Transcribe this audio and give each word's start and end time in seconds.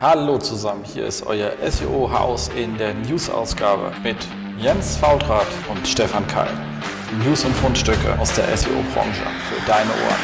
Hallo 0.00 0.38
zusammen, 0.38 0.84
hier 0.84 1.06
ist 1.06 1.26
euer 1.26 1.50
SEO-Haus 1.60 2.50
in 2.54 2.78
der 2.78 2.94
News-Ausgabe 2.94 3.90
mit 4.04 4.16
Jens 4.56 4.96
Faultrat 4.96 5.48
und 5.68 5.88
Stefan 5.88 6.24
Keil. 6.28 6.52
News 7.24 7.44
und 7.44 7.52
Fundstücke 7.56 8.16
aus 8.16 8.32
der 8.32 8.56
SEO-Branche 8.56 9.26
für 9.48 9.66
deine 9.66 9.90
Ohren. 9.90 10.22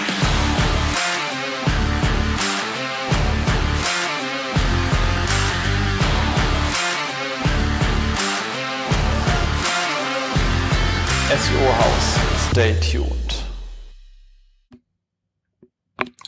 SEO-Haus, 11.30 12.48
stay 12.52 12.74
tuned. 12.78 13.13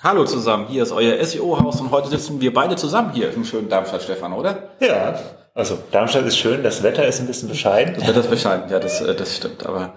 Hallo 0.07 0.25
zusammen, 0.25 0.68
hier 0.68 0.84
ist 0.84 0.93
euer 0.93 1.20
SEO-Haus 1.25 1.80
und 1.80 1.91
heute 1.91 2.11
sitzen 2.11 2.41
wir 2.41 2.54
beide 2.54 2.77
zusammen 2.77 3.11
hier 3.12 3.34
im 3.34 3.45
schönen 3.45 3.68
Darmstadt, 3.68 4.04
Stefan, 4.04 4.32
oder? 4.35 4.71
Ja, 4.79 5.18
also 5.53 5.79
Darmstadt 5.90 6.25
ist 6.26 6.39
schön, 6.39 6.63
das 6.63 6.85
Wetter 6.85 7.04
ist 7.04 7.18
ein 7.18 7.26
bisschen 7.26 7.49
bescheiden. 7.49 7.96
Das 7.99 8.07
Wetter 8.07 8.21
ist 8.21 8.30
bescheiden, 8.30 8.71
ja, 8.71 8.79
das, 8.79 9.00
äh, 9.00 9.16
das 9.16 9.36
stimmt. 9.36 9.66
Aber 9.66 9.94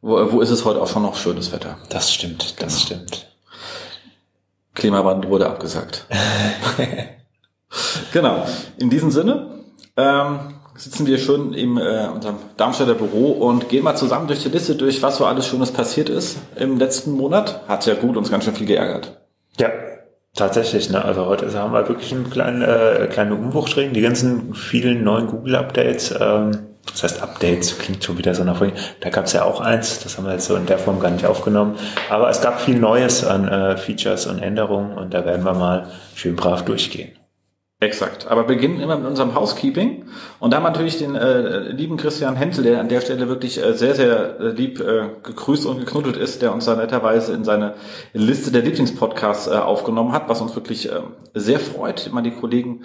wo, 0.00 0.30
wo 0.30 0.40
ist 0.42 0.50
es 0.50 0.64
heute 0.64 0.80
auch 0.80 0.86
schon 0.86 1.02
noch 1.02 1.16
schönes 1.16 1.50
Wetter? 1.50 1.76
Das 1.88 2.14
stimmt, 2.14 2.54
das 2.62 2.86
genau. 2.86 3.02
stimmt. 3.02 3.26
Klimawandel 4.76 5.28
wurde 5.28 5.48
abgesagt. 5.48 6.06
genau, 8.12 8.46
in 8.76 8.90
diesem 8.90 9.10
Sinne 9.10 9.64
ähm, 9.96 10.38
sitzen 10.76 11.04
wir 11.04 11.18
schon 11.18 11.52
im 11.52 11.78
äh, 11.78 12.06
unserem 12.06 12.36
Darmstädter 12.56 12.94
Büro 12.94 13.32
und 13.32 13.68
gehen 13.68 13.82
mal 13.82 13.96
zusammen 13.96 14.28
durch 14.28 14.44
die 14.44 14.50
Liste 14.50 14.76
durch, 14.76 15.02
was 15.02 15.16
so 15.16 15.26
alles 15.26 15.48
Schönes 15.48 15.72
passiert 15.72 16.10
ist 16.10 16.38
im 16.54 16.78
letzten 16.78 17.10
Monat. 17.10 17.66
Hat 17.66 17.84
ja 17.86 17.94
gut 17.94 18.16
uns 18.16 18.30
ganz 18.30 18.44
schön 18.44 18.54
viel 18.54 18.68
geärgert. 18.68 19.17
Ja, 19.58 19.70
tatsächlich. 20.34 20.90
Ne? 20.90 21.04
Also 21.04 21.26
heute 21.26 21.52
haben 21.52 21.72
wir 21.72 21.88
wirklich 21.88 22.12
einen 22.12 22.30
kleinen, 22.30 22.62
äh, 22.62 23.08
kleinen 23.10 23.50
drin. 23.50 23.92
Die 23.92 24.00
ganzen 24.00 24.54
vielen 24.54 25.04
neuen 25.04 25.26
Google-Updates, 25.26 26.14
ähm, 26.20 26.58
das 26.86 27.02
heißt 27.02 27.22
Updates, 27.22 27.78
klingt 27.78 28.02
schon 28.02 28.18
wieder 28.18 28.34
so 28.34 28.44
nach 28.44 28.56
vorhin. 28.56 28.76
Da 29.00 29.10
gab 29.10 29.26
es 29.26 29.32
ja 29.32 29.44
auch 29.44 29.60
eins, 29.60 30.02
das 30.02 30.16
haben 30.16 30.24
wir 30.24 30.32
jetzt 30.32 30.46
so 30.46 30.56
in 30.56 30.66
der 30.66 30.78
Form 30.78 31.00
gar 31.00 31.10
nicht 31.10 31.26
aufgenommen. 31.26 31.76
Aber 32.08 32.30
es 32.30 32.40
gab 32.40 32.60
viel 32.60 32.78
Neues 32.78 33.24
an 33.24 33.48
äh, 33.48 33.76
Features 33.76 34.26
und 34.26 34.38
Änderungen 34.38 34.96
und 34.96 35.12
da 35.12 35.24
werden 35.24 35.44
wir 35.44 35.54
mal 35.54 35.86
schön 36.14 36.36
brav 36.36 36.64
durchgehen. 36.64 37.12
Exakt. 37.80 38.26
Aber 38.26 38.42
beginnen 38.42 38.80
immer 38.80 38.96
mit 38.96 39.06
unserem 39.06 39.36
Housekeeping. 39.36 40.06
Und 40.40 40.50
da 40.50 40.56
haben 40.56 40.64
wir 40.64 40.70
natürlich 40.70 40.98
den 40.98 41.14
äh, 41.14 41.60
lieben 41.70 41.96
Christian 41.96 42.34
Hensel, 42.34 42.64
der 42.64 42.80
an 42.80 42.88
der 42.88 43.00
Stelle 43.00 43.28
wirklich 43.28 43.62
äh, 43.62 43.72
sehr, 43.74 43.94
sehr 43.94 44.40
äh, 44.40 44.48
lieb 44.48 44.80
äh, 44.80 45.10
gegrüßt 45.22 45.64
und 45.64 45.78
geknuddelt 45.78 46.16
ist, 46.16 46.42
der 46.42 46.52
uns 46.52 46.64
da 46.64 46.74
netterweise 46.74 47.32
in 47.34 47.44
seine 47.44 47.74
Liste 48.12 48.50
der 48.50 48.62
Lieblingspodcasts 48.62 49.46
äh, 49.46 49.50
aufgenommen 49.50 50.10
hat, 50.10 50.28
was 50.28 50.40
uns 50.40 50.56
wirklich 50.56 50.90
äh, 50.90 51.02
sehr 51.34 51.60
freut. 51.60 52.08
Immer 52.08 52.22
die 52.22 52.32
Kollegen 52.32 52.82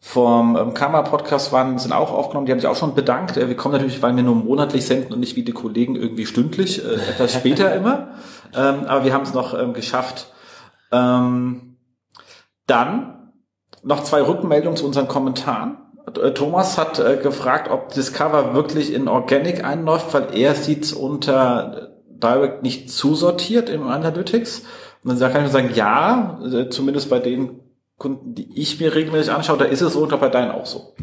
vom 0.00 0.56
ähm, 0.56 0.74
Kammer-Podcast 0.74 1.52
waren, 1.52 1.78
sind 1.78 1.92
auch 1.92 2.10
aufgenommen, 2.10 2.46
die 2.46 2.50
haben 2.50 2.58
sich 2.58 2.68
auch 2.68 2.74
schon 2.74 2.96
bedankt. 2.96 3.36
Äh, 3.36 3.46
wir 3.46 3.54
kommen 3.54 3.74
natürlich, 3.74 4.02
weil 4.02 4.16
wir 4.16 4.24
nur 4.24 4.34
monatlich 4.34 4.84
senden 4.84 5.12
und 5.12 5.20
nicht 5.20 5.36
wie 5.36 5.44
die 5.44 5.52
Kollegen 5.52 5.94
irgendwie 5.94 6.26
stündlich, 6.26 6.84
äh, 6.84 6.94
etwas 6.94 7.32
später 7.32 7.72
immer. 7.76 8.08
Ähm, 8.52 8.86
aber 8.86 9.04
wir 9.04 9.14
haben 9.14 9.22
es 9.22 9.34
noch 9.34 9.56
ähm, 9.56 9.72
geschafft. 9.72 10.32
Ähm, 10.90 11.76
dann 12.66 13.21
noch 13.82 14.04
zwei 14.04 14.22
Rückmeldungen 14.22 14.76
zu 14.76 14.86
unseren 14.86 15.08
Kommentaren. 15.08 15.78
Äh, 16.20 16.32
Thomas 16.32 16.78
hat 16.78 16.98
äh, 16.98 17.18
gefragt, 17.22 17.70
ob 17.70 17.92
Discover 17.92 18.54
wirklich 18.54 18.92
in 18.92 19.08
Organic 19.08 19.64
einläuft, 19.64 20.12
weil 20.14 20.28
er 20.34 20.54
sieht 20.54 20.92
unter 20.92 21.92
Direct 22.08 22.62
nicht 22.62 22.90
zusortiert 22.90 23.68
im 23.68 23.86
Analytics. 23.86 24.62
Und 25.04 25.20
dann 25.20 25.32
kann 25.32 25.44
ich 25.44 25.52
nur 25.52 25.60
sagen, 25.60 25.74
ja, 25.74 26.40
äh, 26.44 26.68
zumindest 26.68 27.10
bei 27.10 27.18
den 27.18 27.60
Kunden, 27.98 28.34
die 28.34 28.48
ich 28.58 28.80
mir 28.80 28.94
regelmäßig 28.94 29.32
anschaue, 29.32 29.58
da 29.58 29.64
ist 29.64 29.80
es 29.80 29.92
so 29.92 30.02
und 30.02 30.20
bei 30.20 30.28
deinen 30.28 30.52
auch 30.52 30.66
so. 30.66 30.94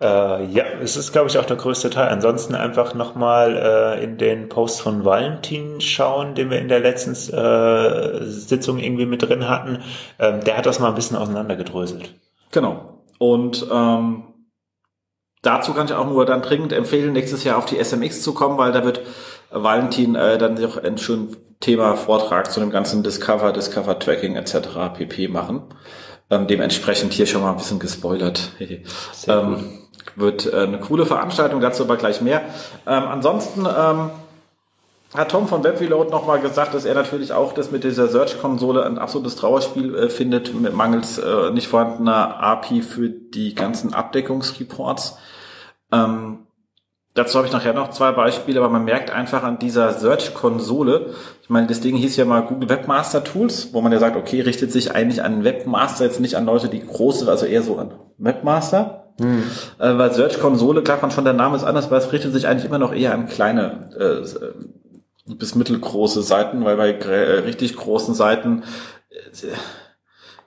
Äh, 0.00 0.46
ja, 0.46 0.64
es 0.82 0.96
ist, 0.96 1.12
glaube 1.12 1.28
ich, 1.28 1.38
auch 1.38 1.44
der 1.44 1.56
größte 1.56 1.90
Teil. 1.90 2.08
Ansonsten 2.08 2.54
einfach 2.54 2.94
nochmal 2.94 3.56
äh, 3.56 4.02
in 4.04 4.16
den 4.16 4.48
Post 4.48 4.80
von 4.80 5.04
Valentin 5.04 5.80
schauen, 5.80 6.34
den 6.34 6.50
wir 6.50 6.58
in 6.58 6.68
der 6.68 6.80
letzten 6.80 7.12
äh, 7.12 8.24
Sitzung 8.24 8.78
irgendwie 8.78 9.04
mit 9.04 9.22
drin 9.22 9.48
hatten. 9.48 9.82
Ähm, 10.18 10.42
der 10.42 10.56
hat 10.56 10.64
das 10.64 10.80
mal 10.80 10.88
ein 10.88 10.94
bisschen 10.94 11.18
auseinandergedröselt. 11.18 12.14
Genau. 12.50 13.02
Und 13.18 13.66
ähm, 13.70 14.24
dazu 15.42 15.74
kann 15.74 15.86
ich 15.86 15.92
auch 15.92 16.06
nur 16.06 16.24
dann 16.24 16.40
dringend 16.40 16.72
empfehlen, 16.72 17.12
nächstes 17.12 17.44
Jahr 17.44 17.58
auf 17.58 17.66
die 17.66 17.82
SMX 17.82 18.22
zu 18.22 18.32
kommen, 18.32 18.56
weil 18.56 18.72
da 18.72 18.84
wird 18.84 19.02
Valentin 19.50 20.14
äh, 20.14 20.38
dann 20.38 20.54
noch 20.54 20.78
ein 20.78 20.96
schönes 20.96 21.36
Thema 21.60 21.94
Vortrag 21.96 22.50
zu 22.50 22.60
dem 22.60 22.70
ganzen 22.70 23.02
Discover, 23.02 23.52
Discover 23.52 23.98
Tracking 23.98 24.36
etc. 24.36 24.94
pp 24.94 25.28
machen. 25.28 25.64
Ähm, 26.30 26.46
dementsprechend 26.46 27.12
hier 27.12 27.26
schon 27.26 27.42
mal 27.42 27.50
ein 27.50 27.58
bisschen 27.58 27.78
gespoilert. 27.78 28.52
ähm, 29.28 29.79
wird 30.16 30.52
äh, 30.52 30.56
eine 30.56 30.78
coole 30.78 31.06
Veranstaltung, 31.06 31.60
dazu 31.60 31.84
aber 31.84 31.96
gleich 31.96 32.20
mehr. 32.20 32.42
Ähm, 32.86 33.04
ansonsten 33.04 33.66
ähm, 33.66 34.10
hat 35.14 35.32
Tom 35.32 35.48
von 35.48 35.64
WebReload 35.64 36.10
nochmal 36.10 36.40
gesagt, 36.40 36.74
dass 36.74 36.84
er 36.84 36.94
natürlich 36.94 37.32
auch 37.32 37.52
das 37.52 37.70
mit 37.70 37.82
dieser 37.82 38.08
Search-Konsole 38.08 38.84
ein 38.84 38.98
absolutes 38.98 39.36
Trauerspiel 39.36 39.94
äh, 39.94 40.08
findet, 40.08 40.54
mit 40.54 40.74
mangels 40.74 41.18
äh, 41.18 41.50
nicht 41.50 41.66
vorhandener 41.66 42.40
API 42.40 42.82
für 42.82 43.08
die 43.08 43.54
ganzen 43.54 43.92
Abdeckungsreports. 43.92 45.18
Ähm, 45.90 46.46
dazu 47.14 47.38
habe 47.38 47.48
ich 47.48 47.52
nachher 47.52 47.72
noch 47.72 47.90
zwei 47.90 48.12
Beispiele, 48.12 48.60
aber 48.60 48.68
man 48.68 48.84
merkt 48.84 49.10
einfach 49.10 49.42
an 49.42 49.58
dieser 49.58 49.94
Search-Konsole, 49.94 51.12
ich 51.42 51.50
meine, 51.50 51.66
das 51.66 51.80
Ding 51.80 51.96
hieß 51.96 52.16
ja 52.16 52.24
mal 52.24 52.42
Google 52.42 52.68
Webmaster 52.68 53.24
Tools, 53.24 53.70
wo 53.72 53.80
man 53.80 53.90
ja 53.90 53.98
sagt, 53.98 54.16
okay, 54.16 54.40
richtet 54.42 54.70
sich 54.70 54.94
eigentlich 54.94 55.24
an 55.24 55.42
Webmaster, 55.42 56.04
jetzt 56.04 56.20
nicht 56.20 56.36
an 56.36 56.46
Leute, 56.46 56.68
die 56.68 56.86
große, 56.86 57.28
also 57.28 57.46
eher 57.46 57.64
so 57.64 57.76
an 57.78 57.94
Webmaster. 58.18 58.99
Hm. 59.20 59.42
Äh, 59.78 59.98
weil 59.98 60.12
Search-Konsole, 60.12 60.82
klar, 60.82 60.98
man 61.02 61.10
schon, 61.10 61.24
der 61.24 61.34
Name 61.34 61.56
ist 61.56 61.64
anders, 61.64 61.86
aber 61.86 61.98
es 61.98 62.12
richtet 62.12 62.32
sich 62.32 62.46
eigentlich 62.46 62.64
immer 62.64 62.78
noch 62.78 62.94
eher 62.94 63.14
an 63.14 63.28
kleine 63.28 63.90
äh, 63.98 65.34
bis 65.34 65.54
mittelgroße 65.54 66.22
Seiten, 66.22 66.64
weil 66.64 66.76
bei 66.76 66.92
äh, 66.92 67.40
richtig 67.40 67.76
großen 67.76 68.14
Seiten 68.14 68.62
äh, 69.10 69.46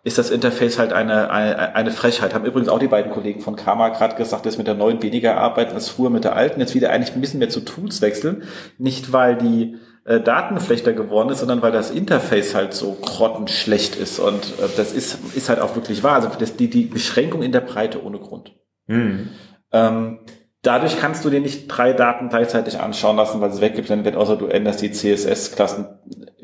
ist 0.06 0.18
das 0.18 0.32
Interface 0.32 0.80
halt 0.80 0.92
eine, 0.92 1.32
eine, 1.32 1.76
eine 1.76 1.92
Frechheit. 1.92 2.34
Haben 2.34 2.46
übrigens 2.46 2.68
auch 2.68 2.80
die 2.80 2.88
beiden 2.88 3.12
Kollegen 3.12 3.40
von 3.40 3.56
Karma 3.56 3.90
gerade 3.90 4.16
gesagt, 4.16 4.46
dass 4.46 4.58
mit 4.58 4.68
der 4.68 4.74
neuen 4.74 5.02
weniger 5.02 5.38
arbeiten 5.38 5.76
als 5.76 5.88
früher 5.88 6.10
mit 6.10 6.26
der 6.26 6.36
alten. 6.36 6.60
Jetzt 6.60 6.76
wieder 6.76 6.90
eigentlich 6.90 7.16
ein 7.16 7.22
bisschen 7.22 7.40
mehr 7.40 7.50
zu 7.50 7.62
Tools 7.62 8.02
wechseln. 8.02 8.44
Nicht, 8.78 9.14
weil 9.14 9.38
die 9.38 9.78
äh, 10.04 10.20
Daten 10.20 10.60
schlechter 10.60 10.92
geworden 10.92 11.30
ist, 11.30 11.40
sondern 11.40 11.62
weil 11.62 11.72
das 11.72 11.90
Interface 11.90 12.54
halt 12.54 12.74
so 12.74 12.98
grottenschlecht 13.02 13.96
ist. 13.96 14.20
Und 14.20 14.44
äh, 14.60 14.68
das 14.76 14.92
ist, 14.92 15.20
ist 15.36 15.48
halt 15.48 15.62
auch 15.62 15.76
wirklich 15.76 16.04
wahr. 16.04 16.16
Also 16.16 16.30
das, 16.38 16.58
die, 16.58 16.70
die 16.70 16.84
Beschränkung 16.84 17.42
in 17.42 17.54
der 17.54 17.62
Breite 17.62 18.04
ohne 18.04 18.20
Grund. 18.20 18.54
Mhm. 18.88 19.30
Ähm, 19.72 20.20
dadurch 20.62 21.00
kannst 21.00 21.26
du 21.26 21.30
dir 21.30 21.42
nicht 21.42 21.68
drei 21.68 21.94
Daten 21.94 22.30
gleichzeitig 22.30 22.80
anschauen 22.80 23.18
lassen, 23.18 23.42
weil 23.42 23.50
es 23.50 23.62
weggeblendet 23.62 24.06
wird, 24.06 24.16
außer 24.16 24.36
du 24.36 24.48
änderst 24.48 24.82
die 24.82 24.92
CSS-Klassen 24.92 25.88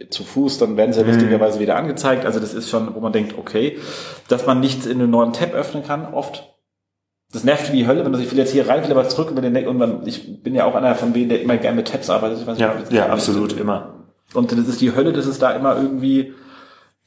zu 0.09 0.23
Fuß, 0.23 0.57
dann 0.57 0.77
werden 0.77 0.93
sie 0.93 1.01
mhm. 1.01 1.07
lustigerweise 1.07 1.59
wieder 1.59 1.75
angezeigt. 1.75 2.25
Also 2.25 2.39
das 2.39 2.53
ist 2.53 2.69
schon, 2.69 2.95
wo 2.95 2.99
man 2.99 3.13
denkt, 3.13 3.37
okay, 3.37 3.77
dass 4.27 4.45
man 4.45 4.59
nichts 4.59 4.85
in 4.85 4.99
einem 4.99 5.11
neuen 5.11 5.33
Tab 5.33 5.53
öffnen 5.53 5.83
kann, 5.83 6.13
oft. 6.13 6.55
Das 7.31 7.43
nervt 7.43 7.71
wie 7.71 7.85
Hölle, 7.85 8.03
wenn 8.03 8.11
du, 8.11 8.19
ich 8.19 8.31
will 8.31 8.39
jetzt 8.39 8.51
hier 8.51 8.67
rein, 8.67 8.83
will 8.83 8.91
aber 8.91 9.07
zurück 9.07 9.29
über 9.29 9.41
den 9.41 9.53
Neck 9.53 9.67
und 9.67 9.77
man, 9.77 10.07
ich 10.07 10.41
bin 10.41 10.55
ja 10.55 10.65
auch 10.65 10.73
einer 10.73 10.95
von 10.95 11.13
denen, 11.13 11.29
der 11.29 11.41
immer 11.41 11.57
gerne 11.57 11.75
mit 11.75 11.87
Tabs 11.87 12.09
arbeitet. 12.09 12.39
Ich 12.39 12.47
weiß 12.47 12.57
ja, 12.57 12.73
nicht, 12.73 12.91
ja, 12.91 13.07
absolut, 13.07 13.53
ist. 13.53 13.59
immer. 13.59 14.07
Und 14.33 14.51
das 14.51 14.67
ist 14.67 14.81
die 14.81 14.95
Hölle, 14.95 15.13
dass 15.13 15.27
es 15.27 15.37
da 15.37 15.51
immer 15.51 15.75
irgendwie 15.75 16.33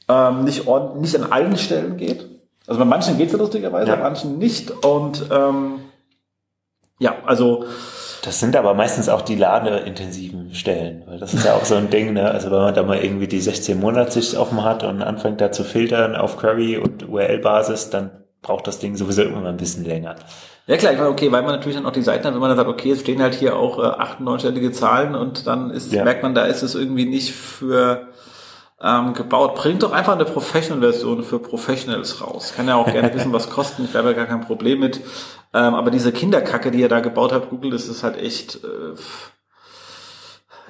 ähm, 0.07 0.45
nicht, 0.45 0.67
ordentlich, 0.67 1.13
nicht 1.13 1.23
an 1.23 1.31
allen 1.31 1.57
Stellen 1.57 1.97
geht. 1.97 2.32
Also 2.67 2.79
bei 2.79 2.85
manchen 2.85 3.17
geht 3.17 3.27
es 3.27 3.33
ja 3.33 3.39
lustigerweise, 3.39 3.89
ja. 3.89 3.95
bei 3.95 4.03
manchen 4.03 4.37
nicht. 4.37 4.71
Und 4.71 5.25
ähm, 5.31 5.79
ja, 6.99 7.15
also 7.25 7.65
das 8.23 8.39
sind 8.39 8.55
aber 8.55 8.73
meistens 8.73 9.09
auch 9.09 9.21
die 9.21 9.35
ladeintensiven 9.35 10.53
Stellen, 10.55 11.03
weil 11.05 11.19
das 11.19 11.33
ist 11.33 11.45
ja 11.45 11.55
auch 11.55 11.65
so 11.65 11.75
ein 11.75 11.89
Ding, 11.89 12.13
ne? 12.13 12.31
Also 12.31 12.51
wenn 12.51 12.59
man 12.59 12.73
da 12.73 12.83
mal 12.83 12.99
irgendwie 12.99 13.27
die 13.27 13.41
16 13.41 13.77
Monatssicht 13.77 14.37
offen 14.37 14.63
hat 14.63 14.83
und 14.83 15.01
anfängt 15.01 15.41
da 15.41 15.51
zu 15.51 15.65
filtern 15.65 16.15
auf 16.15 16.37
Query 16.37 16.77
und 16.77 17.09
URL-Basis, 17.09 17.89
dann 17.89 18.11
braucht 18.41 18.67
das 18.67 18.79
Ding 18.79 18.95
sowieso 18.95 19.23
immer 19.23 19.45
ein 19.45 19.57
bisschen 19.57 19.83
länger. 19.83 20.15
Ja 20.67 20.77
klar, 20.77 20.93
ich 20.93 20.97
meine, 20.97 21.09
okay, 21.09 21.29
weil 21.31 21.41
man 21.41 21.55
natürlich 21.55 21.75
dann 21.75 21.85
auch 21.85 21.91
die 21.91 22.01
Seiten 22.01 22.25
hat, 22.25 22.33
wenn 22.33 22.39
man 22.39 22.49
dann 22.49 22.57
sagt, 22.57 22.69
okay, 22.69 22.91
es 22.91 23.01
stehen 23.01 23.21
halt 23.21 23.33
hier 23.33 23.57
auch 23.57 23.79
äh, 23.79 23.87
acht, 23.87 24.21
neunstellige 24.21 24.71
Zahlen 24.71 25.15
und 25.15 25.45
dann 25.45 25.71
ist, 25.71 25.91
ja. 25.91 26.05
merkt 26.05 26.23
man, 26.23 26.33
da 26.33 26.45
ist 26.45 26.61
es 26.61 26.75
irgendwie 26.75 27.05
nicht 27.05 27.33
für 27.33 28.07
ähm, 28.83 29.13
gebaut. 29.13 29.55
Bringt 29.55 29.81
doch 29.81 29.93
einfach 29.93 30.13
eine 30.13 30.25
Professional-Version 30.25 31.23
für 31.23 31.39
Professionals 31.39 32.21
raus. 32.21 32.53
Kann 32.55 32.67
ja 32.67 32.75
auch 32.75 32.91
gerne 32.91 33.13
wissen, 33.15 33.31
was 33.31 33.49
kosten. 33.49 33.85
Ich 33.85 33.95
habe 33.95 34.09
ja 34.09 34.13
gar 34.13 34.25
kein 34.25 34.41
Problem 34.41 34.79
mit. 34.79 34.99
Ähm, 35.53 35.73
aber 35.73 35.89
diese 35.89 36.11
Kinderkacke, 36.11 36.69
die 36.71 36.79
ihr 36.79 36.89
da 36.89 36.99
gebaut 36.99 37.31
habt, 37.31 37.49
Google, 37.49 37.71
das 37.71 37.87
ist 37.87 38.03
halt 38.03 38.17
echt. 38.17 38.63
Äh, 38.63 38.95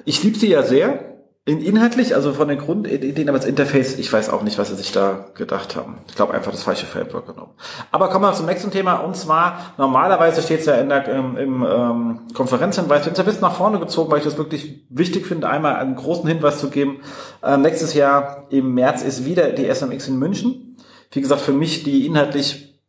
ich 0.04 0.22
liebe 0.22 0.38
sie 0.38 0.48
ja 0.48 0.62
sehr. 0.62 1.13
In, 1.46 1.60
inhaltlich, 1.60 2.14
also 2.14 2.32
von 2.32 2.48
den 2.48 2.58
Grundideen, 2.58 3.28
aber 3.28 3.36
das 3.36 3.46
Interface, 3.46 3.98
ich 3.98 4.10
weiß 4.10 4.30
auch 4.30 4.42
nicht, 4.42 4.56
was 4.56 4.70
sie 4.70 4.76
sich 4.76 4.92
da 4.92 5.26
gedacht 5.34 5.76
haben. 5.76 5.98
Ich 6.08 6.14
glaube 6.14 6.32
einfach 6.32 6.50
das 6.50 6.62
falsche 6.62 6.86
Framework 6.86 7.26
genommen. 7.26 7.52
Aber 7.90 8.08
kommen 8.08 8.24
wir 8.24 8.32
zum 8.32 8.46
nächsten 8.46 8.70
Thema 8.70 8.94
und 8.94 9.14
zwar, 9.14 9.74
normalerweise 9.76 10.40
steht 10.40 10.60
es 10.60 10.66
ja 10.66 10.76
in 10.76 10.88
der, 10.88 11.06
im, 11.06 11.36
im 11.36 11.62
ähm, 11.62 12.20
Konferenzhinweis, 12.32 13.04
wir 13.04 13.12
haben 13.12 13.18
ein 13.18 13.24
bisschen 13.26 13.42
nach 13.42 13.56
vorne 13.56 13.78
gezogen, 13.78 14.10
weil 14.10 14.18
ich 14.18 14.24
das 14.24 14.38
wirklich 14.38 14.86
wichtig 14.88 15.26
finde, 15.26 15.50
einmal 15.50 15.76
einen 15.76 15.96
großen 15.96 16.26
Hinweis 16.26 16.60
zu 16.60 16.70
geben. 16.70 17.02
Ähm, 17.42 17.60
nächstes 17.60 17.92
Jahr 17.92 18.46
im 18.48 18.72
März 18.72 19.02
ist 19.02 19.26
wieder 19.26 19.50
die 19.50 19.66
SMX 19.66 20.08
in 20.08 20.18
München. 20.18 20.78
Wie 21.10 21.20
gesagt, 21.20 21.42
für 21.42 21.52
mich 21.52 21.82
die 21.82 22.06
inhaltlich 22.06 22.80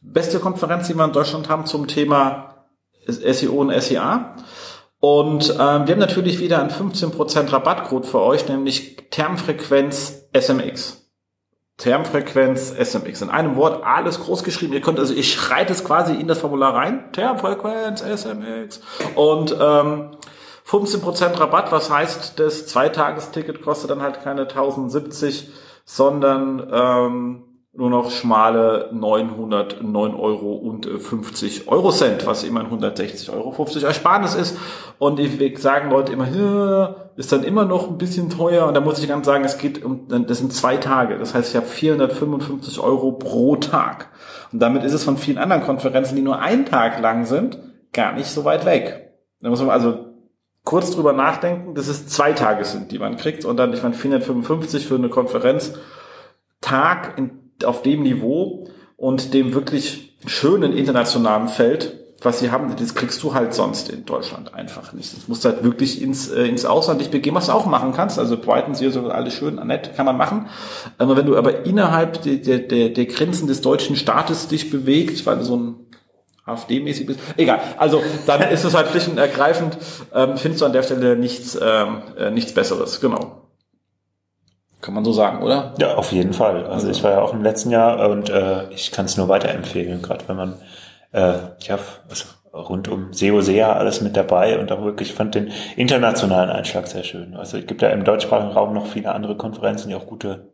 beste 0.00 0.38
Konferenz, 0.38 0.86
die 0.86 0.94
wir 0.94 1.04
in 1.04 1.12
Deutschland 1.12 1.48
haben 1.48 1.66
zum 1.66 1.88
Thema 1.88 2.66
SEO 3.08 3.60
und 3.60 3.82
SEA. 3.82 4.36
Und 5.00 5.50
ähm, 5.50 5.86
wir 5.86 5.94
haben 5.94 5.98
natürlich 5.98 6.40
wieder 6.40 6.60
einen 6.60 6.70
15% 6.70 7.52
Rabattcode 7.52 8.06
für 8.06 8.20
euch, 8.20 8.48
nämlich 8.48 8.96
Termfrequenz 9.10 10.28
SMX. 10.38 11.08
Termfrequenz 11.76 12.70
SMX. 12.72 13.22
In 13.22 13.30
einem 13.30 13.54
Wort 13.54 13.84
alles 13.84 14.18
groß 14.20 14.42
geschrieben. 14.42 14.72
Ihr 14.72 14.80
könnt 14.80 14.98
also, 14.98 15.14
ich 15.14 15.32
schreite 15.32 15.72
es 15.72 15.84
quasi 15.84 16.14
in 16.14 16.26
das 16.26 16.38
Formular 16.38 16.74
rein. 16.74 17.12
Termfrequenz 17.12 18.02
SMX. 18.02 18.80
Und 19.14 19.56
ähm, 19.60 20.16
15% 20.66 21.38
Rabatt, 21.38 21.70
was 21.70 21.90
heißt, 21.90 22.38
das 22.40 22.66
Zweitagesticket 22.66 23.62
kostet 23.62 23.90
dann 23.90 24.02
halt 24.02 24.22
keine 24.22 24.42
1070, 24.42 25.50
sondern 25.84 26.68
ähm, 26.72 27.44
nur 27.78 27.90
noch 27.90 28.10
schmale 28.10 28.88
909 28.90 30.14
Euro 30.16 30.54
und 30.54 30.84
50 30.84 31.68
Euro 31.68 31.92
Cent, 31.92 32.26
was 32.26 32.42
immerhin 32.42 32.66
160 32.66 33.30
Euro 33.30 33.52
50 33.52 33.84
Ersparnis 33.84 34.34
ist. 34.34 34.58
Und 34.98 35.20
ich 35.20 35.62
sagen 35.62 35.88
Leute 35.88 36.12
immer, 36.12 36.26
ist 37.14 37.30
dann 37.30 37.44
immer 37.44 37.64
noch 37.64 37.88
ein 37.88 37.96
bisschen 37.96 38.30
teuer. 38.30 38.66
Und 38.66 38.74
da 38.74 38.80
muss 38.80 38.98
ich 38.98 39.06
ganz 39.06 39.26
sagen, 39.26 39.44
es 39.44 39.58
geht 39.58 39.84
um, 39.84 40.08
das 40.08 40.38
sind 40.38 40.52
zwei 40.52 40.76
Tage. 40.76 41.18
Das 41.18 41.34
heißt, 41.34 41.50
ich 41.50 41.56
habe 41.56 41.66
455 41.66 42.80
Euro 42.80 43.12
pro 43.12 43.54
Tag. 43.54 44.08
Und 44.52 44.58
damit 44.58 44.82
ist 44.82 44.92
es 44.92 45.04
von 45.04 45.16
vielen 45.16 45.38
anderen 45.38 45.62
Konferenzen, 45.62 46.16
die 46.16 46.22
nur 46.22 46.40
einen 46.40 46.66
Tag 46.66 47.00
lang 47.00 47.26
sind, 47.26 47.60
gar 47.92 48.12
nicht 48.12 48.26
so 48.26 48.44
weit 48.44 48.64
weg. 48.64 49.12
Da 49.40 49.50
muss 49.50 49.60
man 49.60 49.70
also 49.70 50.04
kurz 50.64 50.90
drüber 50.90 51.12
nachdenken, 51.12 51.76
dass 51.76 51.86
es 51.86 52.08
zwei 52.08 52.32
Tage 52.32 52.64
sind, 52.64 52.90
die 52.90 52.98
man 52.98 53.16
kriegt 53.16 53.44
und 53.44 53.56
dann, 53.56 53.72
ich 53.72 53.84
meine, 53.84 53.94
455 53.94 54.84
für 54.84 54.96
eine 54.96 55.10
Konferenz, 55.10 55.74
Tag 56.60 57.16
in, 57.16 57.47
auf 57.64 57.82
dem 57.82 58.02
Niveau 58.02 58.68
und 58.96 59.34
dem 59.34 59.54
wirklich 59.54 60.16
schönen 60.26 60.76
internationalen 60.76 61.48
Feld, 61.48 61.94
was 62.20 62.40
sie 62.40 62.50
haben, 62.50 62.74
das 62.76 62.96
kriegst 62.96 63.22
du 63.22 63.32
halt 63.32 63.54
sonst 63.54 63.90
in 63.90 64.04
Deutschland 64.04 64.52
einfach 64.52 64.92
nicht. 64.92 65.16
Das 65.16 65.28
musst 65.28 65.44
du 65.44 65.50
halt 65.50 65.62
wirklich 65.62 66.02
ins, 66.02 66.28
äh, 66.28 66.46
ins 66.46 66.64
Ausland 66.64 67.00
dich 67.00 67.10
begeben, 67.10 67.36
was 67.36 67.46
du 67.46 67.52
auch 67.52 67.66
machen 67.66 67.92
kannst. 67.92 68.18
Also 68.18 68.36
Brighton, 68.36 68.74
sie 68.74 68.90
so 68.90 69.08
alles 69.08 69.34
schön, 69.34 69.54
nett, 69.66 69.94
kann 69.94 70.04
man 70.04 70.16
machen. 70.16 70.48
Aber 70.98 71.16
wenn 71.16 71.26
du 71.26 71.36
aber 71.36 71.64
innerhalb 71.64 72.20
der, 72.22 72.58
der, 72.58 72.88
der 72.88 73.06
Grenzen 73.06 73.46
des 73.46 73.60
deutschen 73.60 73.94
Staates 73.94 74.48
dich 74.48 74.70
bewegt, 74.70 75.24
weil 75.26 75.38
du 75.38 75.44
so 75.44 75.56
ein 75.56 75.74
AfD-mäßig 76.44 77.06
bist. 77.06 77.20
Egal. 77.36 77.60
Also 77.76 78.02
dann 78.26 78.42
ist 78.50 78.64
es 78.64 78.74
halt 78.74 78.88
schlicht 78.88 79.08
und 79.08 79.18
ergreifend, 79.18 79.76
ähm, 80.14 80.36
findest 80.36 80.62
du 80.62 80.66
an 80.66 80.72
der 80.72 80.82
Stelle 80.82 81.16
nichts, 81.16 81.58
ähm, 81.60 82.02
äh, 82.18 82.30
nichts 82.30 82.52
Besseres. 82.52 83.00
Genau. 83.00 83.37
Kann 84.80 84.94
man 84.94 85.04
so 85.04 85.12
sagen, 85.12 85.42
oder? 85.42 85.74
Ja, 85.78 85.94
auf 85.94 86.12
jeden 86.12 86.32
Fall. 86.32 86.58
Also, 86.58 86.70
also 86.70 86.90
ich 86.90 87.02
war 87.02 87.12
ja 87.12 87.20
auch 87.20 87.32
im 87.32 87.42
letzten 87.42 87.70
Jahr 87.70 88.08
und 88.10 88.30
äh, 88.30 88.70
ich 88.70 88.92
kann 88.92 89.06
es 89.06 89.16
nur 89.16 89.28
weiterempfehlen, 89.28 90.02
gerade 90.02 90.28
wenn 90.28 90.36
man 90.36 90.54
äh, 91.12 91.38
ja, 91.60 91.78
also 92.08 92.26
rund 92.52 92.88
um 92.88 93.12
SEO 93.12 93.40
SEA 93.40 93.72
alles 93.72 94.00
mit 94.00 94.16
dabei 94.16 94.58
und 94.58 94.72
auch 94.72 94.82
wirklich 94.82 95.12
fand 95.12 95.34
den 95.34 95.50
internationalen 95.76 96.50
Einschlag 96.50 96.86
sehr 96.86 97.04
schön. 97.04 97.34
Also 97.36 97.58
es 97.58 97.66
gibt 97.66 97.82
ja 97.82 97.90
im 97.90 98.04
deutschsprachigen 98.04 98.52
Raum 98.52 98.72
noch 98.72 98.86
viele 98.86 99.12
andere 99.12 99.36
Konferenzen, 99.36 99.88
die 99.88 99.94
auch 99.94 100.06
gute 100.06 100.52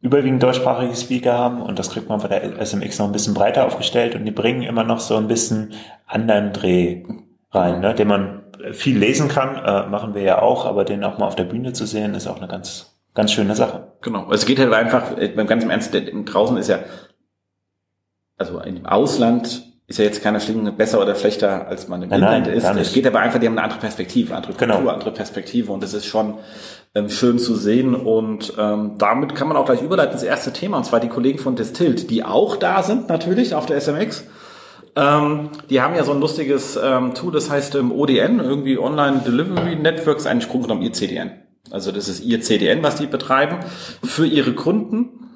überwiegend 0.00 0.42
deutschsprachige 0.42 0.96
Speaker 0.96 1.36
haben 1.36 1.60
und 1.60 1.78
das 1.78 1.90
kriegt 1.90 2.08
man 2.08 2.20
bei 2.20 2.28
der 2.28 2.64
SMX 2.64 2.98
noch 2.98 3.06
ein 3.06 3.12
bisschen 3.12 3.34
breiter 3.34 3.66
aufgestellt 3.66 4.14
und 4.14 4.24
die 4.24 4.30
bringen 4.30 4.62
immer 4.62 4.84
noch 4.84 5.00
so 5.00 5.16
ein 5.16 5.28
bisschen 5.28 5.74
anderen 6.06 6.52
Dreh 6.52 7.04
rein, 7.50 7.80
ne, 7.80 7.94
den 7.94 8.08
man 8.08 8.42
viel 8.72 8.98
lesen 8.98 9.28
kann, 9.28 9.56
äh, 9.56 9.88
machen 9.88 10.14
wir 10.14 10.22
ja 10.22 10.40
auch, 10.40 10.66
aber 10.66 10.84
den 10.84 11.04
auch 11.04 11.18
mal 11.18 11.26
auf 11.26 11.36
der 11.36 11.44
Bühne 11.44 11.72
zu 11.72 11.86
sehen, 11.86 12.14
ist 12.14 12.26
auch 12.26 12.38
eine 12.38 12.48
ganz, 12.48 12.99
ganz 13.14 13.32
schöne 13.32 13.54
Sache. 13.54 13.92
Genau. 14.02 14.30
Es 14.32 14.46
geht 14.46 14.58
halt 14.58 14.72
einfach, 14.72 15.16
äh, 15.18 15.28
beim 15.28 15.46
ganzen 15.46 15.70
Ernst, 15.70 15.94
draußen 15.94 16.56
ist 16.56 16.68
ja, 16.68 16.80
also 18.36 18.60
im 18.60 18.86
Ausland 18.86 19.70
ist 19.90 19.98
ja 19.98 20.04
jetzt 20.04 20.22
keiner 20.22 20.38
Schlinge 20.38 20.70
besser 20.70 21.02
oder 21.02 21.16
schlechter, 21.16 21.66
als 21.66 21.88
man 21.88 22.02
im 22.02 22.10
nein, 22.10 22.20
Inland 22.20 22.46
nein, 22.46 22.56
ist. 22.56 22.88
Es 22.88 22.92
geht 22.92 23.06
aber 23.08 23.18
einfach, 23.18 23.40
die 23.40 23.46
haben 23.46 23.58
eine 23.58 23.64
andere 23.64 23.80
Perspektive, 23.80 24.36
andere 24.36 24.52
Kultur, 24.52 24.78
genau. 24.78 24.88
andere 24.88 25.10
Perspektive 25.10 25.72
und 25.72 25.82
das 25.82 25.94
ist 25.94 26.06
schon 26.06 26.34
ähm, 26.94 27.10
schön 27.10 27.40
zu 27.40 27.56
sehen 27.56 27.96
und 27.96 28.52
ähm, 28.56 28.92
damit 28.98 29.34
kann 29.34 29.48
man 29.48 29.56
auch 29.56 29.64
gleich 29.64 29.82
überleiten 29.82 30.14
ins 30.14 30.22
erste 30.22 30.52
Thema 30.52 30.76
und 30.76 30.84
zwar 30.84 31.00
die 31.00 31.08
Kollegen 31.08 31.40
von 31.40 31.56
Distilled, 31.56 32.08
die 32.08 32.24
auch 32.24 32.56
da 32.56 32.84
sind 32.84 33.08
natürlich 33.08 33.54
auf 33.56 33.66
der 33.66 33.80
SMX. 33.80 34.24
Ähm, 34.94 35.50
die 35.68 35.80
haben 35.80 35.96
ja 35.96 36.04
so 36.04 36.12
ein 36.12 36.20
lustiges 36.20 36.78
ähm, 36.80 37.14
Tool, 37.14 37.32
das 37.32 37.50
heißt 37.50 37.74
ähm, 37.74 37.90
ODN, 37.90 38.38
irgendwie 38.38 38.78
Online 38.78 39.22
Delivery 39.26 39.74
Networks, 39.74 40.24
eigentlich 40.24 40.48
Grund 40.48 40.64
genommen 40.64 40.82
ihr 40.82 40.92
CDN. 40.92 41.32
Also 41.70 41.92
das 41.92 42.08
ist 42.08 42.20
ihr 42.24 42.40
CDN, 42.40 42.82
was 42.82 42.96
die 42.96 43.06
betreiben 43.06 43.58
für 44.02 44.26
ihre 44.26 44.54
Kunden. 44.54 45.28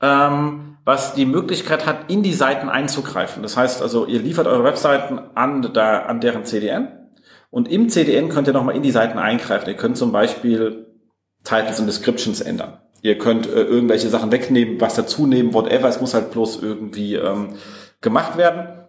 Ähm, 0.00 0.70
was 0.84 1.14
die 1.14 1.26
Möglichkeit 1.26 1.86
hat, 1.86 2.10
in 2.10 2.22
die 2.22 2.32
Seiten 2.32 2.68
einzugreifen. 2.68 3.42
Das 3.42 3.56
heißt 3.56 3.82
also, 3.82 4.06
ihr 4.06 4.18
liefert 4.18 4.46
eure 4.46 4.64
Webseiten 4.64 5.20
an, 5.34 5.72
da, 5.72 6.00
an 6.00 6.20
deren 6.20 6.44
CDN 6.44 6.88
und 7.50 7.70
im 7.70 7.88
CDN 7.88 8.28
könnt 8.28 8.48
ihr 8.48 8.52
nochmal 8.52 8.76
in 8.76 8.82
die 8.82 8.90
Seiten 8.90 9.18
eingreifen. 9.18 9.68
Ihr 9.68 9.76
könnt 9.76 9.96
zum 9.96 10.10
Beispiel 10.10 10.86
Titles 11.44 11.80
und 11.80 11.86
Descriptions 11.86 12.40
ändern. 12.40 12.78
Ihr 13.02 13.18
könnt 13.18 13.46
äh, 13.46 13.62
irgendwelche 13.62 14.08
Sachen 14.08 14.30
wegnehmen, 14.30 14.80
was 14.80 14.94
dazu 14.94 15.26
nehmen, 15.26 15.54
whatever. 15.54 15.88
Es 15.88 16.00
muss 16.00 16.14
halt 16.14 16.32
bloß 16.32 16.62
irgendwie 16.62 17.14
ähm, 17.14 17.54
gemacht 18.00 18.36
werden. 18.36 18.86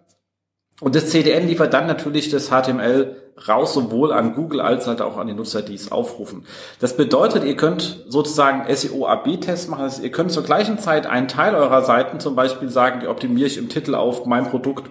Und 0.80 0.94
das 0.94 1.10
CDN 1.10 1.46
liefert 1.46 1.72
dann 1.72 1.86
natürlich 1.86 2.30
das 2.30 2.48
HTML 2.48 3.21
raus, 3.48 3.74
sowohl 3.74 4.12
an 4.12 4.34
Google 4.34 4.60
als 4.60 4.86
halt 4.86 5.00
auch 5.00 5.16
an 5.16 5.26
die 5.26 5.34
Nutzer, 5.34 5.62
die 5.62 5.74
es 5.74 5.90
aufrufen. 5.90 6.44
Das 6.80 6.96
bedeutet, 6.96 7.44
ihr 7.44 7.56
könnt 7.56 8.04
sozusagen 8.08 8.64
SEO-AB-Tests 8.72 9.68
machen. 9.68 9.82
Also 9.82 10.02
ihr 10.02 10.10
könnt 10.10 10.32
zur 10.32 10.44
gleichen 10.44 10.78
Zeit 10.78 11.06
einen 11.06 11.28
Teil 11.28 11.54
eurer 11.54 11.82
Seiten 11.82 12.20
zum 12.20 12.36
Beispiel 12.36 12.68
sagen, 12.68 13.00
die 13.00 13.08
optimiere 13.08 13.46
ich 13.46 13.58
im 13.58 13.68
Titel 13.68 13.94
auf 13.94 14.26
mein 14.26 14.48
Produkt 14.48 14.90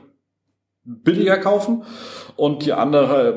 billiger 0.83 1.37
kaufen 1.37 1.83
und 2.35 2.65
die 2.65 2.73
andere 2.73 3.35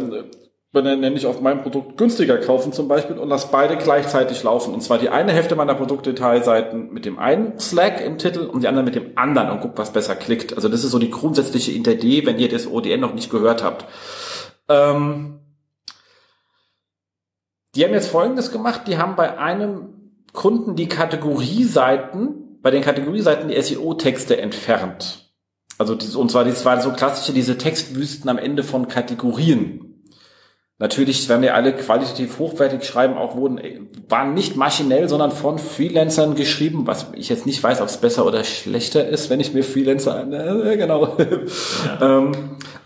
nenne 0.73 1.15
ich 1.15 1.27
auf 1.27 1.41
mein 1.41 1.62
Produkt 1.62 1.99
günstiger 1.99 2.39
kaufen 2.39 2.73
zum 2.73 2.89
Beispiel 2.89 3.17
und 3.17 3.29
lass 3.29 3.53
beide 3.53 3.77
gleichzeitig 3.77 4.43
laufen. 4.43 4.75
Und 4.75 4.81
zwar 4.83 4.99
die 4.99 5.09
eine 5.09 5.33
Hälfte 5.33 5.55
meiner 5.55 5.75
Produktdetailseiten 5.75 6.93
mit 6.93 7.05
dem 7.05 7.19
einen 7.19 7.61
Slack 7.61 8.01
im 8.05 8.19
Titel 8.19 8.41
und 8.41 8.62
die 8.62 8.69
andere 8.69 8.85
mit 8.85 8.97
dem 8.97 9.12
anderen 9.15 9.51
und 9.51 9.61
guck, 9.61 9.79
was 9.79 9.93
besser 9.93 10.17
klickt. 10.17 10.56
Also 10.56 10.69
das 10.69 10.83
ist 10.83 10.91
so 10.91 10.99
die 10.99 11.11
grundsätzliche 11.11 11.71
Idee, 11.71 12.27
wenn 12.27 12.41
ihr 12.41 12.49
das 12.49 12.67
ODN 12.67 13.01
noch 13.01 13.15
nicht 13.15 13.31
gehört 13.31 13.62
habt. 13.62 13.85
Ähm 14.69 15.41
die 17.75 17.85
haben 17.85 17.93
jetzt 17.93 18.09
Folgendes 18.09 18.53
gemacht. 18.53 18.83
Die 18.87 18.99
haben 18.99 19.17
bei 19.17 19.39
einem 19.39 20.23
Kunden 20.33 20.77
die 20.77 20.89
Kategorieseiten, 20.89 22.61
bei 22.63 22.71
den 22.71 22.83
Kategorieseiten 22.83 23.49
die 23.49 23.61
SEO-Texte 23.61 24.41
entfernt. 24.41 25.33
Also, 25.79 25.95
und 26.19 26.31
zwar, 26.31 26.45
das 26.45 26.65
war 26.65 26.81
so 26.81 26.93
klassische, 26.93 27.33
diese 27.33 27.59
Textwüsten 27.59 28.31
am 28.31 28.39
Ende 28.39 28.63
von 28.63 28.87
Kategorien. 28.87 29.94
Natürlich 30.84 31.26
werden 31.31 31.43
ja 31.43 31.55
alle 31.55 31.72
qualitativ 31.72 32.38
hochwertig 32.38 32.84
schreiben, 32.84 33.17
auch 33.17 33.36
wurden, 33.36 33.58
waren 34.10 34.34
nicht 34.34 34.55
maschinell, 34.55 35.08
sondern 35.08 35.31
von 35.31 35.58
Freelancern 35.58 36.34
geschrieben, 36.34 36.86
was 36.86 37.06
ich 37.14 37.31
jetzt 37.31 37.46
nicht 37.46 37.62
weiß, 37.62 37.81
ob 37.81 37.88
es 37.88 37.96
besser 37.96 38.26
oder 38.26 38.44
schlechter 38.44 39.08
ist, 39.08 39.31
wenn 39.31 39.41
ich 39.41 39.55
mir 39.55 39.64
Freelancer, 39.64 40.31
äh, 40.31 40.76
genau. 40.76 41.17
Ja. 41.17 42.19
ähm, 42.19 42.32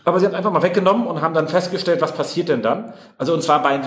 aber 0.05 0.21
sie 0.21 0.27
haben 0.27 0.37
einfach 0.37 0.53
mal 0.53 0.63
weggenommen 0.63 1.09
und 1.09 1.23
haben 1.23 1.35
dann 1.35 1.49
festgestellt, 1.49 2.01
was 2.01 2.15
passiert 2.15 2.51
denn 2.51 2.63
dann? 2.63 2.93
Also, 3.17 3.35
und 3.35 3.43
zwar 3.43 3.65
bei, 3.65 3.81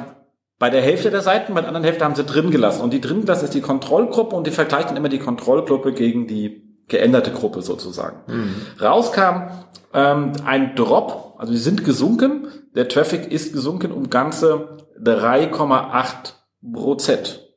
bei 0.60 0.70
der 0.70 0.82
Hälfte 0.82 1.10
der 1.10 1.22
Seiten, 1.22 1.54
bei 1.54 1.62
der 1.62 1.70
anderen 1.70 1.86
Hälfte 1.86 2.04
haben 2.04 2.16
sie 2.16 2.26
drin 2.26 2.52
gelassen. 2.52 2.82
Und 2.82 2.92
die 2.92 3.00
drin 3.00 3.22
gelassen 3.22 3.46
ist 3.46 3.54
die 3.54 3.62
Kontrollgruppe 3.62 4.36
und 4.36 4.46
die 4.46 4.52
vergleichen 4.52 4.98
immer 4.98 5.08
die 5.08 5.20
Kontrollgruppe 5.20 5.94
gegen 5.94 6.28
die 6.28 6.82
geänderte 6.90 7.32
Gruppe 7.32 7.62
sozusagen. 7.62 8.18
Mhm. 8.28 8.56
Rauskam 8.82 9.52
ähm, 9.94 10.34
ein 10.44 10.76
Drop, 10.76 11.36
also 11.38 11.54
die 11.54 11.60
sind 11.60 11.86
gesunken, 11.86 12.48
der 12.76 12.88
Traffic 12.88 13.32
ist 13.32 13.54
gesunken 13.54 13.92
um 13.92 14.10
ganze 14.10 14.78
3,8 15.04 16.34
Prozent. 16.74 17.48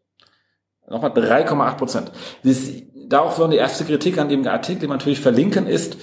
Nochmal 0.88 1.12
3,8 1.12 1.76
Prozent. 1.76 2.12
Darauf 3.08 3.38
würden 3.38 3.52
die 3.52 3.58
erste 3.58 3.84
Kritik 3.84 4.18
an 4.18 4.28
dem 4.28 4.46
Artikel, 4.46 4.80
den 4.80 4.90
wir 4.90 4.96
natürlich 4.96 5.20
verlinken, 5.20 5.66
ist, 5.66 5.96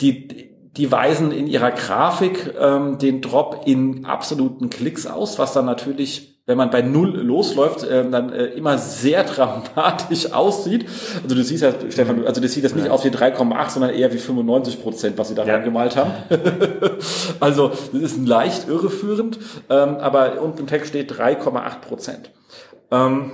die, 0.00 0.52
die 0.76 0.92
weisen 0.92 1.32
in 1.32 1.46
ihrer 1.46 1.70
Grafik 1.70 2.54
ähm, 2.58 2.98
den 2.98 3.20
Drop 3.20 3.62
in 3.66 4.04
absoluten 4.04 4.70
Klicks 4.70 5.06
aus, 5.06 5.38
was 5.38 5.52
dann 5.52 5.66
natürlich 5.66 6.31
wenn 6.52 6.58
man 6.58 6.68
bei 6.68 6.82
Null 6.82 7.16
losläuft, 7.16 7.82
äh, 7.82 8.06
dann 8.10 8.30
äh, 8.30 8.44
immer 8.48 8.76
sehr 8.76 9.24
dramatisch 9.24 10.32
aussieht. 10.34 10.86
Also 11.22 11.34
du 11.34 11.42
siehst 11.42 11.62
ja, 11.62 11.72
Stefan, 11.88 12.26
also 12.26 12.42
das 12.42 12.52
sieht 12.52 12.62
das 12.62 12.74
nicht 12.74 12.90
aus 12.90 13.06
wie 13.06 13.08
3,8, 13.08 13.70
sondern 13.70 13.94
eher 13.94 14.12
wie 14.12 14.18
95 14.18 14.82
Prozent, 14.82 15.16
was 15.16 15.28
sie 15.28 15.34
da 15.34 15.46
ja. 15.46 15.56
gemalt 15.56 15.96
haben. 15.96 16.12
also 17.40 17.70
das 17.70 18.02
ist 18.02 18.28
leicht 18.28 18.68
irreführend, 18.68 19.38
ähm, 19.70 19.96
aber 19.96 20.42
unten 20.42 20.58
im 20.58 20.66
Text 20.66 20.90
steht 20.90 21.10
3,8 21.10 21.80
Prozent. 21.80 22.30
Ähm, 22.90 23.32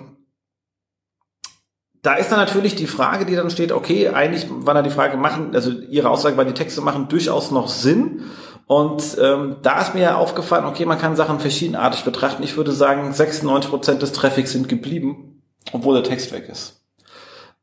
da 2.02 2.14
ist 2.14 2.30
dann 2.30 2.38
natürlich 2.38 2.76
die 2.76 2.86
Frage, 2.86 3.26
die 3.26 3.34
dann 3.34 3.50
steht, 3.50 3.72
okay, 3.72 4.10
eigentlich 4.10 4.46
war 4.48 4.74
da 4.74 4.82
die 4.82 4.90
Frage, 4.90 5.16
machen, 5.16 5.50
also 5.54 5.72
Ihre 5.72 6.08
Aussage 6.08 6.36
war, 6.36 6.44
die 6.44 6.54
Texte 6.54 6.82
machen 6.82 7.08
durchaus 7.08 7.50
noch 7.50 7.66
Sinn. 7.66 8.22
Und 8.68 9.16
ähm, 9.18 9.56
da 9.62 9.80
ist 9.80 9.94
mir 9.94 10.02
ja 10.02 10.16
aufgefallen, 10.16 10.66
okay, 10.66 10.84
man 10.84 10.98
kann 10.98 11.16
Sachen 11.16 11.40
verschiedenartig 11.40 12.04
betrachten. 12.04 12.42
Ich 12.42 12.58
würde 12.58 12.72
sagen, 12.72 13.10
96 13.12 13.70
Prozent 13.70 14.02
des 14.02 14.12
Traffics 14.12 14.52
sind 14.52 14.68
geblieben, 14.68 15.42
obwohl 15.72 15.94
der 15.94 16.04
Text 16.04 16.32
weg 16.32 16.50
ist. 16.50 16.82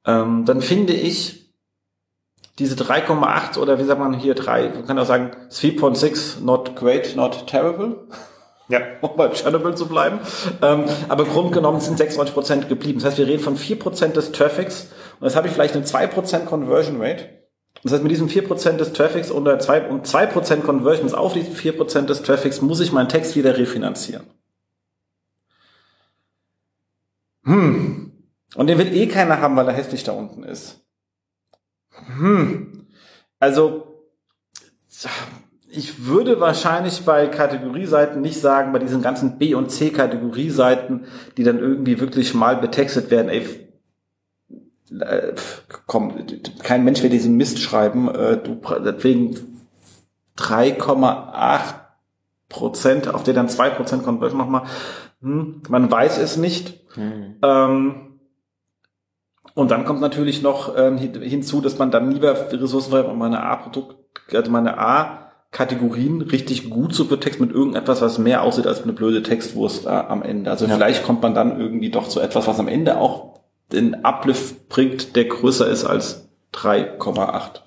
Ähm, 0.04 0.46
dann 0.46 0.62
finde 0.62 0.94
ich, 0.94 1.54
diese 2.58 2.76
3,8 2.76 3.60
oder 3.60 3.78
wie 3.78 3.84
sagt 3.84 4.00
man 4.00 4.16
hier 4.16 4.34
3, 4.34 4.70
man 4.70 4.88
kann 4.88 4.98
auch 4.98 5.06
sagen 5.06 5.32
3.6, 5.52 6.42
not 6.44 6.76
great, 6.76 7.16
not 7.16 7.46
terrible. 7.46 8.08
Ja. 8.68 8.80
Um 9.02 9.16
bei 9.16 9.30
Chernobyl 9.30 9.76
zu 9.76 9.88
bleiben. 9.88 10.20
Ähm, 10.64 10.86
aber 11.08 11.26
grundgenommen 11.26 11.82
sind 11.82 12.00
96 12.00 12.34
Prozent 12.34 12.68
geblieben. 12.68 12.98
Das 12.98 13.10
heißt, 13.10 13.20
wir 13.20 13.28
reden 13.28 13.44
von 13.44 13.58
4% 13.58 14.14
des 14.14 14.32
Traffics 14.32 14.88
und 15.20 15.28
jetzt 15.28 15.36
habe 15.36 15.48
ich 15.48 15.54
vielleicht 15.54 15.76
eine 15.76 15.86
2% 15.86 16.46
Conversion 16.46 17.00
Rate. 17.00 17.30
Das 17.84 17.92
heißt, 17.94 18.04
mit 18.04 18.12
diesen 18.12 18.30
4% 18.30 18.78
des 18.78 18.94
Traffics 18.94 19.30
und 19.30 19.48
2%, 19.48 19.88
und 19.88 20.08
2% 20.08 20.62
Conversions 20.62 21.14
auf 21.14 21.34
diesen 21.34 21.56
4% 21.56 22.02
des 22.08 22.24
Traffics 22.24 22.62
muss 22.62 22.80
ich 22.80 22.92
meinen 22.92 23.10
Text 23.10 23.36
wieder 23.36 23.58
refinanzieren. 23.58 24.26
Hm. 27.44 28.12
Und 28.56 28.68
den 28.68 28.78
will 28.78 28.96
eh 28.96 29.08
keiner 29.08 29.40
haben, 29.40 29.56
weil 29.56 29.68
er 29.68 29.74
hässlich 29.74 30.04
da 30.04 30.14
unten 30.14 30.44
ist. 30.44 30.82
Hm. 32.18 32.88
Also, 33.40 33.96
ich 35.70 36.06
würde 36.06 36.40
wahrscheinlich 36.40 37.02
bei 37.04 37.28
Kategorieseiten 37.28 38.22
nicht 38.22 38.40
sagen, 38.40 38.72
bei 38.72 38.80
diesen 38.80 39.02
ganzen 39.02 39.38
B- 39.38 39.56
und 39.56 39.72
C-Kategorieseiten, 39.72 41.06
die 41.38 41.44
dann 41.44 41.60
irgendwie 41.60 42.00
wirklich 42.00 42.34
mal 42.34 42.56
betextet 42.58 43.12
werden, 43.12 43.30
ey, 43.30 43.65
äh, 44.92 45.34
komm, 45.88 46.14
kein 46.64 46.84
Mensch 46.84 47.02
wird 47.02 47.14
diesen 47.14 47.38
Mist 47.38 47.60
schreiben, 47.60 48.10
äh, 48.10 48.38
du, 48.38 48.60
deswegen 48.84 49.36
3,8 50.38 51.62
Prozent, 52.50 53.14
auf 53.14 53.24
der 53.24 53.34
dann 53.34 53.50
2 53.50 53.70
Prozent 53.72 54.04
Conversion 54.04 54.38
nochmal, 54.38 54.64
hm, 55.22 55.62
man 55.70 55.90
weiß 55.90 56.18
es 56.20 56.38
nicht. 56.38 56.82
Mhm. 56.96 57.36
Ähm, 57.42 58.02
und 59.54 59.72
dann 59.72 59.86
kommt 59.86 60.02
natürlich 60.02 60.42
noch 60.42 60.78
ähm, 60.78 60.98
hinzu, 60.98 61.62
dass 61.62 61.78
man 61.78 61.90
dann 61.90 62.12
lieber 62.12 62.36
ressourcenfrei 62.52 63.14
meine 63.14 63.42
A-Produkt, 63.42 63.96
also 64.34 64.52
meine 64.52 64.78
A-Kategorien 64.78 66.22
richtig 66.22 66.70
gut 66.70 66.94
zu 66.94 67.08
betexten 67.08 67.48
mit 67.48 67.56
irgendetwas, 67.56 68.02
was 68.02 68.18
mehr 68.18 68.44
aussieht 68.44 68.68
als 68.68 68.84
eine 68.84 68.92
blöde 68.92 69.24
Textwurst 69.24 69.86
äh, 69.86 69.90
am 69.90 70.24
Ende. 70.24 70.52
Also 70.52 70.66
ja. 70.66 70.76
vielleicht 70.76 71.04
kommt 71.04 71.22
man 71.22 71.34
dann 71.34 71.60
irgendwie 71.60 71.90
doch 71.90 72.10
zu 72.10 72.20
etwas, 72.20 72.48
was 72.48 72.60
am 72.60 72.68
Ende 72.68 72.98
auch 73.00 73.36
den 73.72 74.06
Uplift 74.06 74.70
bringt, 74.70 75.16
der 75.16 75.26
größer 75.26 75.68
ist 75.68 75.86
als 75.86 76.28
3,8 76.54 77.62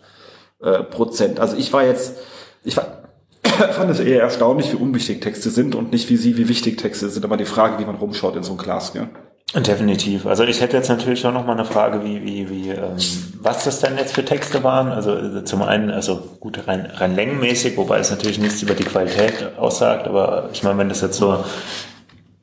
äh, 0.60 0.82
Prozent. 0.84 1.40
Also 1.40 1.56
ich 1.56 1.72
war 1.72 1.84
jetzt, 1.84 2.16
ich 2.64 2.76
war, 2.76 3.04
fand 3.42 3.90
es 3.90 4.00
eher 4.00 4.22
erstaunlich, 4.22 4.72
wie 4.72 4.76
unwichtig 4.76 5.20
Texte 5.20 5.50
sind 5.50 5.74
und 5.74 5.92
nicht 5.92 6.08
wie 6.10 6.16
sie, 6.16 6.36
wie 6.36 6.48
wichtig 6.48 6.78
Texte 6.78 7.08
sind. 7.08 7.24
Aber 7.24 7.36
die 7.36 7.44
Frage, 7.44 7.78
wie 7.78 7.84
man 7.84 7.96
rumschaut 7.96 8.36
in 8.36 8.42
so 8.42 8.52
einem 8.52 8.58
Glas, 8.58 8.92
gell? 8.92 9.08
Definitiv. 9.54 10.26
Also 10.26 10.44
ich 10.44 10.60
hätte 10.60 10.76
jetzt 10.76 10.90
natürlich 10.90 11.24
auch 11.24 11.32
noch 11.32 11.46
mal 11.46 11.54
eine 11.54 11.64
Frage, 11.64 12.04
wie, 12.04 12.22
wie, 12.22 12.50
wie, 12.50 12.68
ähm, 12.68 12.96
was 13.40 13.64
das 13.64 13.80
denn 13.80 13.96
jetzt 13.96 14.14
für 14.14 14.24
Texte 14.24 14.62
waren. 14.62 14.92
Also 14.92 15.16
äh, 15.16 15.44
zum 15.44 15.62
einen, 15.62 15.90
also 15.90 16.36
gut 16.38 16.68
rein, 16.68 16.90
rein 16.94 17.14
längenmäßig, 17.14 17.78
wobei 17.78 17.98
es 17.98 18.10
natürlich 18.10 18.38
nichts 18.38 18.62
über 18.62 18.74
die 18.74 18.84
Qualität 18.84 19.56
aussagt, 19.56 20.06
aber 20.06 20.50
ich 20.52 20.62
meine, 20.62 20.76
wenn 20.78 20.90
das 20.90 21.00
jetzt 21.00 21.16
so, 21.16 21.42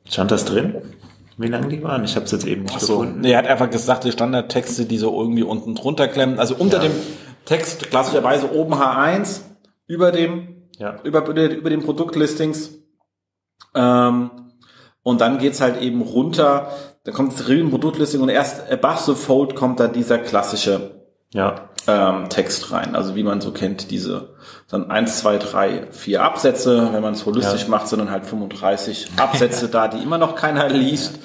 stand 0.08 0.32
das 0.32 0.46
drin? 0.46 0.74
Wie 1.36 1.48
lang 1.48 1.68
die 1.68 1.82
waren? 1.82 2.04
Ich 2.04 2.16
habe 2.16 2.24
es 2.24 2.32
jetzt 2.32 2.46
eben 2.46 2.62
nicht 2.62 2.80
so. 2.80 3.00
gefunden. 3.00 3.20
Nee, 3.20 3.32
er 3.32 3.38
hat 3.38 3.46
einfach 3.46 3.70
gesagt, 3.70 4.04
die 4.04 4.12
Standardtexte, 4.12 4.86
die 4.86 4.98
so 4.98 5.18
irgendwie 5.20 5.42
unten 5.42 5.74
drunter 5.74 6.08
klemmen. 6.08 6.38
Also 6.38 6.54
unter 6.54 6.78
ja. 6.78 6.88
dem 6.88 6.92
Text 7.44 7.90
klassischerweise 7.90 8.52
oben 8.54 8.74
H1, 8.74 9.40
über 9.86 10.12
dem, 10.12 10.68
ja. 10.78 10.96
über, 11.04 11.26
über 11.28 11.70
dem 11.70 11.82
Produktlistings. 11.82 12.70
Ähm, 13.74 14.30
und 15.02 15.20
dann 15.20 15.38
geht's 15.38 15.60
halt 15.60 15.80
eben 15.80 16.02
runter 16.02 16.68
da 17.06 17.12
kommt 17.12 17.38
das 17.38 17.46
Produktlisting 17.46 18.20
und 18.20 18.30
erst 18.30 18.68
above 18.68 19.00
the 19.06 19.14
fold 19.14 19.54
kommt 19.54 19.78
dann 19.78 19.92
dieser 19.92 20.18
klassische 20.18 20.95
ja. 21.36 21.68
ähm, 21.86 22.28
Text 22.28 22.72
rein. 22.72 22.96
Also 22.96 23.14
wie 23.14 23.22
man 23.22 23.40
so 23.40 23.52
kennt, 23.52 23.90
diese 23.90 24.34
dann 24.68 24.90
eins, 24.90 25.20
zwei, 25.20 25.38
drei, 25.38 25.86
vier 25.92 26.22
Absätze, 26.22 26.92
wenn 26.92 27.02
man 27.02 27.14
es 27.14 27.24
holistisch 27.26 27.62
ja. 27.64 27.68
macht, 27.68 27.86
sondern 27.88 28.10
halt 28.10 28.26
35 28.26 29.10
Absätze 29.16 29.68
da, 29.68 29.86
die 29.86 30.02
immer 30.02 30.18
noch 30.18 30.34
keiner 30.34 30.68
liest. 30.68 31.20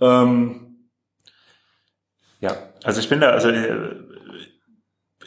Ähm, 0.00 0.88
ja, 2.40 2.52
also 2.82 3.00
ich 3.00 3.08
bin 3.08 3.20
da, 3.20 3.30
also 3.30 3.48
äh, 3.48 3.96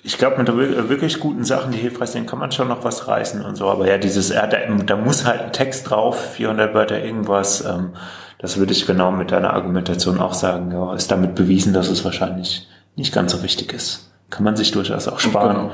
ich 0.04 0.20
glaube, 0.20 0.38
mit 0.38 0.90
wirklich 0.90 1.20
guten 1.20 1.46
Sachen, 1.46 1.72
die 1.72 1.80
hilfreich 1.80 2.10
sind, 2.10 2.30
kann 2.30 2.38
man 2.38 2.52
schon 2.52 2.68
noch 2.68 2.84
was 2.84 3.08
reißen 3.08 3.44
und 3.44 3.56
so. 3.56 3.68
Aber 3.68 3.88
ja, 3.88 3.98
dieses, 3.98 4.30
da, 4.30 4.46
da 4.46 4.96
muss 4.98 5.26
halt 5.26 5.42
ein 5.42 5.54
Text 5.54 5.90
drauf, 5.90 6.34
400 6.34 6.76
Wörter 6.76 7.04
irgendwas. 7.04 7.66
Ähm, 7.66 7.94
das 8.38 8.58
würde 8.58 8.74
ich 8.74 8.86
genau 8.86 9.12
mit 9.12 9.32
deiner 9.32 9.54
Argumentation 9.54 10.20
auch 10.20 10.36
sagen. 10.36 10.72
Ja, 10.72 10.94
ist 10.94 11.10
damit 11.10 11.34
bewiesen, 11.34 11.74
dass 11.74 11.90
es 11.90 12.06
wahrscheinlich 12.06 12.68
nicht 12.96 13.14
ganz 13.14 13.32
so 13.32 13.42
wichtig 13.42 13.74
ist. 13.74 14.12
Kann 14.30 14.44
man 14.44 14.56
sich 14.56 14.72
durchaus 14.72 15.08
auch 15.08 15.20
sparen. 15.20 15.56
Genau. 15.56 15.72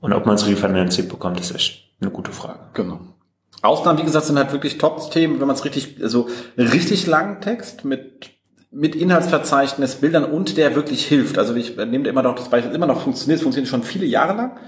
Und 0.00 0.12
ob 0.12 0.26
man 0.26 0.36
es 0.36 0.46
refinanziert 0.46 1.08
bekommt, 1.08 1.40
ist 1.40 1.54
echt 1.54 1.92
eine 2.00 2.10
gute 2.10 2.32
Frage. 2.32 2.60
Genau. 2.74 3.00
Ausnahmen, 3.62 3.98
wie 3.98 4.04
gesagt, 4.04 4.26
sind 4.26 4.38
halt 4.38 4.52
wirklich 4.52 4.78
Top-Themen, 4.78 5.40
wenn 5.40 5.46
man 5.46 5.56
es 5.56 5.64
richtig, 5.64 5.98
also 6.00 6.28
richtig 6.56 7.06
langen 7.06 7.40
Text 7.40 7.84
mit 7.84 8.38
mit 8.70 8.94
Inhaltsverzeichnis, 8.94 9.96
Bildern 9.96 10.24
und 10.24 10.56
der 10.56 10.74
wirklich 10.74 11.06
hilft. 11.06 11.38
Also 11.38 11.54
ich 11.54 11.76
nehme 11.76 12.06
immer 12.08 12.22
noch 12.22 12.34
das 12.34 12.50
Beispiel, 12.50 12.74
immer 12.74 12.86
noch 12.86 13.00
funktioniert, 13.00 13.38
es 13.38 13.42
funktioniert 13.42 13.70
schon 13.70 13.82
viele 13.82 14.04
Jahre 14.04 14.36
lang. 14.36 14.58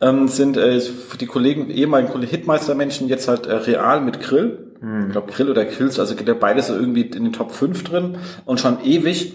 Ähm, 0.00 0.26
sind 0.26 0.56
äh, 0.56 0.80
für 0.80 1.18
die 1.18 1.26
Kollegen, 1.26 1.70
ehemaligen 1.70 2.20
Hitmeister-Menschen 2.20 3.06
jetzt 3.08 3.28
halt 3.28 3.46
äh, 3.46 3.54
real 3.54 4.00
mit 4.00 4.20
Grill. 4.20 4.74
Hm. 4.80 5.06
Ich 5.06 5.12
glaube 5.12 5.30
Grill 5.30 5.50
oder 5.50 5.64
Grills, 5.64 6.00
also 6.00 6.16
beides 6.38 6.68
irgendwie 6.68 7.02
in 7.02 7.24
den 7.24 7.32
Top 7.32 7.52
5 7.52 7.84
drin 7.84 8.16
und 8.44 8.58
schon 8.58 8.82
ewig. 8.84 9.34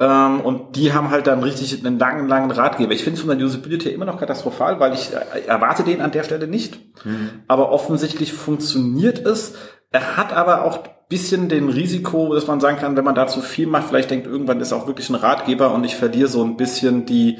Ähm, 0.00 0.40
und 0.40 0.76
die 0.76 0.92
haben 0.92 1.10
halt 1.10 1.26
dann 1.26 1.42
richtig 1.42 1.84
einen 1.84 1.98
langen, 1.98 2.28
langen 2.28 2.50
Ratgeber. 2.50 2.92
Ich 2.92 3.04
finde 3.04 3.18
es 3.18 3.24
von 3.24 3.36
der 3.36 3.46
Usability 3.46 3.90
immer 3.90 4.04
noch 4.04 4.18
katastrophal, 4.18 4.80
weil 4.80 4.94
ich 4.94 5.12
äh, 5.12 5.46
erwarte 5.46 5.84
den 5.84 6.00
an 6.00 6.10
der 6.10 6.24
Stelle 6.24 6.48
nicht. 6.48 6.78
Mhm. 7.04 7.42
Aber 7.46 7.70
offensichtlich 7.70 8.32
funktioniert 8.32 9.24
es. 9.24 9.54
Er 9.92 10.16
hat 10.16 10.32
aber 10.32 10.64
auch 10.64 10.78
bisschen 11.08 11.48
den 11.48 11.68
Risiko, 11.68 12.34
dass 12.34 12.46
man 12.46 12.60
sagen 12.60 12.78
kann, 12.78 12.96
wenn 12.96 13.04
man 13.04 13.14
da 13.14 13.26
zu 13.26 13.40
viel 13.40 13.66
macht, 13.66 13.88
vielleicht 13.88 14.10
denkt 14.10 14.26
irgendwann 14.26 14.58
ist 14.60 14.72
auch 14.72 14.86
wirklich 14.86 15.10
ein 15.10 15.14
Ratgeber 15.14 15.72
und 15.72 15.84
ich 15.84 15.96
verliere 15.96 16.28
so 16.28 16.42
ein 16.42 16.56
bisschen 16.56 17.06
die 17.06 17.38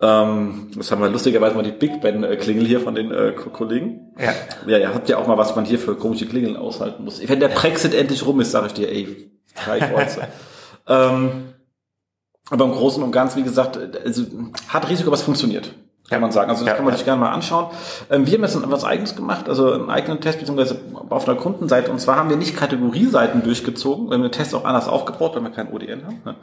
ähm, 0.00 0.70
das 0.76 0.90
haben 0.90 1.02
wir 1.02 1.10
lustigerweise 1.10 1.54
mal 1.54 1.62
die 1.62 1.72
Big 1.72 2.00
Ben 2.00 2.22
Klingel 2.38 2.64
hier 2.64 2.80
von 2.80 2.94
den 2.94 3.12
äh, 3.12 3.32
Kollegen. 3.32 4.14
Ja. 4.18 4.32
Ja, 4.66 4.78
ihr 4.78 4.94
habt 4.94 5.10
ja 5.10 5.18
auch 5.18 5.26
mal, 5.26 5.36
was 5.36 5.54
man 5.54 5.66
hier 5.66 5.78
für 5.78 5.94
komische 5.94 6.24
Klingeln 6.24 6.56
aushalten 6.56 7.04
muss. 7.04 7.20
Wenn 7.28 7.40
der 7.40 7.48
Brexit 7.48 7.92
endlich 7.92 8.24
rum 8.24 8.40
ist, 8.40 8.50
sage 8.50 8.68
ich 8.68 8.72
dir, 8.72 8.90
ey, 8.90 9.30
drei 9.62 9.78
Kreuze. 9.80 10.22
ähm, 10.88 11.49
aber 12.50 12.64
im 12.64 12.72
Großen 12.72 13.02
und 13.02 13.12
Ganzen, 13.12 13.38
wie 13.38 13.44
gesagt, 13.44 13.78
also 14.04 14.24
hat 14.68 14.88
Risiko, 14.88 15.08
aber 15.08 15.16
es 15.16 15.22
funktioniert 15.22 15.72
kann 16.10 16.20
man 16.20 16.32
sagen. 16.32 16.50
Also 16.50 16.64
das 16.64 16.70
ja, 16.70 16.74
kann 16.74 16.84
man 16.84 16.92
ja. 16.92 16.98
sich 16.98 17.06
gerne 17.06 17.20
mal 17.20 17.30
anschauen. 17.30 17.66
Ähm, 18.10 18.26
wir 18.26 18.34
haben 18.34 18.42
jetzt 18.42 18.56
etwas 18.56 18.84
Eigenes 18.84 19.16
gemacht, 19.16 19.48
also 19.48 19.72
einen 19.72 19.90
eigenen 19.90 20.20
Test, 20.20 20.40
beziehungsweise 20.40 20.78
auf 21.08 21.26
einer 21.26 21.38
Kundenseite. 21.38 21.90
Und 21.90 22.00
zwar 22.00 22.16
haben 22.16 22.28
wir 22.28 22.36
nicht 22.36 22.56
Kategorieseiten 22.56 23.42
durchgezogen, 23.42 24.08
wir 24.08 24.14
haben 24.14 24.22
den 24.22 24.32
Test 24.32 24.54
auch 24.54 24.64
anders 24.64 24.88
aufgebaut, 24.88 25.36
weil 25.36 25.42
wir 25.42 25.50
kein 25.50 25.72
ODN 25.72 26.04
haben. 26.04 26.20
Ne? 26.24 26.34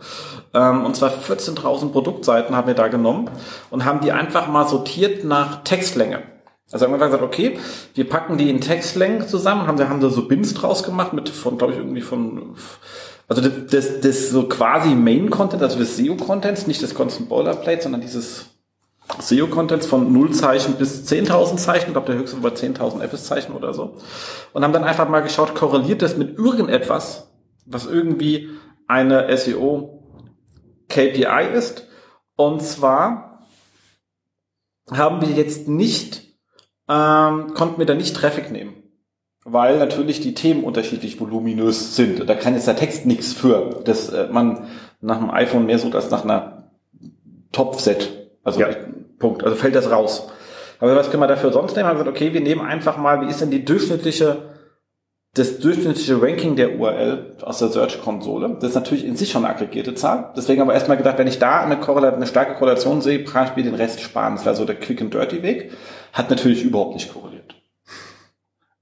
Ähm, 0.54 0.86
und 0.86 0.96
zwar 0.96 1.12
14.000 1.12 1.92
Produktseiten 1.92 2.56
haben 2.56 2.68
wir 2.68 2.76
da 2.76 2.88
genommen 2.88 3.30
und 3.70 3.86
haben 3.86 4.00
die 4.00 4.14
einfach 4.14 4.48
mal 4.48 4.68
sortiert 4.68 5.26
nach 5.26 5.64
Textlänge. 5.64 6.24
Also 6.72 6.86
haben 6.86 6.92
wir 6.92 6.98
gesagt, 6.98 7.24
okay, 7.24 7.60
wir 7.94 8.10
packen 8.10 8.38
die 8.38 8.50
in 8.50 8.60
Textlänge 8.60 9.26
zusammen, 9.28 9.68
haben, 9.68 9.80
haben 9.88 10.02
da 10.02 10.10
so 10.10 10.28
Bins 10.28 10.54
draus 10.54 10.84
gemacht 10.84 11.14
mit 11.14 11.30
von, 11.30 11.58
glaube 11.58 11.74
ich, 11.74 11.80
irgendwie 11.80 12.02
von 12.02 12.56
also 13.27 13.41
das, 13.41 13.51
das, 13.69 14.01
das 14.01 14.29
so 14.29 14.48
quasi 14.48 14.96
Main-Content, 14.96 15.62
also 15.62 15.77
das 15.77 15.98
SEO-Contents, 15.98 16.67
nicht 16.67 16.81
das 16.81 16.96
Constant 16.96 17.27
Boilerplate, 17.27 17.84
sondern 17.84 18.01
dieses 18.01 18.46
SEO-Contents 19.19 19.86
von 19.86 20.12
0 20.12 20.31
Zeichen 20.31 20.75
bis 20.75 21.10
10.000 21.10 21.57
Zeichen, 21.57 21.88
ich 21.88 21.93
glaube 21.93 22.07
der 22.07 22.17
höchste 22.17 22.41
war 22.41 22.51
10.000 22.51 23.01
FS-Zeichen 23.01 23.53
oder 23.53 23.74
so. 23.74 23.98
Und 24.53 24.63
haben 24.63 24.74
dann 24.74 24.84
einfach 24.84 25.10
mal 25.10 25.22
geschaut, 25.22 25.55
korreliert 25.55 26.01
das 26.01 26.17
mit 26.17 26.38
irgendetwas, 26.38 27.31
was 27.65 27.86
irgendwie 27.86 28.50
eine 28.88 29.36
SEO-KPI 29.36 31.53
ist. 31.53 31.88
Und 32.36 32.62
zwar 32.62 33.48
haben 34.91 35.22
wir 35.22 35.29
jetzt 35.29 35.67
nicht, 35.67 36.24
ähm, 36.88 37.53
konnten 37.53 37.79
wir 37.79 37.86
da 37.86 37.93
nicht 37.93 38.15
Traffic 38.15 38.51
nehmen. 38.51 38.76
Weil 39.50 39.77
natürlich 39.77 40.20
die 40.20 40.34
Themen 40.34 40.66
unterschiedlich 40.66 41.22
voluminös 41.22 41.96
sind. 41.96 42.27
Da 42.27 42.36
kann 42.36 42.54
jetzt 42.54 42.68
der 42.68 42.75
Text 42.75 43.06
nichts 43.06 43.32
für, 43.32 43.82
dass 43.86 44.10
äh, 44.10 44.27
man 44.30 44.68
nach 45.00 45.18
einem 45.18 45.32
iPhone 45.32 45.66
mehr 45.66 45.80
sucht 45.80 45.96
als 45.96 46.12
nach 46.12 46.25
einer 46.25 46.72
Top-Set. 47.54 48.30
Also 48.44 48.60
ja. 48.60 48.68
Punkt. 49.20 49.46
Also 49.46 49.56
fällt 49.56 49.75
das 49.75 49.89
raus. 49.89 50.27
Aber 50.80 50.98
was 50.98 51.10
können 51.10 51.24
wir 51.24 51.27
dafür 51.27 51.54
sonst 51.54 51.77
nehmen? 51.77 51.88
Haben 51.88 51.98
wir 51.98 52.04
gesagt, 52.04 52.18
okay, 52.18 52.34
wir 52.34 52.42
nehmen 52.42 52.60
einfach 52.60 52.98
mal, 52.98 53.22
wie 53.22 53.30
ist 53.30 53.39
denn 53.39 53.50
die 53.50 53.63
durchschnittliche, 53.63 54.50
das 55.34 55.60
durchschnittliche 55.60 56.22
Ranking 56.22 56.58
der 56.58 56.77
URL 56.77 57.38
aus 57.42 57.60
der 57.60 57.70
Search-Konsole? 57.70 58.58
Das 58.60 58.72
ist 58.72 58.75
natürlich 58.75 59.06
in 59.06 59.16
sich 59.16 59.32
schon 59.32 59.46
eine 59.46 59.54
aggregierte 59.54 59.96
Zahl. 59.96 60.34
Deswegen 60.36 60.60
haben 60.60 60.68
wir 60.68 60.74
erstmal 60.74 60.98
gedacht, 60.98 61.18
wenn 61.18 61.27
ich 61.27 61.39
da 61.39 61.62
eine, 61.62 61.80
eine 61.82 62.27
starke 62.27 62.56
Korrelation 62.56 63.01
sehe, 63.01 63.24
kann 63.24 63.48
ich 63.48 63.56
mir 63.56 63.63
den 63.63 63.75
Rest 63.75 64.01
sparen. 64.01 64.36
Das 64.36 64.46
wäre 64.46 64.56
so 64.56 64.66
der 64.66 64.75
Quick 64.75 65.01
and 65.01 65.13
Dirty 65.13 65.42
Weg. 65.42 65.72
Hat 66.12 66.30
natürlich 66.30 66.63
überhaupt 66.63 66.96
nicht 66.96 67.13
korreliert. 67.13 67.57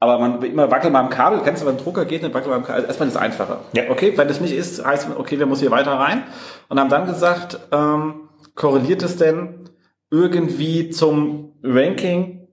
Aber 0.06 0.20
man 0.20 0.42
immer 0.44 0.70
wackelt 0.72 0.94
mal 0.94 1.00
am 1.00 1.10
Kabel, 1.10 1.42
kennst 1.44 1.62
du, 1.62 1.68
wenn 1.68 1.76
ein 1.76 1.84
Drucker 1.84 2.06
geht, 2.06 2.24
dann 2.24 2.34
wackelt 2.34 2.50
mal 2.50 2.58
am 2.58 2.64
Kabel. 2.64 2.76
Also 2.76 2.88
erstmal 2.88 3.08
ist 3.08 3.16
es 3.16 3.22
einfacher. 3.22 3.62
Ja. 3.74 3.84
Okay, 3.90 4.14
wenn 4.16 4.28
das 4.28 4.40
nicht 4.40 4.54
ist, 4.54 4.86
heißt 4.86 5.08
okay, 5.18 5.40
wir 5.40 5.46
müssen 5.46 5.62
hier 5.62 5.72
weiter 5.72 5.94
rein. 5.94 6.24
Und 6.70 6.80
haben 6.80 6.90
dann 6.90 7.08
gesagt, 7.08 7.60
ähm, 7.72 8.30
korreliert 8.56 9.04
es 9.04 9.18
denn 9.18 9.70
irgendwie 10.12 10.90
zum 10.90 11.54
Ranking 11.64 12.48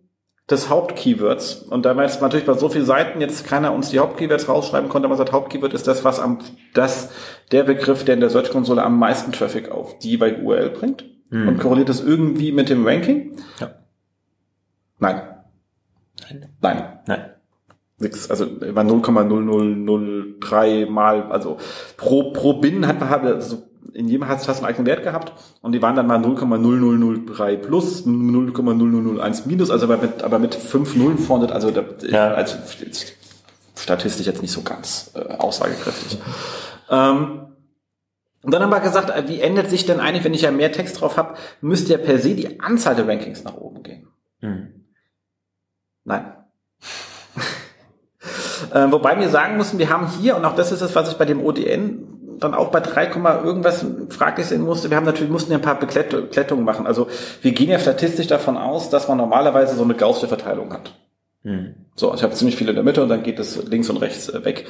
des 0.50 0.68
Hauptkeywords. 0.68 1.62
Und 1.62 1.84
da 1.84 1.94
man 1.94 2.04
jetzt 2.04 2.20
natürlich 2.20 2.46
bei 2.46 2.54
so 2.54 2.68
vielen 2.68 2.84
Seiten 2.84 3.20
jetzt 3.20 3.46
keiner 3.46 3.72
uns 3.72 3.90
die 3.90 3.98
Hauptkeywords 3.98 4.48
rausschreiben 4.48 4.88
konnte, 4.88 5.08
man 5.08 5.16
sagt, 5.16 5.32
Hauptkeyword 5.32 5.72
ist 5.72 5.86
das, 5.86 6.04
was 6.04 6.18
am, 6.18 6.38
das, 6.74 7.10
der 7.52 7.64
Begriff, 7.64 8.04
der 8.04 8.14
in 8.14 8.20
der 8.20 8.30
Search-Konsole 8.30 8.82
am 8.82 8.98
meisten 8.98 9.32
Traffic 9.32 9.70
auf 9.70 9.98
die 9.98 10.16
bei 10.16 10.36
URL 10.36 10.70
bringt. 10.70 11.04
Mhm. 11.30 11.48
Und 11.48 11.58
korreliert 11.58 11.88
das 11.88 12.00
irgendwie 12.00 12.52
mit 12.52 12.68
dem 12.68 12.86
Ranking? 12.86 13.36
Ja. 13.60 13.70
Nein. 14.98 15.22
Nein. 16.20 16.48
Nein. 16.60 16.98
Nein. 17.06 17.31
Nix, 18.02 18.30
also 18.30 18.44
über 18.44 18.82
0,0003 18.82 20.90
mal, 20.90 21.22
also 21.30 21.56
pro, 21.96 22.32
pro 22.32 22.54
Bin 22.54 22.86
hat 22.86 23.00
man 23.00 23.08
also 23.08 23.62
in 23.94 24.08
jedem 24.08 24.28
hat 24.28 24.38
es 24.38 24.46
fast 24.46 24.60
einen 24.60 24.68
eigenen 24.68 24.86
Wert 24.86 25.02
gehabt 25.02 25.32
und 25.60 25.72
die 25.72 25.82
waren 25.82 25.96
dann 25.96 26.06
mal 26.06 26.18
0,0003 26.18 27.56
plus, 27.56 28.06
0,0001 28.06 29.42
minus, 29.46 29.70
also 29.70 29.86
aber 29.86 29.98
mit, 29.98 30.22
aber 30.22 30.38
mit 30.38 30.54
fünf 30.54 30.96
Nullen 30.96 31.18
vorne, 31.18 31.52
also, 31.52 31.70
da, 31.70 31.84
ja. 32.02 32.32
also 32.32 32.56
statistisch 33.76 34.26
jetzt 34.26 34.42
nicht 34.42 34.52
so 34.52 34.62
ganz 34.62 35.10
äh, 35.14 35.36
aussagekräftig. 35.36 36.18
Ähm, 36.90 37.46
und 38.42 38.52
dann 38.52 38.62
haben 38.62 38.70
wir 38.70 38.80
gesagt, 38.80 39.10
äh, 39.10 39.28
wie 39.28 39.40
ändert 39.40 39.70
sich 39.70 39.86
denn 39.86 40.00
eigentlich, 40.00 40.24
wenn 40.24 40.34
ich 40.34 40.42
ja 40.42 40.50
mehr 40.50 40.72
Text 40.72 41.00
drauf 41.00 41.16
habe, 41.16 41.34
müsste 41.60 41.92
ja 41.92 41.98
per 41.98 42.18
se 42.18 42.34
die 42.34 42.60
Anzahl 42.60 42.96
der 42.96 43.06
Rankings 43.06 43.44
nach 43.44 43.56
oben 43.56 43.82
gehen. 43.82 44.08
Mhm. 44.40 44.86
Nein. 46.04 46.34
Äh, 48.72 48.90
wobei 48.90 49.18
wir 49.18 49.28
sagen 49.28 49.56
müssen, 49.56 49.78
wir 49.78 49.90
haben 49.90 50.08
hier, 50.08 50.36
und 50.36 50.44
auch 50.44 50.54
das 50.54 50.72
ist 50.72 50.80
es, 50.80 50.94
was 50.94 51.10
ich 51.10 51.16
bei 51.16 51.24
dem 51.24 51.44
ODN 51.44 52.06
dann 52.40 52.54
auch 52.54 52.68
bei 52.68 52.80
3, 52.80 53.12
irgendwas 53.44 53.84
fraglich 54.10 54.46
sehen 54.46 54.62
musste. 54.62 54.90
Wir 54.90 54.96
haben 54.96 55.06
natürlich, 55.06 55.30
mussten 55.30 55.52
ja 55.52 55.58
ein 55.58 55.62
paar 55.62 55.78
Beklettungen 55.78 56.64
machen. 56.64 56.86
Also 56.86 57.08
wir 57.40 57.52
gehen 57.52 57.68
ja 57.68 57.78
statistisch 57.78 58.26
davon 58.26 58.56
aus, 58.56 58.90
dass 58.90 59.08
man 59.08 59.18
normalerweise 59.18 59.76
so 59.76 59.84
eine 59.84 59.94
gaussische 59.94 60.28
Verteilung 60.28 60.72
hat. 60.72 60.92
Mhm. 61.44 61.74
So, 61.94 62.14
ich 62.14 62.22
habe 62.22 62.34
ziemlich 62.34 62.56
viele 62.56 62.70
in 62.70 62.76
der 62.76 62.84
Mitte 62.84 63.02
und 63.02 63.08
dann 63.08 63.22
geht 63.22 63.38
es 63.38 63.62
links 63.64 63.90
und 63.90 63.98
rechts 63.98 64.28
äh, 64.28 64.44
weg. 64.44 64.66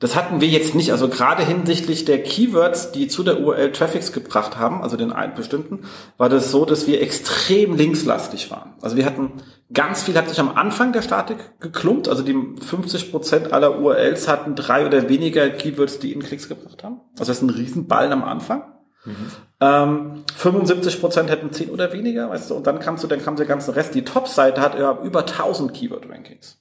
Das 0.00 0.16
hatten 0.16 0.40
wir 0.40 0.48
jetzt 0.48 0.74
nicht, 0.74 0.92
also 0.92 1.08
gerade 1.08 1.44
hinsichtlich 1.44 2.06
der 2.06 2.22
Keywords, 2.22 2.90
die 2.90 3.06
zu 3.06 3.22
der 3.22 3.38
URL 3.38 3.70
Traffics 3.70 4.12
gebracht 4.12 4.58
haben, 4.58 4.82
also 4.82 4.96
den 4.96 5.12
einen 5.12 5.34
bestimmten, 5.34 5.80
war 6.16 6.30
das 6.30 6.50
so, 6.50 6.64
dass 6.64 6.86
wir 6.86 7.02
extrem 7.02 7.76
linkslastig 7.76 8.50
waren. 8.50 8.72
Also 8.80 8.96
wir 8.96 9.04
hatten 9.04 9.32
ganz 9.74 10.02
viel, 10.02 10.16
hat 10.16 10.30
sich 10.30 10.40
am 10.40 10.56
Anfang 10.56 10.94
der 10.94 11.02
Statik 11.02 11.60
geklumpt, 11.60 12.08
also 12.08 12.22
die 12.22 12.34
50 12.34 13.10
Prozent 13.10 13.52
aller 13.52 13.78
URLs 13.78 14.26
hatten 14.26 14.54
drei 14.54 14.86
oder 14.86 15.10
weniger 15.10 15.50
Keywords, 15.50 15.98
die 15.98 16.14
ihnen 16.14 16.22
Klicks 16.22 16.48
gebracht 16.48 16.82
haben. 16.82 17.02
Also 17.18 17.30
das 17.30 17.36
ist 17.36 17.42
ein 17.42 17.50
Riesenballen 17.50 18.12
am 18.12 18.24
Anfang. 18.24 18.62
Mhm. 19.04 19.26
Ähm, 19.60 20.24
75 20.34 20.98
Prozent 20.98 21.28
hätten 21.28 21.52
zehn 21.52 21.68
oder 21.68 21.92
weniger, 21.92 22.30
weißt 22.30 22.50
du, 22.50 22.54
und 22.54 22.66
dann 22.66 22.80
kam 22.80 22.96
so, 22.96 23.06
dann 23.06 23.22
kam 23.22 23.36
der 23.36 23.46
ganze 23.46 23.76
Rest. 23.76 23.94
Die 23.94 24.04
Top-Seite 24.04 24.62
hat 24.62 24.78
über 25.04 25.20
1000 25.20 25.74
Keyword-Rankings. 25.74 26.59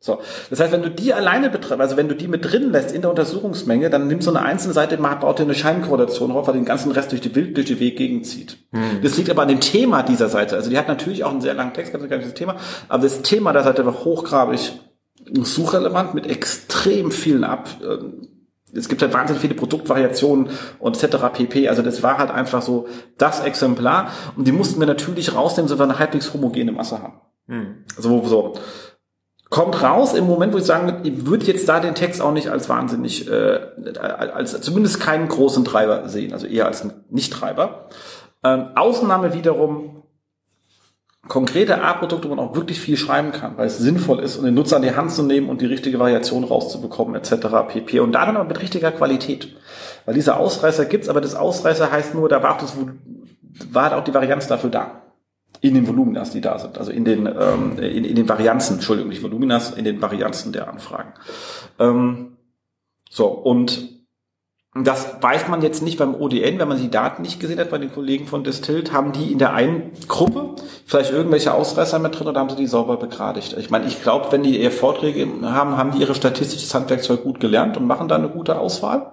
So. 0.00 0.20
Das 0.48 0.60
heißt, 0.60 0.72
wenn 0.72 0.82
du 0.82 0.90
die 0.90 1.12
alleine 1.12 1.50
betreibst, 1.50 1.80
also 1.80 1.96
wenn 1.96 2.08
du 2.08 2.14
die 2.14 2.28
mit 2.28 2.44
drin 2.44 2.70
lässt 2.70 2.92
in 2.92 3.02
der 3.02 3.10
Untersuchungsmenge, 3.10 3.90
dann 3.90 4.06
nimmst 4.06 4.28
du 4.28 4.30
eine 4.30 4.44
einzelne 4.44 4.72
Seite, 4.72 4.96
baut 4.96 5.38
dir 5.38 5.42
eine 5.42 5.54
Scheinkorrelation 5.54 6.30
drauf, 6.30 6.46
weil 6.46 6.54
den 6.54 6.64
ganzen 6.64 6.92
Rest 6.92 7.10
durch 7.10 7.20
die 7.20 7.28
Bild, 7.28 7.56
durch 7.56 7.66
die 7.66 7.80
Weg 7.80 7.96
gegenzieht. 7.96 8.58
Hm. 8.70 9.02
Das 9.02 9.16
liegt 9.16 9.28
aber 9.28 9.42
an 9.42 9.48
dem 9.48 9.60
Thema 9.60 10.02
dieser 10.02 10.28
Seite. 10.28 10.54
Also 10.54 10.70
die 10.70 10.78
hat 10.78 10.88
natürlich 10.88 11.24
auch 11.24 11.32
einen 11.32 11.40
sehr 11.40 11.54
langen 11.54 11.74
Text, 11.74 11.92
ganz 11.92 12.08
dieses 12.08 12.34
Thema, 12.34 12.56
aber 12.88 13.02
das 13.02 13.22
Thema 13.22 13.52
der 13.52 13.64
Seite 13.64 13.84
war 13.84 14.04
hochgrabig 14.04 14.72
suchrelevant 15.42 16.14
mit 16.14 16.26
extrem 16.28 17.10
vielen 17.10 17.44
Ab, 17.44 17.68
ähm, 17.82 18.28
es 18.72 18.88
gibt 18.88 19.00
halt 19.00 19.12
wahnsinnig 19.14 19.40
viele 19.40 19.54
Produktvariationen 19.54 20.50
und 20.78 21.02
etc. 21.02 21.16
pp. 21.32 21.68
Also 21.68 21.82
das 21.82 22.02
war 22.02 22.18
halt 22.18 22.30
einfach 22.30 22.62
so 22.62 22.86
das 23.16 23.40
Exemplar 23.40 24.10
und 24.36 24.46
die 24.46 24.52
mussten 24.52 24.78
wir 24.78 24.86
natürlich 24.86 25.34
rausnehmen, 25.34 25.68
so 25.68 25.78
wir 25.78 25.84
eine 25.84 25.98
halbwegs 25.98 26.34
homogene 26.34 26.72
Masse 26.72 27.02
haben. 27.02 27.14
Hm. 27.46 27.84
Also 27.96 28.24
so 28.26 28.54
kommt 29.50 29.82
raus 29.82 30.14
im 30.14 30.26
Moment, 30.26 30.52
wo 30.52 30.58
ich 30.58 30.64
sagen 30.64 31.02
würde, 31.04 31.42
ich 31.42 31.48
jetzt 31.48 31.68
da 31.68 31.80
den 31.80 31.94
Text 31.94 32.20
auch 32.20 32.32
nicht 32.32 32.48
als 32.48 32.68
wahnsinnig, 32.68 33.30
äh, 33.30 33.60
als 33.98 34.60
zumindest 34.60 35.00
keinen 35.00 35.28
großen 35.28 35.64
Treiber 35.64 36.08
sehen, 36.08 36.32
also 36.32 36.46
eher 36.46 36.66
als 36.66 36.86
Nicht-Treiber. 37.10 37.88
Ähm, 38.44 38.68
Ausnahme 38.74 39.32
wiederum 39.32 40.02
konkrete 41.28 41.82
A-Produkte, 41.82 42.30
wo 42.30 42.34
man 42.34 42.46
auch 42.46 42.54
wirklich 42.54 42.80
viel 42.80 42.96
schreiben 42.96 43.32
kann, 43.32 43.56
weil 43.56 43.66
es 43.66 43.78
sinnvoll 43.78 44.20
ist, 44.20 44.36
um 44.36 44.44
den 44.44 44.54
Nutzer 44.54 44.76
an 44.76 44.82
die 44.82 44.94
Hand 44.94 45.12
zu 45.12 45.22
nehmen 45.22 45.48
und 45.48 45.60
die 45.60 45.66
richtige 45.66 45.98
Variation 45.98 46.44
rauszubekommen, 46.44 47.14
etc. 47.14 47.48
pp. 47.68 48.00
Und 48.00 48.12
da 48.12 48.24
dann 48.26 48.36
aber 48.36 48.48
mit 48.48 48.60
richtiger 48.60 48.92
Qualität. 48.92 49.56
Weil 50.04 50.14
diese 50.14 50.36
Ausreißer 50.36 50.86
gibt's, 50.86 51.08
aber 51.08 51.20
das 51.20 51.34
Ausreißer 51.34 51.90
heißt 51.90 52.14
nur, 52.14 52.28
da 52.28 52.42
war 52.42 52.54
auch, 52.54 52.60
das, 52.60 52.74
war 53.70 53.84
halt 53.84 53.94
auch 53.94 54.04
die 54.04 54.14
Varianz 54.14 54.46
dafür 54.46 54.70
da 54.70 55.07
in 55.60 55.74
den 55.74 55.86
Voluminas, 55.86 56.30
die 56.30 56.40
da 56.40 56.58
sind, 56.58 56.78
also 56.78 56.90
in 56.90 57.04
den, 57.04 57.26
ähm, 57.26 57.78
in, 57.78 58.04
in 58.04 58.14
den 58.14 58.28
Varianzen, 58.28 58.74
Entschuldigung, 58.74 59.10
nicht 59.10 59.22
Voluminas, 59.22 59.72
in 59.72 59.84
den 59.84 60.00
Varianzen 60.00 60.52
der 60.52 60.68
Anfragen. 60.68 61.12
Ähm, 61.78 62.36
so, 63.10 63.26
und 63.26 63.98
das 64.74 65.16
weiß 65.20 65.48
man 65.48 65.62
jetzt 65.62 65.82
nicht 65.82 65.98
beim 65.98 66.14
ODN, 66.14 66.58
wenn 66.58 66.68
man 66.68 66.80
die 66.80 66.90
Daten 66.90 67.22
nicht 67.22 67.40
gesehen 67.40 67.58
hat 67.58 67.70
bei 67.70 67.78
den 67.78 67.92
Kollegen 67.92 68.26
von 68.26 68.44
Distilled, 68.44 68.92
haben 68.92 69.12
die 69.12 69.32
in 69.32 69.38
der 69.38 69.54
einen 69.54 69.92
Gruppe 70.06 70.54
vielleicht 70.84 71.10
irgendwelche 71.10 71.54
Ausreißer 71.54 71.98
mit 71.98 72.18
drin 72.18 72.28
oder 72.28 72.40
haben 72.40 72.50
sie 72.50 72.56
die 72.56 72.66
sauber 72.66 72.96
begradigt? 72.96 73.56
Ich 73.58 73.70
meine, 73.70 73.86
ich 73.86 74.02
glaube, 74.02 74.30
wenn 74.30 74.42
die 74.42 74.60
eher 74.60 74.70
Vorträge 74.70 75.26
haben, 75.42 75.76
haben 75.76 75.92
die 75.92 75.98
ihre 75.98 76.14
statistisches 76.14 76.72
Handwerkzeug 76.74 77.22
gut 77.22 77.40
gelernt 77.40 77.76
und 77.76 77.86
machen 77.86 78.08
da 78.08 78.16
eine 78.16 78.28
gute 78.28 78.58
Auswahl. 78.58 79.12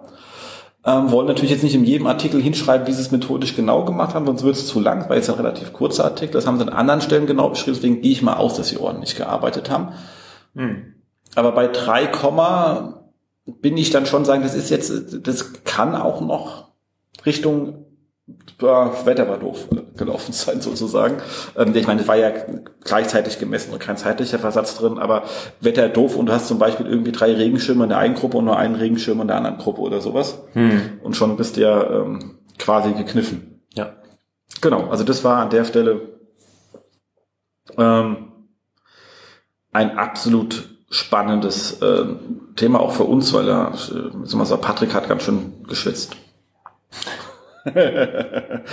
Ähm, 0.88 1.12
wollen 1.12 1.28
natürlich 1.28 1.50
jetzt 1.50 1.64
nicht 1.64 1.74
in 1.74 1.84
jedem 1.84 2.06
Artikel 2.06 2.42
hinschreiben, 2.42 2.86
wie 2.86 2.92
sie 2.92 3.02
es 3.02 3.12
methodisch 3.12 3.56
genau 3.56 3.86
gemacht 3.86 4.14
haben, 4.14 4.26
sonst 4.28 4.44
wird 4.44 4.56
es 4.56 4.68
zu 4.68 4.80
lang, 4.80 5.10
weil 5.10 5.20
es 5.20 5.30
ein 5.30 5.36
relativ 5.36 5.74
kurzer 5.74 6.06
Artikel. 6.06 6.34
Das 6.34 6.46
haben 6.46 6.58
sie 6.58 6.64
an 6.64 6.70
anderen 6.70 7.02
Stellen 7.02 7.26
genau 7.26 7.50
beschrieben, 7.50 7.76
deswegen 7.76 8.02
gehe 8.02 8.12
ich 8.12 8.22
mal 8.22 8.36
aus, 8.36 8.56
dass 8.56 8.68
sie 8.68 8.78
ordentlich 8.78 9.16
gearbeitet 9.16 9.72
haben. 9.72 9.94
Hm. 10.56 10.94
Aber 11.34 11.54
bei 11.54 11.68
3, 11.68 12.08
bin 13.46 13.78
ich 13.78 13.90
dann 13.90 14.06
schon 14.06 14.26
sagen, 14.26 14.44
das 14.44 14.56
ist 14.56 14.70
jetzt, 14.70 15.28
das 15.28 15.64
kann 15.64 15.96
auch 15.96 16.22
noch 16.22 16.70
Richtung 17.26 17.85
ja, 17.85 17.85
Wetter 18.58 19.28
war 19.30 19.38
doof 19.38 19.68
gelaufen 19.98 20.34
sein 20.34 20.62
sozusagen. 20.62 21.18
Ähm, 21.56 21.76
ich 21.76 21.86
meine, 21.86 22.02
es 22.02 22.08
war 22.08 22.16
ja 22.16 22.32
gleichzeitig 22.84 23.40
gemessen 23.40 23.72
und 23.72 23.80
kein 23.80 23.98
zeitlicher 23.98 24.40
Versatz 24.40 24.78
drin, 24.78 24.98
aber 24.98 25.24
Wetter 25.62 25.90
doof 25.90 26.16
und 26.16 26.28
du 26.28 26.34
hast 26.34 26.48
zum 26.48 26.58
Beispiel 26.58 26.88
irgendwie 26.88 27.12
drei 27.12 27.34
Regenschirme 27.34 27.84
in 27.84 27.90
der 27.90 28.00
einen 28.00 28.16
Gruppe 28.16 28.38
und 28.38 28.46
nur 28.46 28.58
einen 28.58 28.76
Regenschirm 28.76 29.22
in 29.22 29.28
der 29.28 29.38
anderen 29.38 29.58
Gruppe 29.58 29.82
oder 29.82 30.02
sowas. 30.02 30.40
Hm. 30.54 31.00
Und 31.04 31.16
schon 31.16 31.38
bist 31.38 31.58
du 31.58 31.62
ja 31.62 32.02
ähm, 32.02 32.40
quasi 32.58 32.94
gekniffen. 32.94 33.62
Ja. 33.74 33.96
Genau, 34.62 34.90
also 34.90 35.04
das 35.04 35.24
war 35.24 35.38
an 35.38 35.50
der 35.50 35.66
Stelle 35.66 36.20
ähm, 37.78 38.32
ein 39.72 39.98
absolut 39.98 40.70
spannendes 40.90 41.82
äh, 41.82 42.06
Thema 42.56 42.80
auch 42.80 42.94
für 42.94 43.04
uns, 43.04 43.34
weil 43.34 43.50
er, 43.50 43.74
äh, 43.74 44.58
Patrick 44.58 44.94
hat 44.94 45.10
ganz 45.10 45.24
schön 45.24 45.64
geschwitzt. 45.68 46.16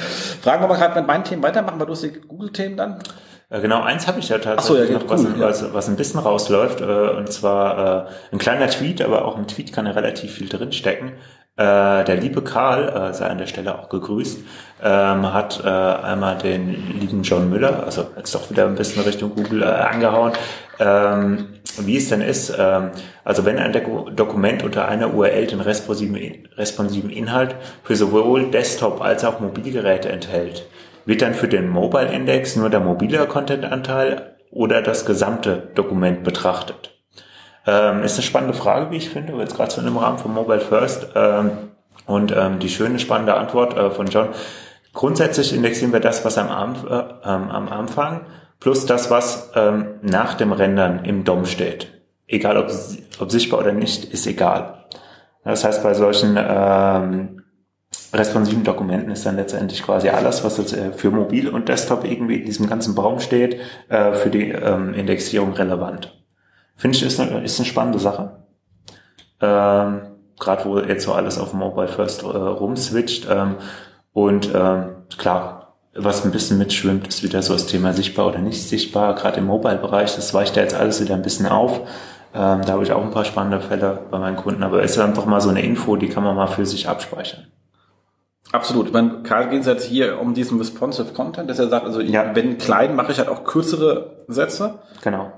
Fragen 0.42 0.62
wir 0.62 0.68
mal 0.68 0.76
gerade 0.76 1.00
mit 1.00 1.06
meinen 1.06 1.24
Themen 1.24 1.42
weitermachen, 1.42 1.80
weil 1.80 1.86
du 1.86 1.92
hast 1.92 2.02
die 2.02 2.12
Google-Themen 2.12 2.76
dann. 2.76 2.98
Genau, 3.48 3.82
eins 3.82 4.06
habe 4.06 4.18
ich 4.18 4.30
ja 4.30 4.38
tatsächlich 4.38 4.86
so, 4.86 4.92
ja, 4.92 4.98
noch, 4.98 5.08
was, 5.10 5.24
cool, 5.24 5.34
was, 5.38 5.74
was, 5.74 5.88
ein 5.88 5.96
bisschen 5.96 6.20
rausläuft, 6.20 6.80
äh, 6.80 6.84
und 6.84 7.30
zwar 7.30 8.06
äh, 8.06 8.10
ein 8.32 8.38
kleiner 8.38 8.68
Tweet, 8.68 9.02
aber 9.02 9.26
auch 9.26 9.36
im 9.36 9.46
Tweet 9.46 9.74
kann 9.74 9.84
ja 9.84 9.92
relativ 9.92 10.32
viel 10.32 10.48
drinstecken. 10.48 11.12
Äh, 11.56 12.04
der 12.04 12.16
liebe 12.16 12.42
Karl, 12.42 12.88
äh, 12.88 13.12
sei 13.12 13.26
an 13.26 13.36
der 13.36 13.46
Stelle 13.46 13.78
auch 13.78 13.90
gegrüßt, 13.90 14.40
ähm, 14.82 15.34
hat 15.34 15.62
äh, 15.62 15.68
einmal 15.68 16.38
den 16.38 16.98
lieben 16.98 17.22
John 17.22 17.50
Müller, 17.50 17.84
also 17.84 18.06
jetzt 18.16 18.34
doch 18.34 18.48
wieder 18.48 18.66
ein 18.66 18.74
bisschen 18.74 19.02
Richtung 19.02 19.34
Google 19.34 19.62
äh, 19.62 19.66
angehauen, 19.66 20.32
ähm, 20.78 21.48
wie 21.78 21.98
es 21.98 22.08
denn 22.08 22.22
ist. 22.22 22.54
Ähm, 22.58 22.92
also 23.22 23.44
wenn 23.44 23.58
ein 23.58 23.72
Dokument 24.16 24.62
unter 24.62 24.88
einer 24.88 25.12
URL 25.12 25.46
den 25.46 25.60
responsiven, 25.60 26.48
responsiven 26.56 27.10
Inhalt 27.10 27.54
für 27.84 27.96
sowohl 27.96 28.50
Desktop 28.50 29.02
als 29.02 29.22
auch 29.22 29.40
Mobilgeräte 29.40 30.08
enthält, 30.08 30.66
wird 31.04 31.20
dann 31.20 31.34
für 31.34 31.48
den 31.48 31.68
Mobile 31.68 32.10
Index 32.10 32.56
nur 32.56 32.70
der 32.70 32.80
mobile 32.80 33.26
Content-Anteil 33.26 34.36
oder 34.50 34.80
das 34.80 35.04
gesamte 35.04 35.70
Dokument 35.74 36.24
betrachtet. 36.24 36.91
Ähm, 37.66 38.02
ist 38.02 38.14
eine 38.14 38.22
spannende 38.22 38.54
Frage, 38.54 38.90
wie 38.90 38.96
ich 38.96 39.10
finde, 39.10 39.34
jetzt 39.34 39.56
gerade 39.56 39.70
so 39.70 39.80
im 39.80 39.96
Rahmen 39.96 40.18
von 40.18 40.34
Mobile 40.34 40.60
First. 40.60 41.08
Ähm, 41.14 41.50
und 42.06 42.34
ähm, 42.36 42.58
die 42.58 42.68
schöne, 42.68 42.98
spannende 42.98 43.34
Antwort 43.34 43.76
äh, 43.76 43.90
von 43.90 44.06
John. 44.06 44.28
Grundsätzlich 44.92 45.54
indexieren 45.54 45.92
wir 45.92 46.00
das, 46.00 46.24
was 46.24 46.36
am, 46.36 46.48
äh, 46.48 46.94
ähm, 47.24 47.50
am 47.50 47.68
Anfang 47.68 48.22
plus 48.60 48.86
das, 48.86 49.10
was 49.10 49.50
ähm, 49.54 49.96
nach 50.02 50.34
dem 50.34 50.52
Rendern 50.52 51.04
im 51.04 51.24
DOM 51.24 51.46
steht. 51.46 51.88
Egal 52.28 52.56
ob, 52.56 52.70
ob 53.18 53.30
sichtbar 53.30 53.60
oder 53.60 53.72
nicht, 53.72 54.04
ist 54.12 54.26
egal. 54.26 54.84
Das 55.44 55.64
heißt, 55.64 55.82
bei 55.82 55.94
solchen 55.94 56.36
ähm, 56.38 57.42
responsiven 58.12 58.62
Dokumenten 58.62 59.10
ist 59.10 59.26
dann 59.26 59.36
letztendlich 59.36 59.82
quasi 59.82 60.08
alles, 60.08 60.44
was 60.44 60.58
jetzt 60.58 60.76
äh, 60.76 60.92
für 60.92 61.10
Mobil 61.10 61.48
und 61.48 61.68
Desktop 61.68 62.04
irgendwie 62.04 62.36
in 62.36 62.46
diesem 62.46 62.68
ganzen 62.68 62.94
Baum 62.94 63.18
steht, 63.18 63.58
äh, 63.88 64.12
für 64.14 64.30
die 64.30 64.50
ähm, 64.50 64.94
Indexierung 64.94 65.52
relevant. 65.54 66.21
Finde 66.76 66.96
ich, 66.96 67.02
ist 67.02 67.20
eine, 67.20 67.42
ist 67.44 67.58
eine 67.58 67.66
spannende 67.66 67.98
Sache. 67.98 68.42
Ähm, 69.40 70.02
Gerade 70.38 70.64
wo 70.64 70.78
jetzt 70.78 71.04
so 71.04 71.12
alles 71.12 71.38
auf 71.38 71.52
Mobile 71.52 71.88
First 71.88 72.22
äh, 72.22 72.26
rumswitcht. 72.26 73.28
Ähm, 73.30 73.56
und 74.12 74.50
ähm, 74.54 74.96
klar, 75.18 75.74
was 75.94 76.24
ein 76.24 76.32
bisschen 76.32 76.58
mitschwimmt, 76.58 77.06
ist 77.06 77.22
wieder 77.22 77.42
so 77.42 77.52
das 77.52 77.66
Thema 77.66 77.92
sichtbar 77.92 78.26
oder 78.26 78.38
nicht 78.38 78.62
sichtbar, 78.62 79.14
gerade 79.14 79.38
im 79.38 79.46
Mobile-Bereich. 79.46 80.16
Das 80.16 80.32
weicht 80.34 80.56
ja 80.56 80.62
jetzt 80.62 80.74
alles 80.74 81.00
wieder 81.00 81.14
ein 81.14 81.22
bisschen 81.22 81.46
auf. 81.46 81.80
Ähm, 82.34 82.62
da 82.62 82.68
habe 82.68 82.82
ich 82.82 82.92
auch 82.92 83.02
ein 83.02 83.10
paar 83.10 83.26
spannende 83.26 83.60
Fälle 83.60 83.98
bei 84.10 84.18
meinen 84.18 84.36
Kunden, 84.36 84.62
aber 84.62 84.82
es 84.82 84.92
ist 84.92 84.98
einfach 84.98 85.26
mal 85.26 85.40
so 85.40 85.50
eine 85.50 85.62
Info, 85.62 85.96
die 85.96 86.08
kann 86.08 86.24
man 86.24 86.34
mal 86.34 86.46
für 86.46 86.64
sich 86.64 86.88
abspeichern. 86.88 87.46
Absolut. 88.52 88.86
Ich 88.86 88.92
meine, 88.92 89.22
Karl 89.22 89.48
geht 89.48 89.60
es 89.60 89.66
jetzt 89.66 89.84
hier 89.84 90.18
um 90.20 90.34
diesen 90.34 90.58
responsive 90.58 91.12
Content, 91.12 91.48
dass 91.48 91.58
er 91.58 91.68
sagt, 91.68 91.86
also 91.86 92.00
ja. 92.00 92.34
wenn 92.34 92.58
klein, 92.58 92.96
mache 92.96 93.12
ich 93.12 93.18
halt 93.18 93.28
auch 93.28 93.44
kürzere 93.44 94.24
Sätze. 94.28 94.78
Genau. 95.02 95.32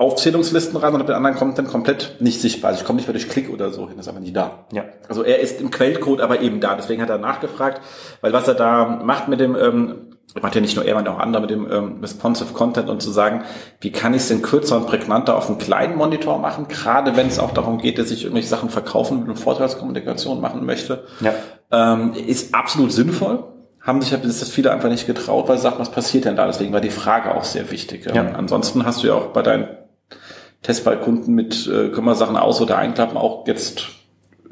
Aufzählungslisten 0.00 0.76
rein 0.76 0.94
und 0.94 1.00
mit 1.00 1.10
anderen 1.10 1.36
Content 1.36 1.68
komplett 1.68 2.16
nicht 2.20 2.40
sichtbar. 2.40 2.70
Also 2.70 2.80
ich 2.80 2.86
komme 2.86 2.96
nicht 2.96 3.06
mehr 3.06 3.12
durch 3.12 3.28
Klick 3.28 3.50
oder 3.50 3.70
so 3.70 3.88
hin, 3.88 3.98
ist 3.98 4.08
aber 4.08 4.20
nicht 4.20 4.34
da. 4.34 4.64
Ja. 4.72 4.84
Also 5.08 5.22
er 5.22 5.40
ist 5.40 5.60
im 5.60 5.70
Quellcode 5.70 6.20
aber 6.20 6.40
eben 6.40 6.60
da. 6.60 6.74
Deswegen 6.74 7.02
hat 7.02 7.10
er 7.10 7.18
nachgefragt, 7.18 7.80
weil 8.20 8.32
was 8.32 8.48
er 8.48 8.54
da 8.54 9.00
macht 9.04 9.28
mit 9.28 9.40
dem, 9.40 9.56
ähm, 9.56 10.16
macht 10.40 10.54
ja 10.54 10.60
nicht 10.60 10.76
nur 10.76 10.84
er, 10.84 10.94
sondern 10.94 11.14
auch 11.14 11.20
andere 11.20 11.42
mit 11.42 11.50
dem 11.50 11.70
ähm, 11.70 11.98
responsive 12.00 12.52
Content 12.52 12.88
und 12.88 13.02
zu 13.02 13.10
sagen, 13.10 13.44
wie 13.80 13.92
kann 13.92 14.14
ich 14.14 14.22
es 14.22 14.28
denn 14.28 14.42
kürzer 14.42 14.76
und 14.76 14.86
prägnanter 14.86 15.36
auf 15.36 15.48
einem 15.48 15.58
kleinen 15.58 15.96
Monitor 15.96 16.38
machen, 16.38 16.68
gerade 16.68 17.16
wenn 17.16 17.26
es 17.26 17.38
auch 17.38 17.52
darum 17.52 17.78
geht, 17.78 17.98
dass 17.98 18.10
ich 18.10 18.22
irgendwelche 18.22 18.48
Sachen 18.48 18.70
verkaufen 18.70 19.28
und 19.28 19.38
Vorteilskommunikation 19.38 20.40
machen 20.40 20.64
möchte. 20.64 21.04
Ja 21.20 21.34
ähm, 21.70 22.12
ist 22.14 22.54
absolut 22.54 22.92
sinnvoll. 22.92 23.44
Haben 23.80 24.02
sich 24.02 24.10
das 24.10 24.48
viele 24.50 24.72
einfach 24.72 24.90
nicht 24.90 25.06
getraut, 25.06 25.48
weil 25.48 25.56
sie 25.56 25.62
sagen, 25.62 25.76
was 25.78 25.90
passiert 25.90 26.26
denn 26.26 26.36
da? 26.36 26.46
Deswegen 26.46 26.72
war 26.72 26.80
die 26.80 26.90
Frage 26.90 27.34
auch 27.34 27.44
sehr 27.44 27.70
wichtig. 27.70 28.04
Ja. 28.04 28.32
Ansonsten 28.32 28.84
hast 28.84 29.02
du 29.02 29.06
ja 29.06 29.14
auch 29.14 29.28
bei 29.28 29.42
deinen 29.42 29.68
Testballkunden 30.62 31.34
mit 31.34 31.66
äh, 31.66 31.88
können 31.88 32.06
wir 32.06 32.14
Sachen 32.14 32.36
aus- 32.36 32.60
oder 32.60 32.78
einklappen 32.78 33.16
auch 33.16 33.46
jetzt 33.46 33.88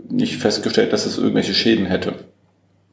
nicht 0.09 0.39
festgestellt, 0.39 0.93
dass 0.93 1.07
es 1.07 1.19
irgendwelche 1.19 1.55
Schäden 1.55 1.87
hätte. 1.87 2.15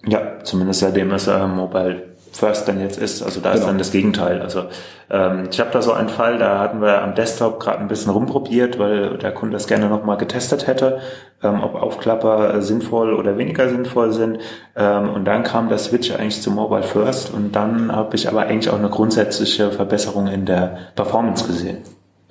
Ja, 0.05 0.43
zumindest 0.43 0.81
seitdem 0.81 1.11
es 1.11 1.27
äh, 1.27 1.47
Mobile 1.47 2.15
First 2.35 2.67
dann 2.67 2.81
jetzt 2.81 2.99
ist. 2.99 3.23
Also 3.23 3.39
da 3.39 3.51
genau. 3.51 3.61
ist 3.61 3.67
dann 3.67 3.77
das 3.77 3.91
Gegenteil. 3.91 4.41
Also 4.41 4.65
ähm, 5.09 5.47
ich 5.49 5.59
habe 5.61 5.71
da 5.71 5.81
so 5.81 5.93
einen 5.93 6.09
Fall, 6.09 6.37
da 6.37 6.59
hatten 6.59 6.81
wir 6.81 7.01
am 7.01 7.15
Desktop 7.15 7.61
gerade 7.61 7.79
ein 7.79 7.87
bisschen 7.87 8.11
rumprobiert, 8.11 8.77
weil 8.77 9.17
der 9.17 9.31
Kunde 9.31 9.55
das 9.55 9.67
gerne 9.67 9.87
nochmal 9.87 10.17
getestet 10.17 10.67
hätte, 10.67 10.99
ähm, 11.41 11.63
ob 11.63 11.75
Aufklapper 11.75 12.61
sinnvoll 12.61 13.13
oder 13.13 13.37
weniger 13.37 13.69
sinnvoll 13.69 14.11
sind. 14.11 14.39
Ähm, 14.75 15.09
und 15.09 15.23
dann 15.23 15.43
kam 15.43 15.69
der 15.69 15.77
Switch 15.77 16.11
eigentlich 16.11 16.41
zu 16.41 16.51
Mobile 16.51 16.83
First 16.83 17.33
und 17.33 17.55
dann 17.55 17.95
habe 17.95 18.15
ich 18.17 18.27
aber 18.27 18.41
eigentlich 18.41 18.69
auch 18.69 18.79
eine 18.79 18.89
grundsätzliche 18.89 19.71
Verbesserung 19.71 20.27
in 20.27 20.45
der 20.45 20.77
Performance 20.95 21.47
gesehen. 21.47 21.77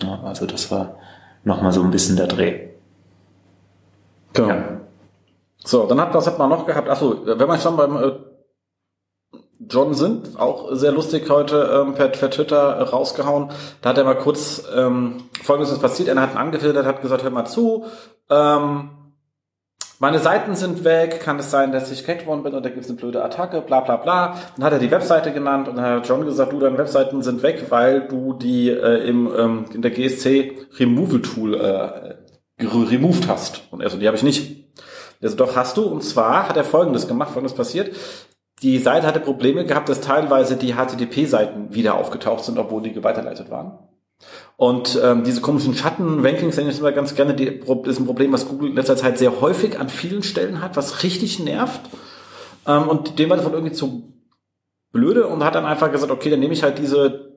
Ja, 0.03 0.21
also 0.23 0.47
das 0.47 0.71
war 0.71 0.97
nochmal 1.45 1.73
so 1.73 1.83
ein 1.83 1.91
bisschen 1.91 2.17
der 2.17 2.27
Dreh. 2.27 2.69
Genau. 4.33 4.49
Ja. 4.49 4.81
So, 5.65 5.87
dann 5.87 6.01
hat, 6.01 6.13
was 6.15 6.27
hat 6.27 6.39
man 6.39 6.51
noch 6.51 6.67
gehabt? 6.67 6.89
Achso, 6.89 7.25
wenn 7.25 7.49
man 7.49 7.61
schon 7.61 7.77
beim 7.77 7.97
äh, 7.97 8.13
John 9.61 9.95
sind, 9.95 10.39
auch 10.39 10.73
sehr 10.73 10.93
lustig 10.93 11.31
heute 11.31 11.71
ähm, 11.73 11.95
per, 11.95 12.09
per 12.09 12.31
Twitter 12.31 12.83
rausgehauen. 12.83 13.51
Da 13.81 13.91
hat 13.91 13.99
er 13.99 14.05
mal 14.05 14.19
kurz 14.19 14.65
ähm, 14.75 15.25
Folgendes 15.43 15.79
passiert. 15.79 16.09
Er 16.09 16.21
hat 16.21 16.33
ihn 16.33 16.39
angefiltert, 16.39 16.87
hat 16.87 17.01
gesagt, 17.01 17.23
hör 17.23 17.31
mal 17.31 17.47
zu, 17.47 17.87
ähm, 18.31 18.91
meine 19.99 20.19
Seiten 20.19 20.55
sind 20.55 20.85
weg, 20.85 21.21
kann 21.21 21.39
es 21.39 21.51
sein, 21.51 21.73
dass 21.73 21.91
ich 21.91 22.05
gehackt 22.05 22.27
worden 22.27 22.43
bin 22.43 22.55
und 22.55 22.65
da 22.65 22.69
gibt 22.69 22.85
es 22.85 22.91
eine 22.91 22.99
blöde 22.99 23.25
Attacke, 23.25 23.61
bla 23.61 23.81
bla 23.81 23.97
bla. 23.97 24.37
Dann 24.57 24.65
hat 24.65 24.73
er 24.73 24.79
die 24.79 24.91
Webseite 24.91 25.33
genannt 25.33 25.69
und 25.69 25.77
dann 25.77 25.85
hat 25.85 26.09
John 26.09 26.25
gesagt, 26.25 26.53
du, 26.53 26.59
deine 26.59 26.79
Webseiten 26.79 27.23
sind 27.23 27.43
weg, 27.43 27.67
weil 27.71 28.09
du 28.09 28.33
die 28.33 28.71
äh, 28.71 29.09
im, 29.09 29.31
ähm, 29.37 29.65
in 29.73 29.83
der 29.83 29.91
GSC 29.91 30.67
Removal 30.79 31.21
Tool 31.23 31.55
äh, 31.55 32.15
removed 32.61 33.29
hast. 33.29 33.63
Und 33.71 33.81
er 33.81 33.91
so, 33.91 33.99
die 33.99 34.07
habe 34.07 34.17
ich 34.17 34.23
nicht. 34.23 34.65
Also 35.23 35.37
doch 35.37 35.57
hast 35.57 35.77
du. 35.77 35.85
Und 35.85 36.03
zwar 36.03 36.49
hat 36.49 36.57
er 36.57 36.65
folgendes 36.65 37.09
gemacht, 37.09 37.31
folgendes 37.31 37.57
passiert 37.57 37.95
die 38.65 38.79
Seite 38.79 39.07
hatte 39.07 39.21
Probleme 39.21 39.67
gehabt, 39.67 39.89
dass 39.89 40.01
teilweise 40.01 40.57
die 40.57 40.75
HTTP-Seiten 40.75 41.75
wieder 41.75 41.97
aufgetaucht 41.97 42.45
sind, 42.45 42.59
obwohl 42.59 42.83
die 42.83 43.05
weiterleitet 43.05 43.51
waren. 43.51 43.79
Und 44.57 44.99
ähm, 45.03 45.25
diese 45.25 45.41
komischen 45.41 45.75
Schatten-Rankings 45.75 46.57
nenne 46.57 46.71
ich 46.71 46.79
immer 46.79 46.93
ganz 46.93 47.15
gerne, 47.15 47.35
die, 47.35 47.47
ist 47.47 48.01
ein 48.01 48.07
Problem, 48.07 48.33
was 48.33 48.49
Google 48.49 48.71
in 48.71 48.77
letzter 48.77 48.97
Zeit 48.97 49.19
sehr 49.19 49.41
häufig 49.41 49.81
an 49.81 49.89
vielen 49.89 50.23
Stellen 50.23 50.61
hat, 50.61 50.77
was 50.77 51.03
richtig 51.03 51.41
nervt. 51.41 51.81
Ähm, 52.67 52.89
und 52.89 53.19
dem 53.19 53.31
war 53.31 53.37
das 53.37 53.47
irgendwie 53.47 53.73
zu 53.73 54.15
blöde 54.93 55.27
und 55.27 55.45
hat 55.45 55.57
dann 55.57 55.67
einfach 55.67 55.91
gesagt, 55.91 56.13
okay, 56.13 56.31
dann 56.31 56.41
nehme 56.41 56.55
ich 56.55 56.63
halt 56.63 56.79
diese 56.79 57.33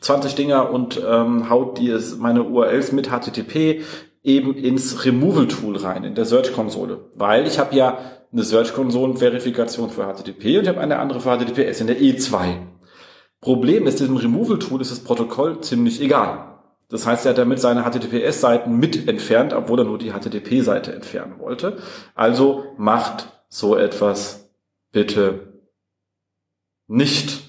20 0.00 0.36
Dinger 0.36 0.70
und 0.70 1.00
ähm, 1.04 1.50
haut 1.50 1.78
die 1.78 1.94
meine 2.18 2.44
URLs 2.44 2.92
mit 2.92 3.10
HTTP 3.10 3.82
eben 4.22 4.54
ins 4.54 5.04
Removal-Tool 5.04 5.76
rein, 5.76 6.04
in 6.04 6.14
der 6.14 6.24
Search-Konsole. 6.24 7.10
Weil 7.14 7.46
ich 7.46 7.58
habe 7.58 7.74
ja 7.76 7.98
eine 8.32 8.42
Search-Konsolen-Verifikation 8.42 9.90
für 9.90 10.04
HTTP 10.04 10.58
und 10.58 10.62
ich 10.62 10.68
habe 10.68 10.80
eine 10.80 10.98
andere 10.98 11.20
für 11.20 11.36
HTTPS 11.36 11.80
in 11.80 11.86
der 11.88 11.98
E2. 11.98 12.56
Problem 13.40 13.86
ist, 13.86 14.00
diesem 14.00 14.16
Removal-Tool 14.16 14.80
ist 14.80 14.90
das 14.90 15.00
Protokoll 15.00 15.60
ziemlich 15.60 16.00
egal. 16.00 16.56
Das 16.88 17.06
heißt, 17.06 17.26
er 17.26 17.30
hat 17.30 17.38
damit 17.38 17.60
seine 17.60 17.82
HTTPS-Seiten 17.82 18.76
mit 18.76 19.08
entfernt, 19.08 19.52
obwohl 19.52 19.80
er 19.80 19.84
nur 19.84 19.98
die 19.98 20.12
HTTP-Seite 20.12 20.94
entfernen 20.94 21.38
wollte. 21.38 21.78
Also 22.14 22.64
macht 22.76 23.28
so 23.48 23.76
etwas 23.76 24.50
bitte 24.92 25.52
nicht. 26.86 27.42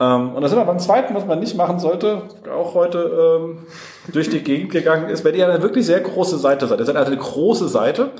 Ähm, 0.00 0.34
und 0.34 0.42
da 0.42 0.48
sind 0.48 0.58
wir 0.58 0.64
beim 0.64 0.80
zweiten, 0.80 1.14
was 1.14 1.26
man 1.26 1.38
nicht 1.38 1.56
machen 1.56 1.78
sollte, 1.78 2.22
auch 2.52 2.74
heute 2.74 3.38
ähm, 3.40 3.66
durch 4.12 4.28
die 4.28 4.42
Gegend 4.42 4.72
gegangen 4.72 5.08
ist, 5.08 5.24
wenn 5.24 5.36
ihr 5.36 5.48
eine 5.48 5.62
wirklich 5.62 5.86
sehr 5.86 6.00
große 6.00 6.38
Seite 6.38 6.66
seid. 6.66 6.80
Ihr 6.80 6.86
seid 6.86 6.96
also 6.96 7.12
eine 7.12 7.20
große 7.20 7.68
Seite 7.68 8.10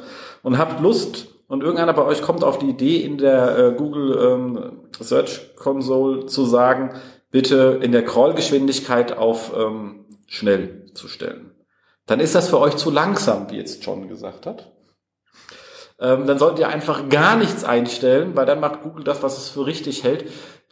und 0.42 0.58
habt 0.58 0.80
Lust, 0.80 1.28
und 1.48 1.62
irgendeiner 1.62 1.92
bei 1.92 2.04
euch 2.06 2.22
kommt 2.22 2.44
auf 2.44 2.58
die 2.58 2.70
Idee, 2.70 2.96
in 2.98 3.18
der 3.18 3.58
äh, 3.58 3.72
Google 3.72 4.18
ähm, 4.22 4.72
Search 5.02 5.54
Console 5.56 6.26
zu 6.26 6.44
sagen, 6.44 6.90
bitte 7.30 7.80
in 7.82 7.92
der 7.92 8.04
Crawlgeschwindigkeit 8.04 9.16
auf 9.16 9.52
ähm, 9.56 10.06
schnell 10.26 10.86
zu 10.94 11.08
stellen. 11.08 11.50
Dann 12.06 12.20
ist 12.20 12.34
das 12.34 12.48
für 12.48 12.58
euch 12.58 12.76
zu 12.76 12.90
langsam, 12.90 13.50
wie 13.50 13.56
jetzt 13.56 13.84
John 13.84 14.08
gesagt 14.08 14.46
hat. 14.46 14.72
Ähm, 16.00 16.26
dann 16.26 16.38
solltet 16.38 16.60
ihr 16.60 16.68
einfach 16.68 17.08
gar 17.08 17.36
nichts 17.36 17.64
einstellen, 17.64 18.32
weil 18.34 18.44
dann 18.44 18.60
macht 18.60 18.82
Google 18.82 19.04
das, 19.04 19.22
was 19.22 19.38
es 19.38 19.48
für 19.50 19.66
richtig 19.66 20.02
hält, 20.02 20.24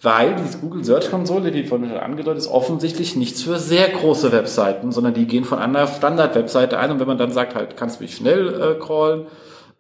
weil 0.03 0.35
die 0.35 0.59
Google 0.59 0.85
Search 0.85 1.11
Konsole, 1.11 1.55
wie 1.55 1.65
vorhin 1.65 1.89
schon 1.89 1.99
angedeutet 1.99 2.43
ist, 2.43 2.49
offensichtlich 2.49 3.17
nichts 3.17 3.43
für 3.43 3.59
sehr 3.59 3.89
große 3.89 4.33
Webseiten, 4.33 4.93
sondern 4.93 5.15
die 5.15 5.27
gehen 5.27 5.45
von 5.45 5.59
einer 5.59 5.87
Standard-Webseite 5.87 6.79
ein 6.79 6.91
und 6.91 7.01
wenn 7.01 7.07
man 7.07 7.19
dann 7.19 7.33
sagt, 7.33 7.55
halt, 7.55 7.77
kannst 7.77 8.01
du 8.01 8.05
mich 8.05 8.17
schnell 8.17 8.61
äh, 8.61 8.79
crawlen, 8.79 9.27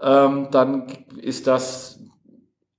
ähm, 0.00 0.48
dann 0.50 0.86
ist 1.20 1.46
das 1.46 1.99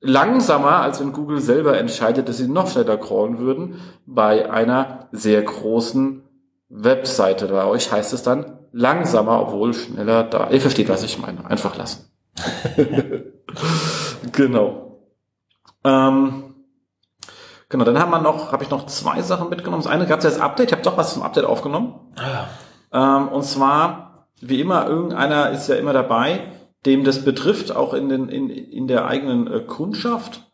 langsamer, 0.02 0.82
als 0.82 1.00
wenn 1.00 1.14
Google 1.14 1.40
selber 1.40 1.78
entscheidet, 1.78 2.28
dass 2.28 2.38
sie 2.38 2.48
noch 2.48 2.68
schneller 2.68 2.98
crawlen 2.98 3.38
würden 3.38 3.76
bei 4.06 4.52
einer 4.52 5.08
sehr 5.12 5.42
großen 5.44 6.24
Webseite. 6.70 7.48
Bei 7.48 7.66
euch 7.66 7.92
heißt 7.92 8.12
es 8.14 8.24
dann 8.24 8.58
langsamer, 8.72 9.42
obwohl 9.42 9.74
schneller 9.74 10.24
da. 10.24 10.50
Ihr 10.50 10.62
versteht, 10.62 10.90
was 10.90 11.04
ich 11.04 11.20
meine. 11.20 11.46
Einfach 11.46 11.78
lassen. 11.78 12.12
genau. 14.32 15.00
Ähm, 15.84 16.56
genau, 17.70 17.84
dann 17.84 18.00
haben 18.00 18.12
wir 18.12 18.22
noch, 18.22 18.52
habe 18.52 18.64
ich 18.64 18.70
noch 18.70 18.88
zwei 18.88 19.22
Sachen 19.22 19.50
mitgenommen. 19.50 19.84
Das 19.84 19.92
eine 19.92 20.08
gab 20.08 20.20
es 20.20 20.24
ja 20.24 20.30
das 20.32 20.40
Update. 20.40 20.68
Ich 20.68 20.74
habe 20.74 20.84
doch 20.84 20.98
was 20.98 21.14
zum 21.14 21.24
Update 21.24 21.46
aufgenommen. 21.46 21.94
Ah. 22.18 23.18
Ähm, 23.18 23.28
und 23.30 23.44
zwar, 23.44 24.28
wie 24.40 24.62
immer, 24.62 24.88
irgendeiner 24.88 25.52
ist 25.52 25.68
ja 25.68 25.76
immer 25.76 25.94
dabei, 25.94 26.42
dem 26.86 27.04
das 27.04 27.24
betrifft, 27.24 27.76
auch 27.76 27.94
in, 27.94 28.10
den, 28.10 28.30
in, 28.30 28.50
in 28.50 28.88
der 28.88 29.06
eigenen 29.06 29.48
äh, 29.48 29.60
Kundschaft. 29.62 30.52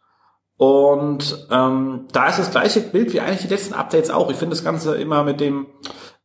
Und 0.58 1.48
ähm, 1.52 2.08
da 2.12 2.30
ist 2.30 2.40
das 2.40 2.52
gleiche 2.52 2.82
Bild 2.82 3.14
wie 3.14 3.20
eigentlich 3.22 3.42
die 3.42 3.54
letzten 3.54 3.76
Updates 3.76 4.10
auch. 4.10 4.32
Ich 4.32 4.38
finde 4.38 4.56
das 4.56 4.64
Ganze 4.64 4.96
immer 4.96 5.24
mit 5.24 5.40
dem 5.40 5.68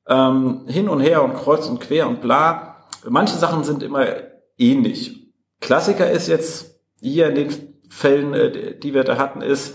ähm, 0.09 0.65
Hin 0.67 0.89
und 0.89 1.01
Her 1.01 1.23
und 1.23 1.35
Kreuz 1.35 1.67
und 1.69 1.81
Quer 1.81 2.09
und 2.09 2.23
bla. 2.23 2.87
Manche 3.09 3.37
Sachen 3.37 3.65
sind 3.65 3.83
immer 3.83 4.07
ähnlich. 4.57 5.33
Klassiker 5.61 6.11
ist 6.11 6.29
jetzt 6.29 6.81
hier 7.01 7.29
in 7.29 7.35
den 7.35 7.49
Fällen, 7.89 8.33
äh, 8.33 8.79
die 8.79 8.95
wir 8.95 9.05
da 9.05 9.19
hatten, 9.19 9.43
ist, 9.43 9.75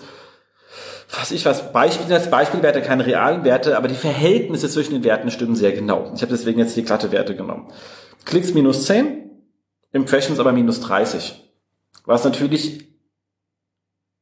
was 1.12 1.32
ich 1.32 1.46
was, 1.46 1.72
Beispiel 1.72 2.12
als 2.14 2.30
Beispielwerte, 2.30 2.82
keine 2.82 3.06
realen 3.06 3.46
Werte, 3.46 3.78
aber 3.78 3.88
die 3.88 3.96
Verhältnisse 3.96 4.68
zwischen 4.70 4.94
den 4.94 5.04
Werten 5.04 5.32
stimmen 5.32 5.56
sehr 5.56 5.72
genau. 5.72 6.12
Ich 6.16 6.22
habe 6.22 6.32
deswegen 6.32 6.60
jetzt 6.60 6.76
die 6.76 6.84
glatte 6.84 7.12
Werte 7.12 7.36
genommen. 7.36 7.72
Klicks 8.26 8.54
minus 8.54 8.86
10, 8.86 9.27
Impressions 9.98 10.40
aber 10.40 10.54
minus 10.54 10.80
30. 10.80 11.44
Was 12.06 12.24
natürlich 12.24 12.88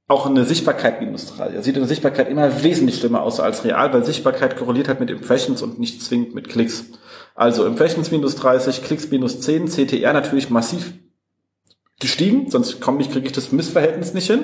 auch 0.07 0.25
eine 0.25 0.45
Sichtbarkeit 0.45 1.01
minus 1.01 1.27
30. 1.35 1.55
Er 1.55 1.63
sieht 1.63 1.77
eine 1.77 1.87
Sichtbarkeit 1.87 2.29
immer 2.29 2.63
wesentlich 2.63 2.97
schlimmer 2.97 3.23
aus 3.23 3.39
als 3.39 3.63
real, 3.63 3.91
weil 3.91 4.05
Sichtbarkeit 4.05 4.55
korreliert 4.55 4.87
halt 4.87 4.99
mit 4.99 5.09
Impressions 5.09 5.61
und 5.61 5.79
nicht 5.79 6.01
zwingend 6.01 6.35
mit 6.35 6.47
Klicks. 6.47 6.85
Also 7.33 7.65
Impressions 7.65 8.11
minus 8.11 8.35
30, 8.35 8.83
Klicks 8.83 9.09
minus 9.09 9.41
10, 9.41 9.67
CTR 9.67 10.13
natürlich 10.13 10.49
massiv 10.49 10.93
gestiegen, 11.99 12.51
sonst 12.51 12.81
komme 12.81 13.01
ich, 13.01 13.09
kriege 13.11 13.25
ich 13.25 13.31
das 13.31 13.51
Missverhältnis 13.51 14.13
nicht 14.13 14.27
hin. 14.27 14.43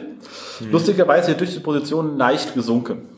Mhm. 0.59 0.71
Lustigerweise 0.71 1.35
durch 1.35 1.53
die 1.53 1.59
Position 1.59 2.17
leicht 2.17 2.55
gesunken. 2.55 3.09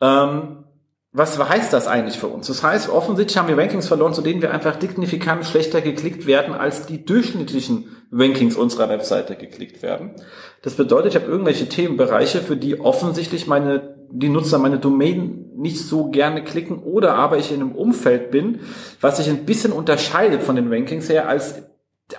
Ähm, 0.00 0.64
was 1.12 1.38
heißt 1.38 1.72
das 1.72 1.88
eigentlich 1.88 2.18
für 2.18 2.28
uns? 2.28 2.46
Das 2.46 2.62
heißt, 2.62 2.88
offensichtlich 2.88 3.36
haben 3.36 3.48
wir 3.48 3.58
Rankings 3.58 3.88
verloren, 3.88 4.14
zu 4.14 4.22
denen 4.22 4.42
wir 4.42 4.52
einfach 4.52 4.80
signifikant 4.80 5.44
schlechter 5.44 5.80
geklickt 5.80 6.26
werden, 6.26 6.54
als 6.54 6.86
die 6.86 7.04
durchschnittlichen 7.04 7.88
Rankings 8.12 8.54
unserer 8.54 8.88
Webseite 8.88 9.34
geklickt 9.34 9.82
werden. 9.82 10.14
Das 10.62 10.74
bedeutet, 10.74 11.14
ich 11.14 11.20
habe 11.20 11.30
irgendwelche 11.30 11.68
Themenbereiche, 11.68 12.38
für 12.40 12.56
die 12.56 12.78
offensichtlich 12.78 13.48
meine, 13.48 13.96
die 14.12 14.28
Nutzer 14.28 14.58
meine 14.58 14.78
Domain 14.78 15.50
nicht 15.56 15.80
so 15.80 16.10
gerne 16.10 16.44
klicken 16.44 16.78
oder 16.78 17.16
aber 17.16 17.38
ich 17.38 17.50
in 17.50 17.60
einem 17.60 17.72
Umfeld 17.72 18.30
bin, 18.30 18.60
was 19.00 19.16
sich 19.16 19.28
ein 19.28 19.44
bisschen 19.44 19.72
unterscheidet 19.72 20.44
von 20.44 20.54
den 20.54 20.72
Rankings 20.72 21.08
her 21.08 21.28
als 21.28 21.62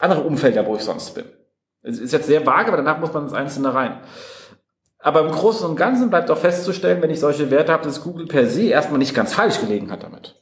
andere 0.02 0.22
Umfelder, 0.22 0.66
wo 0.66 0.76
ich 0.76 0.82
sonst 0.82 1.16
bin. 1.16 1.26
Es 1.82 1.98
ist 1.98 2.12
jetzt 2.12 2.28
sehr 2.28 2.46
vage, 2.46 2.68
aber 2.68 2.78
danach 2.78 3.00
muss 3.00 3.14
man 3.14 3.24
ins 3.24 3.34
Einzelne 3.34 3.74
rein. 3.74 4.02
Aber 5.04 5.22
im 5.22 5.32
Großen 5.32 5.68
und 5.68 5.76
Ganzen 5.76 6.10
bleibt 6.10 6.30
auch 6.30 6.38
festzustellen, 6.38 7.02
wenn 7.02 7.10
ich 7.10 7.20
solche 7.20 7.50
Werte 7.50 7.72
habe, 7.72 7.84
dass 7.84 8.04
Google 8.04 8.28
per 8.28 8.48
se 8.48 8.64
erstmal 8.64 9.00
nicht 9.00 9.16
ganz 9.16 9.34
falsch 9.34 9.60
gelegen 9.60 9.92
hat 9.92 10.04
damit. 10.04 10.36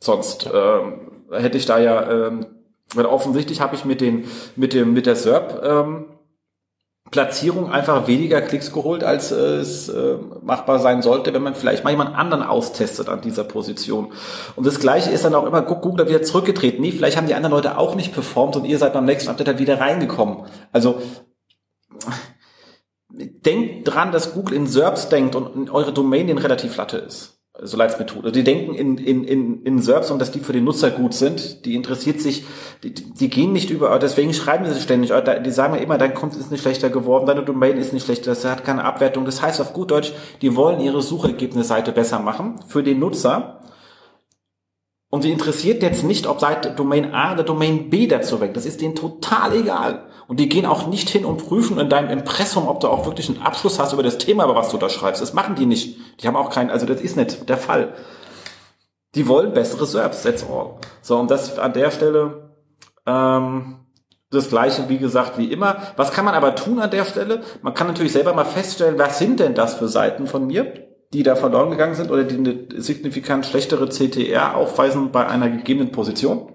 Sonst 0.00 0.48
ähm, 0.52 1.24
hätte 1.32 1.56
ich 1.56 1.66
da 1.66 1.78
ja, 1.78 2.10
ähm, 2.10 2.46
weil 2.94 3.06
offensichtlich 3.06 3.60
habe 3.60 3.74
ich 3.74 3.84
mit 3.84 4.00
den 4.00 4.26
mit 4.54 4.72
dem 4.72 4.92
mit 4.92 5.06
der 5.06 5.16
SERP 5.16 5.62
ähm, 5.62 6.06
Platzierung 7.10 7.70
einfach 7.72 8.06
weniger 8.06 8.42
Klicks 8.42 8.72
geholt, 8.72 9.02
als 9.02 9.32
äh, 9.32 9.36
es 9.36 9.88
äh, 9.88 10.18
machbar 10.42 10.78
sein 10.78 11.00
sollte, 11.00 11.32
wenn 11.32 11.42
man 11.42 11.54
vielleicht 11.54 11.84
mal 11.84 11.90
jemand 11.90 12.14
anderen 12.14 12.42
austestet 12.42 13.08
an 13.08 13.22
dieser 13.22 13.44
Position. 13.44 14.12
Und 14.56 14.66
das 14.66 14.78
Gleiche 14.78 15.10
ist 15.10 15.24
dann 15.24 15.34
auch 15.34 15.46
immer, 15.46 15.62
guck, 15.62 15.80
Google 15.80 16.04
hat 16.04 16.10
wieder 16.10 16.22
zurückgetreten. 16.22 16.82
Nee, 16.82 16.92
vielleicht 16.92 17.16
haben 17.16 17.26
die 17.26 17.34
anderen 17.34 17.54
Leute 17.54 17.78
auch 17.78 17.94
nicht 17.94 18.12
performt 18.12 18.56
und 18.56 18.66
ihr 18.66 18.78
seid 18.78 18.92
beim 18.92 19.06
nächsten 19.06 19.30
Update 19.30 19.48
halt 19.48 19.58
wieder 19.58 19.80
reingekommen. 19.80 20.44
Also 20.70 21.00
denkt 23.10 23.88
dran, 23.88 24.12
dass 24.12 24.34
Google 24.34 24.54
in 24.54 24.66
SERPs 24.66 25.08
denkt 25.08 25.34
und 25.34 25.70
eure 25.70 25.92
Domain 25.92 26.26
den 26.26 26.38
relativ 26.38 26.76
Latte 26.76 26.98
ist. 26.98 27.34
So 27.60 27.76
Leitsmethode. 27.76 28.30
Die 28.30 28.44
denken 28.44 28.74
in, 28.74 28.98
in, 28.98 29.24
in, 29.24 29.62
in 29.64 29.82
SERPs 29.82 30.12
und 30.12 30.20
dass 30.20 30.30
die 30.30 30.38
für 30.38 30.52
den 30.52 30.62
Nutzer 30.62 30.92
gut 30.92 31.12
sind. 31.12 31.64
Die 31.64 31.74
interessiert 31.74 32.20
sich, 32.20 32.44
die, 32.84 32.94
die 32.94 33.28
gehen 33.28 33.52
nicht 33.52 33.70
über, 33.70 33.98
deswegen 33.98 34.32
schreiben 34.32 34.64
sie 34.72 34.80
ständig, 34.80 35.12
die 35.44 35.50
sagen 35.50 35.74
immer, 35.74 35.98
dein 35.98 36.14
Content 36.14 36.40
ist 36.40 36.52
nicht 36.52 36.60
schlechter 36.60 36.88
geworden, 36.88 37.26
deine 37.26 37.42
Domain 37.42 37.76
ist 37.76 37.92
nicht 37.92 38.04
schlechter, 38.04 38.30
das 38.30 38.44
hat 38.44 38.64
keine 38.64 38.84
Abwertung. 38.84 39.24
Das 39.24 39.42
heißt 39.42 39.60
auf 39.60 39.72
gut 39.72 39.90
Deutsch, 39.90 40.12
die 40.40 40.54
wollen 40.54 40.80
ihre 40.80 41.02
Suchergebnisseite 41.02 41.90
besser 41.90 42.20
machen 42.20 42.60
für 42.68 42.84
den 42.84 43.00
Nutzer 43.00 43.57
und 45.10 45.22
sie 45.22 45.32
interessiert 45.32 45.82
jetzt 45.82 46.04
nicht, 46.04 46.26
ob 46.26 46.40
seit 46.40 46.78
Domain 46.78 47.14
A 47.14 47.32
oder 47.32 47.42
Domain 47.42 47.88
B 47.88 48.06
dazu 48.06 48.40
weg. 48.40 48.52
Das 48.54 48.66
ist 48.66 48.80
denen 48.80 48.94
total 48.94 49.54
egal. 49.54 50.06
Und 50.26 50.38
die 50.38 50.50
gehen 50.50 50.66
auch 50.66 50.86
nicht 50.86 51.08
hin 51.08 51.24
und 51.24 51.38
prüfen 51.38 51.78
in 51.78 51.88
deinem 51.88 52.10
Impressum, 52.10 52.68
ob 52.68 52.80
du 52.80 52.88
auch 52.88 53.06
wirklich 53.06 53.30
einen 53.30 53.40
Abschluss 53.40 53.78
hast 53.78 53.94
über 53.94 54.02
das 54.02 54.18
Thema, 54.18 54.44
über 54.44 54.54
was 54.54 54.68
du 54.68 54.76
da 54.76 54.90
schreibst. 54.90 55.22
Das 55.22 55.32
machen 55.32 55.54
die 55.54 55.64
nicht. 55.64 55.98
Die 56.20 56.26
haben 56.26 56.36
auch 56.36 56.50
keinen, 56.50 56.70
also 56.70 56.84
das 56.84 57.00
ist 57.00 57.16
nicht 57.16 57.48
der 57.48 57.56
Fall. 57.56 57.94
Die 59.14 59.26
wollen 59.26 59.54
bessere 59.54 59.86
Serbs, 59.86 60.22
that's 60.22 60.44
all. 60.44 60.74
So, 61.00 61.16
und 61.16 61.30
das 61.30 61.58
an 61.58 61.72
der 61.72 61.90
Stelle 61.90 62.50
ähm, 63.06 63.76
das 64.30 64.50
gleiche, 64.50 64.90
wie 64.90 64.98
gesagt, 64.98 65.38
wie 65.38 65.50
immer. 65.50 65.78
Was 65.96 66.12
kann 66.12 66.26
man 66.26 66.34
aber 66.34 66.54
tun 66.54 66.80
an 66.80 66.90
der 66.90 67.06
Stelle? 67.06 67.40
Man 67.62 67.72
kann 67.72 67.86
natürlich 67.86 68.12
selber 68.12 68.34
mal 68.34 68.44
feststellen, 68.44 68.98
was 68.98 69.18
sind 69.18 69.40
denn 69.40 69.54
das 69.54 69.74
für 69.74 69.88
Seiten 69.88 70.26
von 70.26 70.46
mir? 70.46 70.87
Die 71.12 71.22
da 71.22 71.36
verloren 71.36 71.70
gegangen 71.70 71.94
sind 71.94 72.10
oder 72.10 72.24
die 72.24 72.36
eine 72.36 72.66
signifikant 72.76 73.46
schlechtere 73.46 73.88
CTR 73.88 74.56
aufweisen 74.56 75.10
bei 75.10 75.26
einer 75.26 75.48
gegebenen 75.48 75.90
Position 75.90 76.52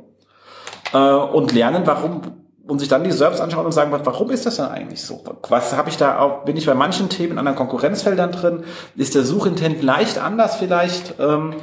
äh, 0.93 0.97
und 0.97 1.51
lernen, 1.53 1.83
warum 1.85 2.21
und 2.65 2.79
sich 2.79 2.87
dann 2.87 3.03
die 3.03 3.11
Service 3.11 3.41
anschauen 3.41 3.65
und 3.65 3.73
sagen, 3.73 3.91
warum 3.91 4.31
ist 4.31 4.45
das 4.45 4.55
denn 4.55 4.65
eigentlich 4.65 5.01
so? 5.01 5.21
Was 5.49 5.75
habe 5.75 5.89
ich 5.89 5.97
da 5.97 6.19
auch, 6.19 6.45
bin 6.45 6.55
ich 6.55 6.65
bei 6.65 6.73
manchen 6.73 7.09
Themen 7.09 7.33
in 7.33 7.37
anderen 7.37 7.57
Konkurrenzfeldern 7.57 8.31
drin? 8.31 8.63
Ist 8.95 9.15
der 9.15 9.23
Suchintent 9.23 9.83
leicht 9.83 10.17
anders 10.17 10.55
vielleicht? 10.55 11.15
Ähm, 11.19 11.55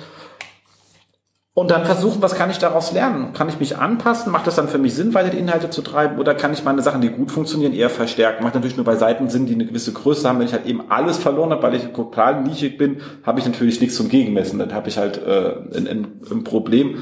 und 1.52 1.72
dann 1.72 1.84
versuchen, 1.84 2.22
was 2.22 2.36
kann 2.36 2.48
ich 2.48 2.58
daraus 2.58 2.92
lernen? 2.92 3.32
Kann 3.32 3.48
ich 3.48 3.58
mich 3.58 3.76
anpassen? 3.76 4.30
Macht 4.30 4.46
das 4.46 4.54
dann 4.54 4.68
für 4.68 4.78
mich 4.78 4.94
Sinn, 4.94 5.14
weiter 5.14 5.30
die 5.30 5.38
Inhalte 5.38 5.68
zu 5.68 5.82
treiben? 5.82 6.20
Oder 6.20 6.36
kann 6.36 6.52
ich 6.52 6.62
meine 6.62 6.80
Sachen, 6.80 7.00
die 7.00 7.08
gut 7.08 7.32
funktionieren, 7.32 7.72
eher 7.72 7.90
verstärken? 7.90 8.44
Macht 8.44 8.54
natürlich 8.54 8.76
nur 8.76 8.86
bei 8.86 8.94
Seiten 8.94 9.28
Sinn, 9.28 9.46
die 9.46 9.54
eine 9.54 9.66
gewisse 9.66 9.92
Größe 9.92 10.28
haben. 10.28 10.38
Wenn 10.38 10.46
ich 10.46 10.52
halt 10.52 10.66
eben 10.66 10.92
alles 10.92 11.18
verloren 11.18 11.50
habe, 11.50 11.64
weil 11.64 11.74
ich 11.74 11.82
total 11.88 12.42
nischig 12.42 12.78
bin, 12.78 12.98
habe 13.24 13.40
ich 13.40 13.46
natürlich 13.46 13.80
nichts 13.80 13.96
zum 13.96 14.08
Gegenmessen. 14.08 14.60
Dann 14.60 14.72
habe 14.72 14.88
ich 14.88 14.96
halt 14.96 15.20
äh, 15.26 15.56
ein, 15.76 15.88
ein, 15.88 16.06
ein 16.30 16.44
Problem. 16.44 16.98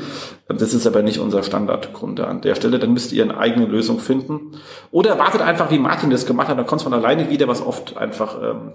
Das 0.49 0.73
ist 0.73 0.87
aber 0.87 1.03
nicht 1.03 1.19
unser 1.19 1.43
Standardkunde 1.43 2.27
an 2.27 2.41
der 2.41 2.55
Stelle. 2.55 2.79
Dann 2.79 2.95
müsst 2.95 3.13
ihr 3.13 3.25
eine 3.25 3.37
eigene 3.37 3.67
Lösung 3.67 4.01
finden. 4.01 4.53
Oder 4.91 5.19
wartet 5.19 5.43
einfach, 5.43 5.71
wie 5.71 5.79
Martin 5.79 6.09
das 6.09 6.25
gemacht 6.25 6.49
hat. 6.49 6.57
Dann 6.57 6.67
kommt 6.67 6.81
von 6.81 6.95
alleine 6.95 7.29
wieder, 7.29 7.49
was 7.49 7.61
oft 7.61 7.99
einfach 7.99 8.43
ähm, 8.43 8.73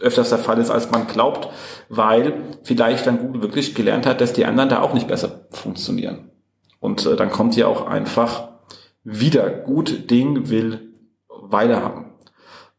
öfters 0.00 0.30
der 0.30 0.38
Fall 0.38 0.58
ist, 0.58 0.70
als 0.70 0.90
man 0.90 1.06
glaubt, 1.06 1.48
weil 1.88 2.34
vielleicht 2.62 3.06
dann 3.06 3.18
Google 3.18 3.42
wirklich 3.42 3.74
gelernt 3.74 4.06
hat, 4.06 4.20
dass 4.20 4.32
die 4.32 4.44
anderen 4.44 4.68
da 4.68 4.80
auch 4.82 4.94
nicht 4.94 5.08
besser 5.08 5.46
funktionieren. 5.50 6.30
Und 6.80 7.06
äh, 7.06 7.16
dann 7.16 7.30
kommt 7.30 7.56
ja 7.56 7.66
auch 7.66 7.86
einfach 7.86 8.48
wieder 9.04 9.48
gut 9.50 10.10
Ding 10.10 10.48
will 10.48 10.94
weiter 11.28 11.82
haben. 11.82 12.12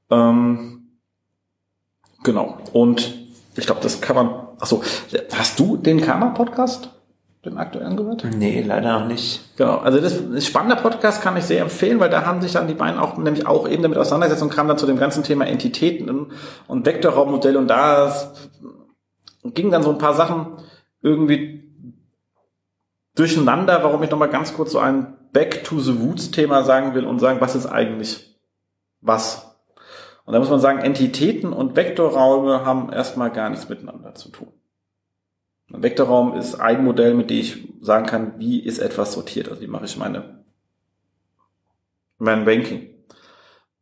Ähm, 0.10 0.98
genau. 2.24 2.58
Und 2.74 3.14
ich 3.56 3.66
glaube, 3.66 3.82
das 3.82 4.02
kann 4.02 4.16
man. 4.16 4.48
Achso, 4.60 4.84
hast 5.34 5.60
du 5.60 5.78
den 5.78 6.02
Karma-Podcast? 6.02 7.01
Den 7.46 7.58
aktuellen 7.58 7.98
gehört? 7.98 8.26
Nee, 8.36 8.62
leider 8.62 9.00
noch 9.00 9.08
nicht. 9.08 9.58
Genau, 9.58 9.78
also 9.78 10.00
das 10.00 10.14
ist 10.14 10.32
ein 10.32 10.42
spannender 10.42 10.76
Podcast, 10.76 11.22
kann 11.22 11.38
ich 11.38 11.46
sehr 11.46 11.62
empfehlen, 11.62 12.00
weil 12.00 12.10
da 12.10 12.26
haben 12.26 12.42
sich 12.42 12.52
dann 12.52 12.68
die 12.68 12.74
beiden 12.74 13.00
auch 13.00 13.18
nämlich 13.18 13.48
auch 13.48 13.68
eben 13.68 13.82
damit 13.82 13.98
auseinandergesetzt 13.98 14.44
und 14.44 14.52
kamen 14.52 14.70
dann 14.70 14.78
zu 14.78 14.86
dem 14.86 14.98
ganzen 14.98 15.24
Thema 15.24 15.46
Entitäten 15.48 16.28
und 16.68 16.86
Vektorraummodell 16.86 17.58
und 17.58 17.68
da 17.68 18.14
ging 19.44 19.72
dann 19.72 19.84
so 19.84 19.92
ein 19.92 19.98
paar 19.98 20.14
Sachen 20.14 20.58
irgendwie 21.02 21.62
durcheinander, 23.16 23.84
warum 23.84 24.04
ich 24.04 24.12
nochmal 24.12 24.30
ganz 24.30 24.54
kurz 24.54 24.72
so 24.72 24.80
ein 24.80 25.18
Back 25.34 25.64
to 25.64 25.80
the 25.80 25.92
Roots 25.92 26.32
Thema 26.32 26.64
sagen 26.64 26.94
will 26.94 27.06
und 27.06 27.20
sagen, 27.20 27.42
was 27.42 27.56
ist 27.56 27.66
eigentlich 27.66 28.40
was? 29.00 29.48
Und 30.26 30.34
da 30.34 30.40
muss 30.40 30.50
man 30.50 30.60
sagen, 30.60 30.80
Entitäten 30.80 31.54
und 31.54 31.76
Vektorräume 31.76 32.66
haben 32.66 32.92
erstmal 32.94 33.32
gar 33.32 33.50
nichts 33.50 33.68
miteinander 33.68 34.14
zu 34.14 34.30
tun. 34.30 34.54
Vektorraum 35.74 36.36
ist 36.36 36.56
ein 36.56 36.84
Modell, 36.84 37.14
mit 37.14 37.30
dem 37.30 37.38
ich 37.40 37.68
sagen 37.82 38.06
kann, 38.06 38.34
wie 38.38 38.60
ist 38.60 38.80
etwas 38.80 39.14
sortiert. 39.14 39.50
Also 39.50 39.62
wie 39.62 39.68
mache 39.68 39.86
ich 39.86 39.98
meine, 39.98 40.44
mein 42.18 42.48
Ranking. 42.48 42.90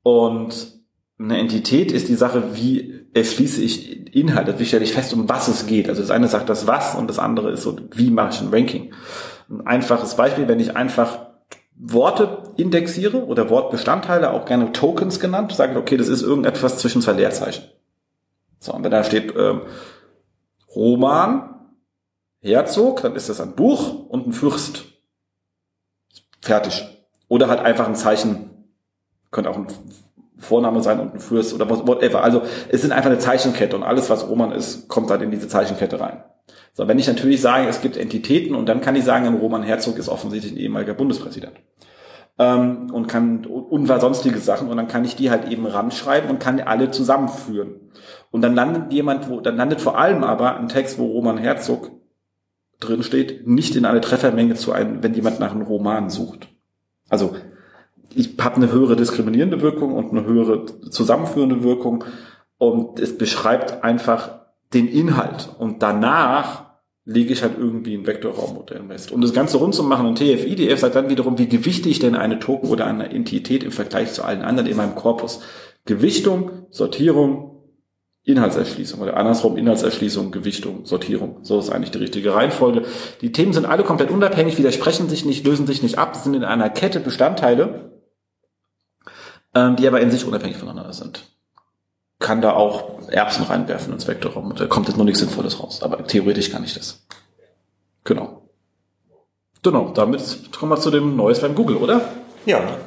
Und 0.03 0.79
eine 1.19 1.37
Entität 1.37 1.91
ist 1.91 2.07
die 2.07 2.15
Sache, 2.15 2.55
wie 2.55 3.07
erschließe 3.13 3.61
ich 3.61 4.15
Inhalte, 4.15 4.59
wie 4.59 4.65
stelle 4.65 4.83
ich 4.83 4.93
fest, 4.93 5.13
um 5.13 5.27
was 5.27 5.47
es 5.47 5.65
geht. 5.65 5.89
Also 5.89 6.01
das 6.01 6.11
eine 6.11 6.27
sagt 6.27 6.49
das 6.49 6.67
was 6.67 6.95
und 6.95 7.09
das 7.09 7.19
andere 7.19 7.51
ist 7.51 7.63
so, 7.63 7.77
wie 7.91 8.09
mache 8.09 8.33
ich 8.33 8.41
ein 8.41 8.53
Ranking. 8.53 8.93
Ein 9.49 9.67
einfaches 9.67 10.15
Beispiel, 10.15 10.47
wenn 10.47 10.59
ich 10.59 10.75
einfach 10.75 11.27
Worte 11.75 12.43
indexiere 12.57 13.25
oder 13.25 13.49
Wortbestandteile, 13.49 14.31
auch 14.31 14.45
gerne 14.45 14.71
Tokens 14.71 15.19
genannt, 15.19 15.53
sage 15.53 15.73
ich, 15.73 15.77
okay, 15.77 15.97
das 15.97 16.09
ist 16.09 16.21
irgendetwas 16.21 16.77
zwischen 16.77 17.01
zwei 17.01 17.13
Leerzeichen. 17.13 17.63
So, 18.59 18.73
und 18.73 18.83
wenn 18.83 18.91
da 18.91 19.03
steht 19.03 19.33
ähm, 19.37 19.61
Roman, 20.75 21.55
Herzog, 22.41 23.01
dann 23.01 23.15
ist 23.15 23.29
das 23.29 23.41
ein 23.41 23.55
Buch 23.55 24.07
und 24.07 24.27
ein 24.27 24.33
Fürst. 24.33 24.85
Fertig. 26.41 26.85
Oder 27.27 27.47
halt 27.49 27.59
einfach 27.59 27.87
ein 27.87 27.95
Zeichen. 27.95 28.49
Könnte 29.31 29.49
auch 29.49 29.57
ein 29.57 29.67
Vorname 30.37 30.81
sein 30.81 30.99
und 30.99 31.13
ein 31.13 31.19
Fürst 31.19 31.53
oder 31.53 31.69
whatever. 31.69 32.23
Also 32.23 32.41
es 32.69 32.81
sind 32.81 32.91
einfach 32.91 33.09
eine 33.09 33.19
Zeichenkette 33.19 33.75
und 33.75 33.83
alles, 33.83 34.09
was 34.09 34.27
Roman 34.27 34.51
ist, 34.51 34.87
kommt 34.87 35.09
dann 35.09 35.21
in 35.21 35.31
diese 35.31 35.47
Zeichenkette 35.47 35.99
rein. 35.99 36.23
So, 36.73 36.87
wenn 36.87 36.97
ich 36.97 37.07
natürlich 37.07 37.41
sage, 37.41 37.67
es 37.67 37.81
gibt 37.81 37.97
Entitäten 37.97 38.55
und 38.55 38.67
dann 38.67 38.79
kann 38.79 38.95
ich 38.95 39.03
sagen, 39.03 39.27
ein 39.27 39.35
Roman 39.35 39.63
Herzog 39.63 39.97
ist 39.97 40.07
offensichtlich 40.07 40.53
ein 40.53 40.57
ehemaliger 40.57 40.93
Bundespräsident. 40.93 41.53
Ähm, 42.37 42.89
und 42.93 43.07
kann, 43.07 43.45
und 43.45 43.89
war 43.89 43.99
sonstige 43.99 44.39
Sachen 44.39 44.69
und 44.69 44.77
dann 44.77 44.87
kann 44.87 45.03
ich 45.03 45.17
die 45.17 45.29
halt 45.29 45.49
eben 45.49 45.65
ranschreiben 45.65 46.29
und 46.29 46.39
kann 46.39 46.61
alle 46.61 46.89
zusammenführen. 46.89 47.91
Und 48.31 48.41
dann 48.41 48.55
landet 48.55 48.93
jemand, 48.93 49.29
wo, 49.29 49.41
dann 49.41 49.57
landet 49.57 49.81
vor 49.81 49.97
allem 49.97 50.23
aber 50.23 50.55
ein 50.55 50.69
Text, 50.69 50.97
wo 50.97 51.07
Roman 51.07 51.37
Herzog 51.37 51.91
drin 52.79 53.03
steht, 53.03 53.47
nicht 53.47 53.75
in 53.75 53.85
eine 53.85 54.01
Treffermenge 54.01 54.55
zu 54.55 54.71
ein, 54.71 55.03
wenn 55.03 55.13
jemand 55.13 55.39
nach 55.39 55.51
einem 55.51 55.63
Roman 55.63 56.09
sucht. 56.09 56.47
Also 57.09 57.35
ich 58.15 58.35
habe 58.39 58.55
eine 58.55 58.71
höhere 58.71 58.95
diskriminierende 58.95 59.61
Wirkung 59.61 59.93
und 59.93 60.11
eine 60.11 60.25
höhere 60.25 60.65
zusammenführende 60.89 61.63
Wirkung 61.63 62.03
und 62.57 62.99
es 62.99 63.17
beschreibt 63.17 63.83
einfach 63.83 64.39
den 64.73 64.87
Inhalt 64.87 65.49
und 65.57 65.81
danach 65.83 66.69
lege 67.05 67.33
ich 67.33 67.41
halt 67.41 67.53
irgendwie 67.57 67.95
ein 67.95 68.05
Vektorraummodell 68.05 68.83
fest. 68.87 69.11
Um 69.11 69.21
das 69.21 69.33
Ganze 69.33 69.57
rund 69.57 69.73
zu 69.73 69.83
machen, 69.83 70.05
ein 70.05 70.15
TF-IDF 70.15 70.79
sagt 70.79 70.95
dann 70.95 71.09
wiederum, 71.09 71.39
wie 71.39 71.47
gewichte 71.47 71.89
ich 71.89 71.97
denn 71.97 72.15
eine 72.15 72.37
Token 72.37 72.69
oder 72.69 72.85
eine 72.85 73.09
Entität 73.09 73.63
im 73.63 73.71
Vergleich 73.71 74.13
zu 74.13 74.23
allen 74.23 74.43
anderen 74.43 74.69
in 74.69 74.77
meinem 74.77 74.93
Korpus. 74.93 75.41
Gewichtung, 75.85 76.51
Sortierung, 76.69 77.48
Inhaltserschließung 78.23 78.99
oder 79.01 79.17
andersrum 79.17 79.57
Inhaltserschließung, 79.57 80.31
Gewichtung, 80.31 80.85
Sortierung. 80.85 81.37
So 81.43 81.59
ist 81.59 81.69
eigentlich 81.69 81.91
die 81.91 81.97
richtige 81.99 82.35
Reihenfolge. 82.35 82.85
Die 83.21 83.31
Themen 83.31 83.53
sind 83.53 83.65
alle 83.65 83.83
komplett 83.83 84.11
unabhängig, 84.11 84.57
widersprechen 84.57 85.09
sich 85.09 85.25
nicht, 85.25 85.45
lösen 85.45 85.65
sich 85.65 85.81
nicht 85.81 85.97
ab, 85.97 86.15
sind 86.15 86.35
in 86.35 86.43
einer 86.43 86.69
Kette 86.69 86.99
Bestandteile, 86.99 87.99
ähm, 89.55 89.75
die 89.77 89.87
aber 89.87 90.01
in 90.01 90.11
sich 90.11 90.25
unabhängig 90.25 90.57
voneinander 90.57 90.93
sind. 90.93 91.23
kann 92.19 92.41
da 92.41 92.53
auch 92.53 93.07
Erbsen 93.09 93.45
reinwerfen 93.45 93.93
ins 93.93 94.07
Vektorraum. 94.07 94.53
Da 94.55 94.67
kommt 94.67 94.87
jetzt 94.89 94.97
noch 94.97 95.05
nichts 95.05 95.21
Sinnvolles 95.21 95.59
raus. 95.61 95.81
Aber 95.81 96.05
theoretisch 96.05 96.51
kann 96.51 96.63
ich 96.63 96.73
das. 96.73 97.05
Genau. 98.03 98.49
Genau, 99.63 99.91
damit 99.93 100.51
kommen 100.57 100.71
wir 100.71 100.79
zu 100.79 100.91
dem 100.91 101.15
Neues 101.15 101.39
beim 101.39 101.55
Google, 101.55 101.77
oder? 101.77 102.01
Ja. 102.45 102.77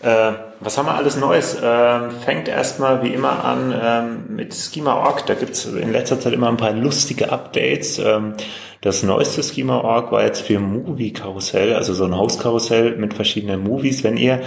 Äh, 0.00 0.49
was 0.60 0.76
haben 0.76 0.86
wir 0.86 0.94
alles 0.94 1.16
Neues? 1.16 1.56
Ähm, 1.62 2.10
fängt 2.10 2.48
erstmal 2.48 3.02
wie 3.02 3.14
immer 3.14 3.44
an 3.44 3.74
ähm, 3.82 4.36
mit 4.36 4.54
Schema.org. 4.54 5.26
Da 5.26 5.34
gibt's 5.34 5.64
in 5.64 5.92
letzter 5.92 6.20
Zeit 6.20 6.34
immer 6.34 6.48
ein 6.48 6.58
paar 6.58 6.72
lustige 6.72 7.32
Updates. 7.32 7.98
Ähm, 7.98 8.34
das 8.82 9.02
neueste 9.02 9.42
Schema.org 9.42 10.12
war 10.12 10.24
jetzt 10.24 10.42
für 10.42 10.60
Movie 10.60 11.12
Karussell, 11.12 11.74
also 11.74 11.94
so 11.94 12.04
ein 12.04 12.16
Host-Karussell 12.16 12.96
mit 12.96 13.14
verschiedenen 13.14 13.62
Movies. 13.62 14.04
Wenn 14.04 14.16
ihr 14.16 14.40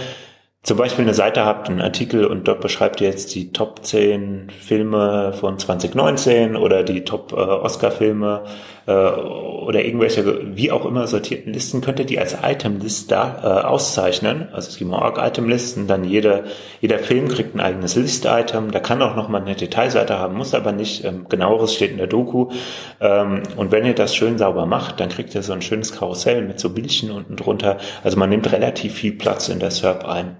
zum 0.64 0.78
Beispiel 0.78 1.04
eine 1.04 1.12
Seite 1.12 1.44
habt, 1.44 1.68
einen 1.68 1.82
Artikel 1.82 2.24
und 2.24 2.48
dort 2.48 2.62
beschreibt 2.62 3.02
ihr 3.02 3.08
jetzt 3.08 3.34
die 3.34 3.52
Top 3.52 3.84
10 3.84 4.48
Filme 4.48 5.34
von 5.38 5.58
2019 5.58 6.56
oder 6.56 6.82
die 6.82 7.04
Top 7.04 7.32
äh, 7.32 7.36
Oscar-Filme 7.36 8.44
äh, 8.86 8.92
oder 8.92 9.84
irgendwelche, 9.84 10.56
wie 10.56 10.72
auch 10.72 10.86
immer 10.86 11.06
sortierten 11.06 11.52
Listen, 11.52 11.82
könnt 11.82 11.98
ihr 11.98 12.06
die 12.06 12.18
als 12.18 12.38
Item-List 12.42 13.12
da 13.12 13.40
äh, 13.42 13.66
auszeichnen. 13.66 14.48
Also 14.52 14.70
es 14.70 14.78
gibt 14.78 14.90
mal 14.90 15.12
Item-Listen, 15.18 15.86
dann 15.86 16.02
jeder, 16.02 16.44
jeder 16.80 16.98
Film 16.98 17.28
kriegt 17.28 17.54
ein 17.54 17.60
eigenes 17.60 17.94
List-Item, 17.96 18.70
da 18.70 18.80
kann 18.80 19.02
auch 19.02 19.16
nochmal 19.16 19.42
eine 19.42 19.56
Detailseite 19.56 20.18
haben, 20.18 20.34
muss 20.34 20.54
aber 20.54 20.72
nicht, 20.72 21.04
ähm, 21.04 21.26
genaueres 21.28 21.74
steht 21.74 21.90
in 21.90 21.98
der 21.98 22.06
Doku. 22.06 22.48
Ähm, 23.02 23.42
und 23.56 23.70
wenn 23.70 23.84
ihr 23.84 23.94
das 23.94 24.16
schön 24.16 24.38
sauber 24.38 24.64
macht, 24.64 24.98
dann 24.98 25.10
kriegt 25.10 25.34
ihr 25.34 25.42
so 25.42 25.52
ein 25.52 25.60
schönes 25.60 25.92
Karussell 25.92 26.40
mit 26.40 26.58
so 26.58 26.70
Bildchen 26.70 27.10
unten 27.10 27.36
drunter. 27.36 27.76
Also 28.02 28.18
man 28.18 28.30
nimmt 28.30 28.50
relativ 28.50 28.94
viel 28.94 29.12
Platz 29.12 29.50
in 29.50 29.58
der 29.58 29.70
SERP 29.70 30.06
ein. 30.06 30.36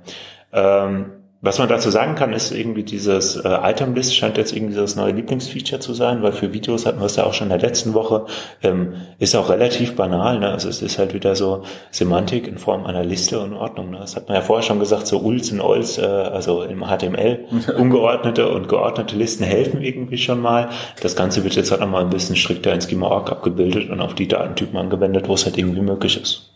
Ähm, 0.54 1.06
was 1.44 1.58
man 1.58 1.68
dazu 1.68 1.90
sagen 1.90 2.14
kann, 2.14 2.32
ist 2.32 2.52
irgendwie 2.52 2.84
dieses 2.84 3.36
äh, 3.36 3.46
Item-List 3.46 4.16
scheint 4.16 4.38
jetzt 4.38 4.56
irgendwie 4.56 4.76
das 4.76 4.96
neue 4.96 5.12
Lieblingsfeature 5.12 5.78
zu 5.78 5.92
sein, 5.92 6.22
weil 6.22 6.32
für 6.32 6.54
Videos 6.54 6.86
hatten 6.86 7.00
wir 7.00 7.04
es 7.04 7.16
ja 7.16 7.24
auch 7.24 7.34
schon 7.34 7.50
in 7.50 7.58
der 7.58 7.68
letzten 7.68 7.92
Woche. 7.92 8.24
Ähm, 8.62 8.94
ist 9.18 9.36
auch 9.36 9.50
relativ 9.50 9.94
banal, 9.94 10.38
ne? 10.38 10.48
Also 10.48 10.70
es 10.70 10.80
ist 10.80 10.98
halt 10.98 11.12
wieder 11.12 11.36
so 11.36 11.62
Semantik 11.90 12.48
in 12.48 12.56
Form 12.56 12.86
einer 12.86 13.04
Liste 13.04 13.40
und 13.40 13.52
Ordnung. 13.52 13.90
Ne? 13.90 13.98
Das 14.00 14.16
hat 14.16 14.26
man 14.26 14.36
ja 14.36 14.40
vorher 14.40 14.62
schon 14.62 14.80
gesagt, 14.80 15.06
so 15.06 15.18
Ulls 15.18 15.52
und 15.52 15.60
Olls, 15.60 15.98
äh, 15.98 16.06
also 16.06 16.62
im 16.62 16.82
HTML, 16.82 17.44
ungeordnete 17.78 18.48
und 18.48 18.70
geordnete 18.70 19.14
Listen 19.14 19.44
helfen 19.44 19.82
irgendwie 19.82 20.16
schon 20.16 20.40
mal. 20.40 20.70
Das 21.02 21.14
Ganze 21.14 21.44
wird 21.44 21.56
jetzt 21.56 21.70
halt 21.70 21.82
nochmal 21.82 22.04
ein 22.04 22.10
bisschen 22.10 22.36
strikter 22.36 22.72
in 22.72 22.80
Schema.org 22.80 23.30
abgebildet 23.30 23.90
und 23.90 24.00
auf 24.00 24.14
die 24.14 24.28
Datentypen 24.28 24.78
angewendet, 24.78 25.28
wo 25.28 25.34
es 25.34 25.44
halt 25.44 25.58
irgendwie 25.58 25.82
möglich 25.82 26.18
ist. 26.18 26.54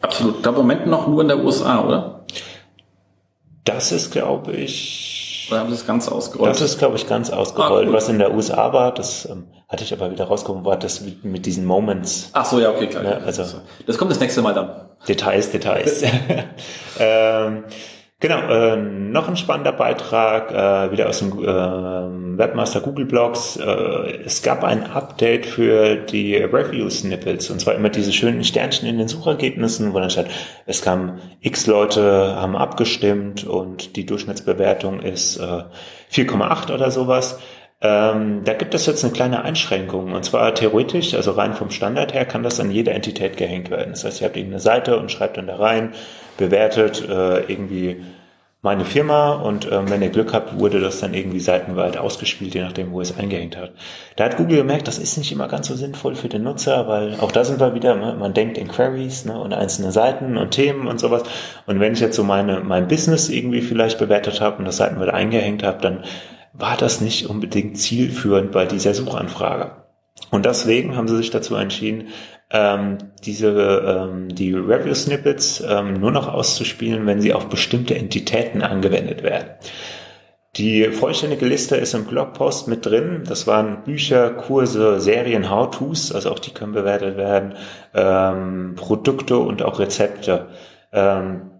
Absolut. 0.00 0.46
Da 0.46 0.48
im 0.48 0.56
Moment 0.56 0.86
noch 0.86 1.06
nur 1.06 1.20
in 1.20 1.28
der 1.28 1.44
USA, 1.44 1.84
oder? 1.84 2.18
Das 3.68 3.92
ist, 3.92 4.10
glaube 4.10 4.52
ich. 4.52 5.48
Oder 5.50 5.60
haben 5.60 5.70
sie 5.70 5.76
das 5.76 5.86
ganz 5.86 6.08
ausgerollt? 6.08 6.50
Das 6.50 6.60
ist, 6.60 6.78
glaube 6.78 6.96
ich, 6.96 7.06
ganz 7.06 7.30
ausgerollt. 7.30 7.88
Ah, 7.88 7.92
Was 7.92 8.08
in 8.08 8.18
der 8.18 8.34
USA 8.34 8.72
war, 8.72 8.92
das 8.92 9.26
ähm, 9.26 9.46
hatte 9.68 9.84
ich 9.84 9.92
aber 9.92 10.10
wieder 10.10 10.24
rausgekommen, 10.24 10.64
war 10.64 10.78
das 10.78 11.00
mit, 11.00 11.24
mit 11.24 11.46
diesen 11.46 11.64
Moments. 11.64 12.30
Ach 12.32 12.44
so, 12.44 12.60
ja, 12.60 12.70
okay, 12.70 12.86
klar. 12.86 13.02
Ne, 13.02 13.22
also, 13.24 13.44
das 13.86 13.96
kommt 13.96 14.10
das 14.10 14.20
nächste 14.20 14.42
Mal 14.42 14.52
dann. 14.54 14.88
Details, 15.06 15.50
Details. 15.50 16.02
ähm, 16.98 17.64
Genau, 18.20 18.40
äh, 18.48 18.76
noch 18.76 19.28
ein 19.28 19.36
spannender 19.36 19.70
Beitrag, 19.70 20.50
äh, 20.50 20.90
wieder 20.90 21.08
aus 21.08 21.20
dem 21.20 21.38
äh, 21.38 21.46
Webmaster 22.36 22.80
Google 22.80 23.04
Blogs. 23.04 23.56
Äh, 23.56 24.24
es 24.24 24.42
gab 24.42 24.64
ein 24.64 24.90
Update 24.90 25.46
für 25.46 25.94
die 25.94 26.34
Review-Snippets, 26.34 27.48
und 27.50 27.60
zwar 27.60 27.76
immer 27.76 27.90
diese 27.90 28.12
schönen 28.12 28.42
Sternchen 28.42 28.88
in 28.88 28.98
den 28.98 29.06
Suchergebnissen, 29.06 29.94
wo 29.94 30.00
dann 30.00 30.10
steht, 30.10 30.26
es 30.66 30.82
kamen 30.82 31.20
x 31.42 31.68
Leute, 31.68 32.34
haben 32.34 32.56
abgestimmt 32.56 33.44
und 33.44 33.94
die 33.94 34.04
Durchschnittsbewertung 34.04 34.98
ist 34.98 35.36
äh, 35.36 35.62
4,8 36.10 36.74
oder 36.74 36.90
sowas. 36.90 37.38
Ähm, 37.80 38.42
da 38.44 38.54
gibt 38.54 38.74
es 38.74 38.86
jetzt 38.86 39.04
eine 39.04 39.12
kleine 39.12 39.42
Einschränkung. 39.42 40.10
Und 40.12 40.24
zwar 40.24 40.52
theoretisch, 40.56 41.14
also 41.14 41.30
rein 41.30 41.54
vom 41.54 41.70
Standard 41.70 42.14
her, 42.14 42.24
kann 42.24 42.42
das 42.42 42.58
an 42.58 42.72
jede 42.72 42.90
Entität 42.90 43.36
gehängt 43.36 43.70
werden. 43.70 43.90
Das 43.90 44.04
heißt, 44.04 44.20
ihr 44.20 44.26
habt 44.26 44.36
irgendeine 44.36 44.60
Seite 44.60 44.98
und 44.98 45.12
schreibt 45.12 45.36
dann 45.36 45.46
da 45.46 45.54
rein, 45.54 45.92
bewertet 46.38 47.06
äh, 47.06 47.40
irgendwie 47.52 48.02
meine 48.60 48.84
Firma 48.84 49.34
und 49.34 49.70
ähm, 49.70 49.88
wenn 49.88 50.02
ihr 50.02 50.08
Glück 50.08 50.32
habt, 50.32 50.58
wurde 50.58 50.80
das 50.80 50.98
dann 50.98 51.14
irgendwie 51.14 51.38
seitenweit 51.38 51.96
ausgespielt, 51.96 52.54
je 52.54 52.62
nachdem, 52.62 52.90
wo 52.90 53.00
es 53.00 53.16
eingehängt 53.16 53.56
hat. 53.56 53.72
Da 54.16 54.24
hat 54.24 54.36
Google 54.36 54.58
gemerkt, 54.58 54.88
das 54.88 54.98
ist 54.98 55.16
nicht 55.16 55.30
immer 55.30 55.46
ganz 55.46 55.68
so 55.68 55.76
sinnvoll 55.76 56.16
für 56.16 56.28
den 56.28 56.42
Nutzer, 56.42 56.88
weil 56.88 57.14
auch 57.20 57.30
da 57.30 57.44
sind 57.44 57.60
wir 57.60 57.74
wieder, 57.74 57.94
ne, 57.94 58.16
man 58.18 58.34
denkt 58.34 58.58
in 58.58 58.66
Queries 58.66 59.26
ne, 59.26 59.38
und 59.38 59.52
einzelne 59.52 59.92
Seiten 59.92 60.36
und 60.36 60.50
Themen 60.50 60.88
und 60.88 60.98
sowas. 60.98 61.22
Und 61.66 61.78
wenn 61.78 61.92
ich 61.92 62.00
jetzt 62.00 62.16
so 62.16 62.24
meine 62.24 62.60
mein 62.60 62.88
Business 62.88 63.28
irgendwie 63.28 63.60
vielleicht 63.60 63.98
bewertet 63.98 64.40
habe 64.40 64.58
und 64.58 64.64
das 64.64 64.78
seitenweit 64.78 65.10
eingehängt 65.10 65.62
habe, 65.62 65.80
dann 65.80 66.02
war 66.52 66.76
das 66.76 67.00
nicht 67.00 67.30
unbedingt 67.30 67.78
zielführend 67.78 68.50
bei 68.50 68.64
dieser 68.64 68.92
Suchanfrage. 68.92 69.70
Und 70.32 70.46
deswegen 70.46 70.96
haben 70.96 71.06
sie 71.06 71.16
sich 71.16 71.30
dazu 71.30 71.54
entschieden, 71.54 72.08
ähm, 72.50 72.98
diese 73.24 73.48
ähm, 73.50 74.28
die 74.34 74.54
Review 74.54 74.94
Snippets 74.94 75.62
ähm, 75.66 75.94
nur 75.94 76.10
noch 76.10 76.28
auszuspielen, 76.32 77.06
wenn 77.06 77.20
sie 77.20 77.34
auf 77.34 77.48
bestimmte 77.48 77.94
Entitäten 77.94 78.62
angewendet 78.62 79.22
werden. 79.22 79.48
Die 80.56 80.84
vollständige 80.86 81.46
Liste 81.46 81.76
ist 81.76 81.94
im 81.94 82.06
Blogpost 82.06 82.66
mit 82.66 82.84
drin. 82.84 83.22
Das 83.28 83.46
waren 83.46 83.84
Bücher, 83.84 84.30
Kurse, 84.30 84.98
Serien, 85.00 85.50
How-Tos, 85.50 86.10
also 86.10 86.32
auch 86.32 86.38
die 86.38 86.52
können 86.52 86.72
bewertet 86.72 87.16
werden, 87.16 87.54
ähm, 87.94 88.74
Produkte 88.74 89.38
und 89.38 89.62
auch 89.62 89.78
Rezepte. 89.78 90.48
Ähm, 90.90 91.50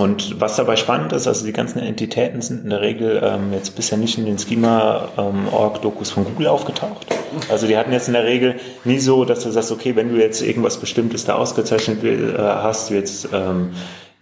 und 0.00 0.40
was 0.40 0.56
dabei 0.56 0.76
spannend 0.76 1.12
ist, 1.12 1.26
also 1.26 1.44
die 1.44 1.52
ganzen 1.52 1.78
Entitäten 1.78 2.40
sind 2.40 2.64
in 2.64 2.70
der 2.70 2.80
Regel 2.80 3.20
ähm, 3.22 3.52
jetzt 3.52 3.76
bisher 3.76 3.98
nicht 3.98 4.16
in 4.16 4.24
den 4.24 4.38
Schema-Org-Dokus 4.38 6.08
ähm, 6.08 6.14
von 6.14 6.24
Google 6.24 6.48
aufgetaucht. 6.48 7.06
Also 7.50 7.66
die 7.66 7.76
hatten 7.76 7.92
jetzt 7.92 8.08
in 8.08 8.14
der 8.14 8.24
Regel 8.24 8.56
nie 8.84 8.98
so, 8.98 9.24
dass 9.24 9.42
du 9.44 9.50
sagst, 9.50 9.70
okay, 9.70 9.96
wenn 9.96 10.08
du 10.08 10.16
jetzt 10.16 10.42
irgendwas 10.42 10.78
Bestimmtes 10.78 11.26
da 11.26 11.34
ausgezeichnet 11.34 12.02
äh, 12.02 12.38
hast, 12.38 12.90
du 12.90 12.94
jetzt 12.94 13.28
ähm, 13.32 13.70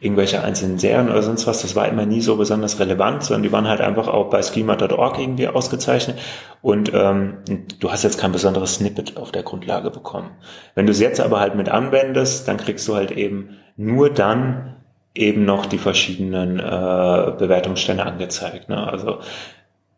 irgendwelche 0.01 0.43
einzelnen 0.43 0.79
Serien 0.79 1.09
oder 1.09 1.23
sonst 1.23 1.47
was, 1.47 1.63
das 1.63 1.75
war 1.75 1.89
immer 1.89 2.07
nie 2.07 2.21
so 2.21 2.37
besonders 2.37 2.79
relevant, 2.79 3.25
sondern 3.25 3.43
die 3.43 3.53
waren 3.53 3.67
halt 3.67 3.81
einfach 3.81 4.09
auch 4.09 4.31
bei 4.31 4.43
schema.org 4.43 5.19
irgendwie 5.19 5.49
ausgezeichnet 5.49 6.19
und 6.63 6.93
ähm, 6.95 7.39
du 7.81 7.91
hast 7.91 8.05
jetzt 8.05 8.19
kein 8.19 8.31
besonderes 8.31 8.77
Snippet 8.77 9.17
auf 9.17 9.33
der 9.33 9.43
Grundlage 9.43 9.91
bekommen. 9.91 10.31
Wenn 10.75 10.87
du 10.87 10.93
es 10.93 11.01
jetzt 11.01 11.21
aber 11.21 11.41
halt 11.41 11.57
mit 11.57 11.69
anwendest, 11.69 12.47
dann 12.47 12.59
kriegst 12.59 12.87
du 12.87 12.95
halt 12.95 13.11
eben 13.11 13.59
nur 13.77 14.11
dann 14.11 14.78
eben 15.19 15.45
noch 15.45 15.67
die 15.67 15.79
verschiedenen 15.79 16.59
äh, 16.59 17.33
Bewertungsstände 17.39 18.05
angezeigt. 18.05 18.69
Ne? 18.69 18.87
Also 18.87 19.19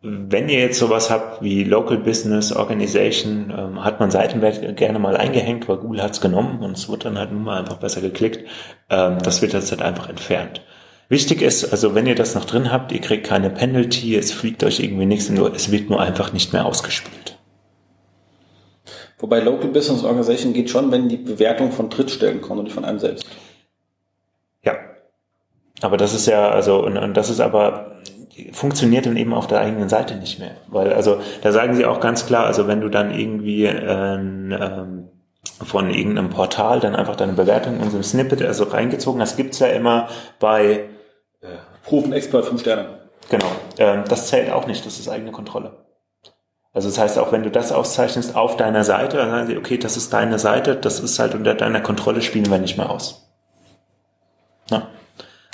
wenn 0.02 0.48
ihr 0.48 0.60
jetzt 0.60 0.78
sowas 0.78 1.10
habt 1.10 1.42
wie 1.42 1.62
Local 1.62 1.98
Business 1.98 2.52
Organization, 2.52 3.52
ähm, 3.56 3.84
hat 3.84 4.00
man 4.00 4.10
Seitenwert 4.10 4.76
gerne 4.76 4.98
mal 4.98 5.16
eingehängt, 5.16 5.68
weil 5.68 5.76
Google 5.76 6.02
hat's 6.02 6.22
genommen 6.22 6.60
und 6.62 6.76
es 6.76 6.88
wird 6.88 7.04
dann 7.04 7.18
halt 7.18 7.32
nun 7.32 7.44
mal 7.44 7.58
einfach 7.58 7.76
besser 7.76 8.00
geklickt. 8.00 8.48
Ähm, 8.88 9.18
das 9.22 9.42
wird 9.42 9.52
jetzt 9.52 9.70
halt 9.70 9.82
einfach 9.82 10.08
entfernt. 10.08 10.62
Wichtig 11.10 11.42
ist, 11.42 11.70
also 11.70 11.94
wenn 11.94 12.06
ihr 12.06 12.14
das 12.14 12.34
noch 12.34 12.44
drin 12.46 12.72
habt, 12.72 12.92
ihr 12.92 13.00
kriegt 13.00 13.26
keine 13.26 13.50
Penalty, 13.50 14.16
es 14.16 14.32
fliegt 14.32 14.64
euch 14.64 14.80
irgendwie 14.80 15.06
nichts, 15.06 15.28
nur, 15.28 15.54
es 15.54 15.70
wird 15.70 15.90
nur 15.90 16.00
einfach 16.00 16.32
nicht 16.32 16.52
mehr 16.52 16.64
ausgespielt. 16.64 17.36
Wobei 19.18 19.40
Local 19.40 19.68
Business 19.68 20.02
Organization 20.02 20.54
geht 20.54 20.70
schon, 20.70 20.90
wenn 20.92 21.10
die 21.10 21.18
Bewertung 21.18 21.72
von 21.72 21.90
Drittstellen 21.90 22.40
kommt 22.40 22.60
und 22.60 22.64
nicht 22.64 22.74
von 22.74 22.86
einem 22.86 23.00
selbst. 23.00 23.26
Aber 25.82 25.96
das 25.96 26.14
ist 26.14 26.26
ja, 26.26 26.50
also, 26.50 26.84
und, 26.84 26.96
und 26.96 27.16
das 27.16 27.30
ist 27.30 27.40
aber, 27.40 27.96
funktioniert 28.52 29.06
dann 29.06 29.16
eben 29.16 29.34
auf 29.34 29.46
der 29.46 29.60
eigenen 29.60 29.88
Seite 29.88 30.16
nicht 30.16 30.38
mehr. 30.38 30.52
Weil, 30.68 30.92
also, 30.92 31.20
da 31.42 31.52
sagen 31.52 31.74
sie 31.74 31.86
auch 31.86 32.00
ganz 32.00 32.26
klar, 32.26 32.46
also 32.46 32.66
wenn 32.66 32.80
du 32.80 32.88
dann 32.88 33.10
irgendwie 33.10 33.64
äh, 33.64 34.14
ähm, 34.14 35.08
von 35.62 35.90
irgendeinem 35.90 36.30
Portal 36.30 36.80
dann 36.80 36.96
einfach 36.96 37.16
deine 37.16 37.32
Bewertung 37.32 37.80
in 37.80 37.90
so 37.90 37.96
ein 37.96 38.02
Snippet 38.02 38.42
also 38.42 38.64
reingezogen 38.64 39.20
hast, 39.20 39.36
gibt's 39.36 39.58
ja 39.58 39.68
immer 39.68 40.08
bei 40.38 40.84
äh, 41.40 41.46
Profen 41.84 42.12
Expert 42.12 42.44
5 42.44 42.60
Sterne. 42.60 43.00
Genau. 43.30 43.46
Ähm, 43.78 44.04
das 44.08 44.28
zählt 44.28 44.52
auch 44.52 44.66
nicht, 44.66 44.84
das 44.84 44.98
ist 44.98 45.08
eigene 45.08 45.32
Kontrolle. 45.32 45.72
Also 46.72 46.88
das 46.88 46.98
heißt, 46.98 47.18
auch 47.18 47.32
wenn 47.32 47.42
du 47.42 47.50
das 47.50 47.72
auszeichnest 47.72 48.36
auf 48.36 48.56
deiner 48.56 48.84
Seite, 48.84 49.16
dann 49.16 49.30
sagen 49.30 49.46
sie, 49.48 49.56
okay, 49.56 49.76
das 49.76 49.96
ist 49.96 50.12
deine 50.12 50.38
Seite, 50.38 50.76
das 50.76 51.00
ist 51.00 51.18
halt 51.18 51.34
unter 51.34 51.54
deiner 51.54 51.80
Kontrolle, 51.80 52.22
spielen 52.22 52.50
wir 52.50 52.58
nicht 52.58 52.76
mehr 52.76 52.90
aus. 52.90 53.28
Na? 54.70 54.88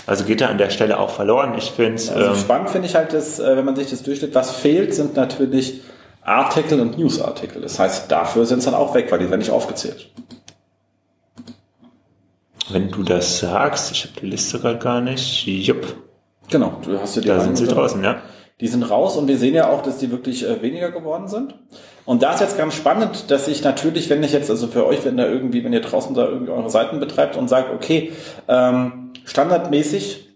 Also 0.07 0.25
geht 0.25 0.41
er 0.41 0.51
an 0.51 0.59
der 0.59 0.71
Stelle 0.71 0.99
auch 0.99 1.11
verloren. 1.11 1.55
Ich 1.59 1.73
finde 1.73 1.95
es. 1.95 2.11
Also 2.11 2.31
ähm, 2.31 2.37
spannend 2.37 2.71
finde 2.71 2.87
ich 2.87 2.95
halt, 2.95 3.13
dass, 3.13 3.41
äh, 3.41 3.57
wenn 3.57 3.65
man 3.65 3.75
sich 3.75 3.91
das 3.91 4.03
durchsteht, 4.03 4.35
was 4.35 4.53
fehlt, 4.53 4.95
sind 4.95 5.17
natürlich 5.17 5.83
Artikel 6.23 6.81
und 6.81 6.97
Newsartikel. 6.99 7.61
Das 7.63 7.79
heißt, 7.79 8.11
dafür 8.11 8.47
sind 8.47 8.59
es 8.59 8.65
dann 8.65 8.75
auch 8.75 8.95
weg, 8.95 9.11
weil 9.11 9.19
die 9.19 9.29
werden 9.29 9.41
nicht 9.41 9.51
aufgezählt. 9.51 10.11
Wenn 12.71 12.91
du 12.91 13.03
das 13.03 13.39
sagst, 13.39 13.93
ich 13.93 14.05
habe 14.05 14.21
die 14.21 14.27
Liste 14.27 14.59
gerade 14.59 14.79
gar 14.79 15.01
nicht. 15.01 15.47
Jupp. 15.47 15.97
Genau, 16.51 16.81
du 16.83 16.99
hast 17.01 17.17
ja 17.17 17.23
die 17.23 17.29
Da 17.29 17.41
sind 17.41 17.57
sie 17.57 17.67
draußen, 17.67 18.03
ja. 18.03 18.23
Die 18.61 18.69
sind 18.69 18.85
raus 18.85 19.17
und 19.17 19.29
wir 19.29 19.37
sehen 19.37 19.55
ja 19.55 19.69
auch, 19.69 19.83
dass 19.83 19.99
die 19.99 20.11
wirklich 20.11 20.47
äh, 20.47 20.63
weniger 20.63 20.91
geworden 20.91 21.29
sind. 21.29 21.55
Und 22.07 22.23
da 22.23 22.33
ist 22.33 22.41
jetzt 22.41 22.57
ganz 22.57 22.75
spannend, 22.75 23.31
dass 23.31 23.49
ich 23.49 23.63
natürlich, 23.63 24.09
wenn 24.09 24.23
ich 24.23 24.33
jetzt, 24.33 24.49
also 24.49 24.69
für 24.69 24.87
euch, 24.87 25.05
wenn 25.05 25.17
da 25.17 25.27
irgendwie, 25.27 25.63
wenn 25.63 25.73
ihr 25.73 25.81
draußen 25.81 26.15
da 26.15 26.27
irgendwie 26.27 26.53
eure 26.53 26.71
Seiten 26.71 26.99
betreibt 26.99 27.37
und 27.37 27.49
sagt, 27.49 27.73
okay, 27.75 28.13
ähm, 28.49 29.06
standardmäßig 29.27 30.27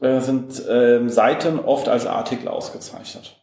äh, 0.00 0.20
sind 0.20 0.64
äh, 0.68 1.08
Seiten 1.08 1.58
oft 1.58 1.88
als 1.88 2.06
Artikel 2.06 2.46
ausgezeichnet. 2.46 3.34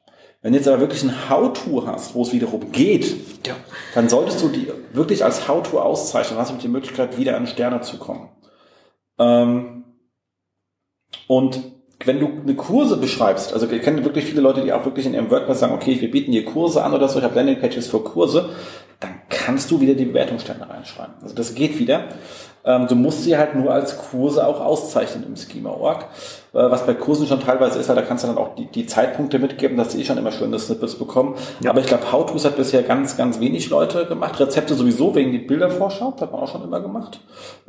Wenn 0.41 0.53
du 0.53 0.59
jetzt 0.59 0.67
aber 0.67 0.79
wirklich 0.79 1.03
ein 1.03 1.29
How-To 1.29 1.87
hast, 1.87 2.13
wo 2.13 2.21
es 2.21 2.31
wiederum 2.31 2.71
geht, 2.71 3.47
ja. 3.47 3.55
dann 3.95 4.09
solltest 4.09 4.41
du 4.41 4.49
die 4.49 4.71
wirklich 4.93 5.23
als 5.23 5.47
How-To 5.47 5.81
auszeichnen. 5.81 6.37
Dann 6.37 6.45
hast 6.45 6.53
du 6.53 6.61
die 6.61 6.67
Möglichkeit, 6.67 7.17
wieder 7.17 7.35
an 7.35 7.47
Sterne 7.47 7.81
zu 7.81 7.97
kommen. 7.97 8.29
Ähm, 9.17 9.83
und 11.27 11.59
wenn 12.03 12.19
du 12.19 12.27
eine 12.27 12.55
Kurse 12.55 12.97
beschreibst, 12.97 13.53
also 13.53 13.71
wir 13.71 13.79
kennen 13.79 14.05
wirklich 14.05 14.25
viele 14.25 14.41
Leute, 14.41 14.61
die 14.61 14.71
auch 14.71 14.85
wirklich 14.85 15.07
in 15.07 15.15
ihrem 15.15 15.31
WordPress 15.31 15.61
sagen, 15.61 15.73
okay, 15.73 15.99
wir 15.99 16.11
bieten 16.11 16.31
hier 16.31 16.45
Kurse 16.45 16.83
an 16.83 16.93
oder 16.93 17.09
so, 17.09 17.17
ich 17.17 17.25
habe 17.25 17.35
Landingpages 17.35 17.87
für 17.87 18.01
Kurse, 18.01 18.49
dann 18.99 19.11
kannst 19.29 19.71
du 19.71 19.81
wieder 19.81 19.93
die 19.93 20.05
Bewertungsstände 20.05 20.67
reinschreiben. 20.69 21.15
Also 21.21 21.35
das 21.35 21.55
geht 21.55 21.77
wieder. 21.79 22.05
Ähm, 22.65 22.87
du 22.87 22.95
musst 22.95 23.23
sie 23.23 23.37
halt 23.37 23.55
nur 23.55 23.71
als 23.71 23.97
Kurse 23.97 24.45
auch 24.45 24.59
auszeichnen 24.59 25.23
im 25.23 25.35
Schema.org. 25.35 26.01
Äh, 26.01 26.05
was 26.53 26.85
bei 26.85 26.95
Kursen 26.95 27.27
schon 27.27 27.39
teilweise 27.39 27.77
ist, 27.77 27.87
weil 27.89 27.95
da 27.95 28.01
kannst 28.01 28.23
du 28.23 28.27
dann 28.27 28.37
auch 28.37 28.55
die, 28.55 28.65
die 28.65 28.87
Zeitpunkte 28.87 29.37
mitgeben, 29.37 29.77
dass 29.77 29.91
sie 29.91 30.01
eh 30.01 30.03
schon 30.03 30.17
immer 30.17 30.31
schöne 30.31 30.57
Snippets 30.57 30.95
bekommen. 30.95 31.35
Ja. 31.61 31.69
Aber 31.69 31.79
ich 31.79 31.85
glaube, 31.85 32.11
How-Tos 32.11 32.43
hat 32.43 32.57
bisher 32.57 32.81
ganz, 32.81 33.17
ganz 33.17 33.39
wenig 33.39 33.69
Leute 33.69 34.07
gemacht. 34.07 34.39
Rezepte 34.39 34.73
sowieso 34.73 35.13
wegen 35.13 35.31
die 35.31 35.37
Bildervorschau, 35.39 36.15
hat 36.19 36.31
man 36.31 36.41
auch 36.41 36.51
schon 36.51 36.63
immer 36.63 36.79
gemacht. 36.79 37.19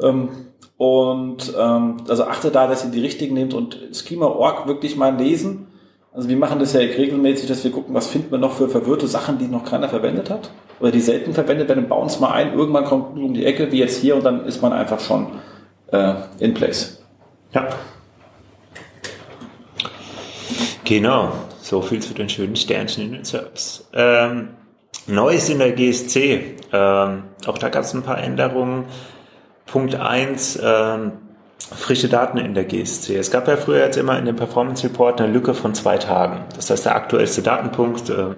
Ähm, 0.01 0.31
und 0.79 1.53
ähm, 1.59 1.99
also 2.09 2.25
achte 2.25 2.51
da, 2.51 2.67
dass 2.67 2.85
ihr 2.85 2.91
die 2.91 3.01
richtigen 3.01 3.35
nehmt 3.35 3.53
und 3.53 3.79
Schema.org 3.93 4.67
wirklich 4.67 4.97
mal 4.97 5.15
lesen. 5.15 5.69
Also 6.17 6.31
wir 6.31 6.37
machen 6.39 6.59
das 6.59 6.73
ja 6.73 6.81
regelmäßig, 6.81 7.47
dass 7.47 7.63
wir 7.63 7.71
gucken, 7.71 7.95
was 7.95 8.07
finden 8.07 8.31
wir 8.31 8.39
noch 8.39 8.55
für 8.55 8.71
verwirrte 8.71 9.07
Sachen, 9.07 9.37
die 9.37 9.49
noch 9.49 9.67
keiner 9.67 9.91
verwendet 9.91 10.31
hat 10.31 10.51
oder 10.81 10.91
die 10.91 11.03
selten 11.03 11.35
verwendet 11.35 11.69
werden, 11.69 11.89
bauen 11.89 12.07
es 12.07 12.21
mal 12.21 12.33
ein, 12.33 12.55
irgendwann 12.55 12.87
kommt 12.87 13.19
um 13.19 13.35
die 13.35 13.45
Ecke, 13.45 13.71
wie 13.71 13.81
jetzt 13.81 14.01
hier, 14.01 14.17
und 14.17 14.25
dann 14.25 14.47
ist 14.47 14.63
man 14.63 14.73
einfach 14.73 14.99
schon 14.99 15.27
äh, 15.93 16.15
in 16.39 16.55
place. 16.55 17.03
Ja. 17.53 17.69
Genau, 20.85 21.33
so 21.61 21.83
viel 21.83 22.01
zu 22.01 22.15
den 22.15 22.31
schönen 22.31 22.57
Sternchen 22.57 23.05
in 23.05 23.13
den 23.13 23.25
Serbs. 23.25 23.87
Ähm, 23.93 24.49
Neues 25.07 25.51
in 25.51 25.59
der 25.59 25.73
GSC. 25.73 26.57
Ähm, 26.73 27.25
auch 27.45 27.59
da 27.59 27.69
gab 27.69 27.85
es 27.85 27.93
ein 27.93 28.03
paar 28.03 28.19
Änderungen. 28.19 28.87
Punkt 29.67 29.95
eins 29.95 30.59
ähm, 30.63 31.13
frische 31.59 32.09
Daten 32.09 32.39
in 32.39 32.55
der 32.55 32.65
GSC. 32.65 33.17
Es 33.17 33.31
gab 33.31 33.49
ja 33.49 33.57
früher 33.57 33.81
jetzt 33.81 33.97
immer 33.97 34.19
in 34.19 34.25
dem 34.25 34.37
Performance 34.37 34.85
Report 34.85 35.21
eine 35.21 35.33
Lücke 35.33 35.55
von 35.55 35.75
zwei 35.75 35.99
Tagen. 35.99 36.45
Das 36.55 36.71
heißt, 36.71 36.85
der 36.85 36.95
aktuellste 36.95 37.43
Datenpunkt, 37.43 38.11
äh, 38.11 38.35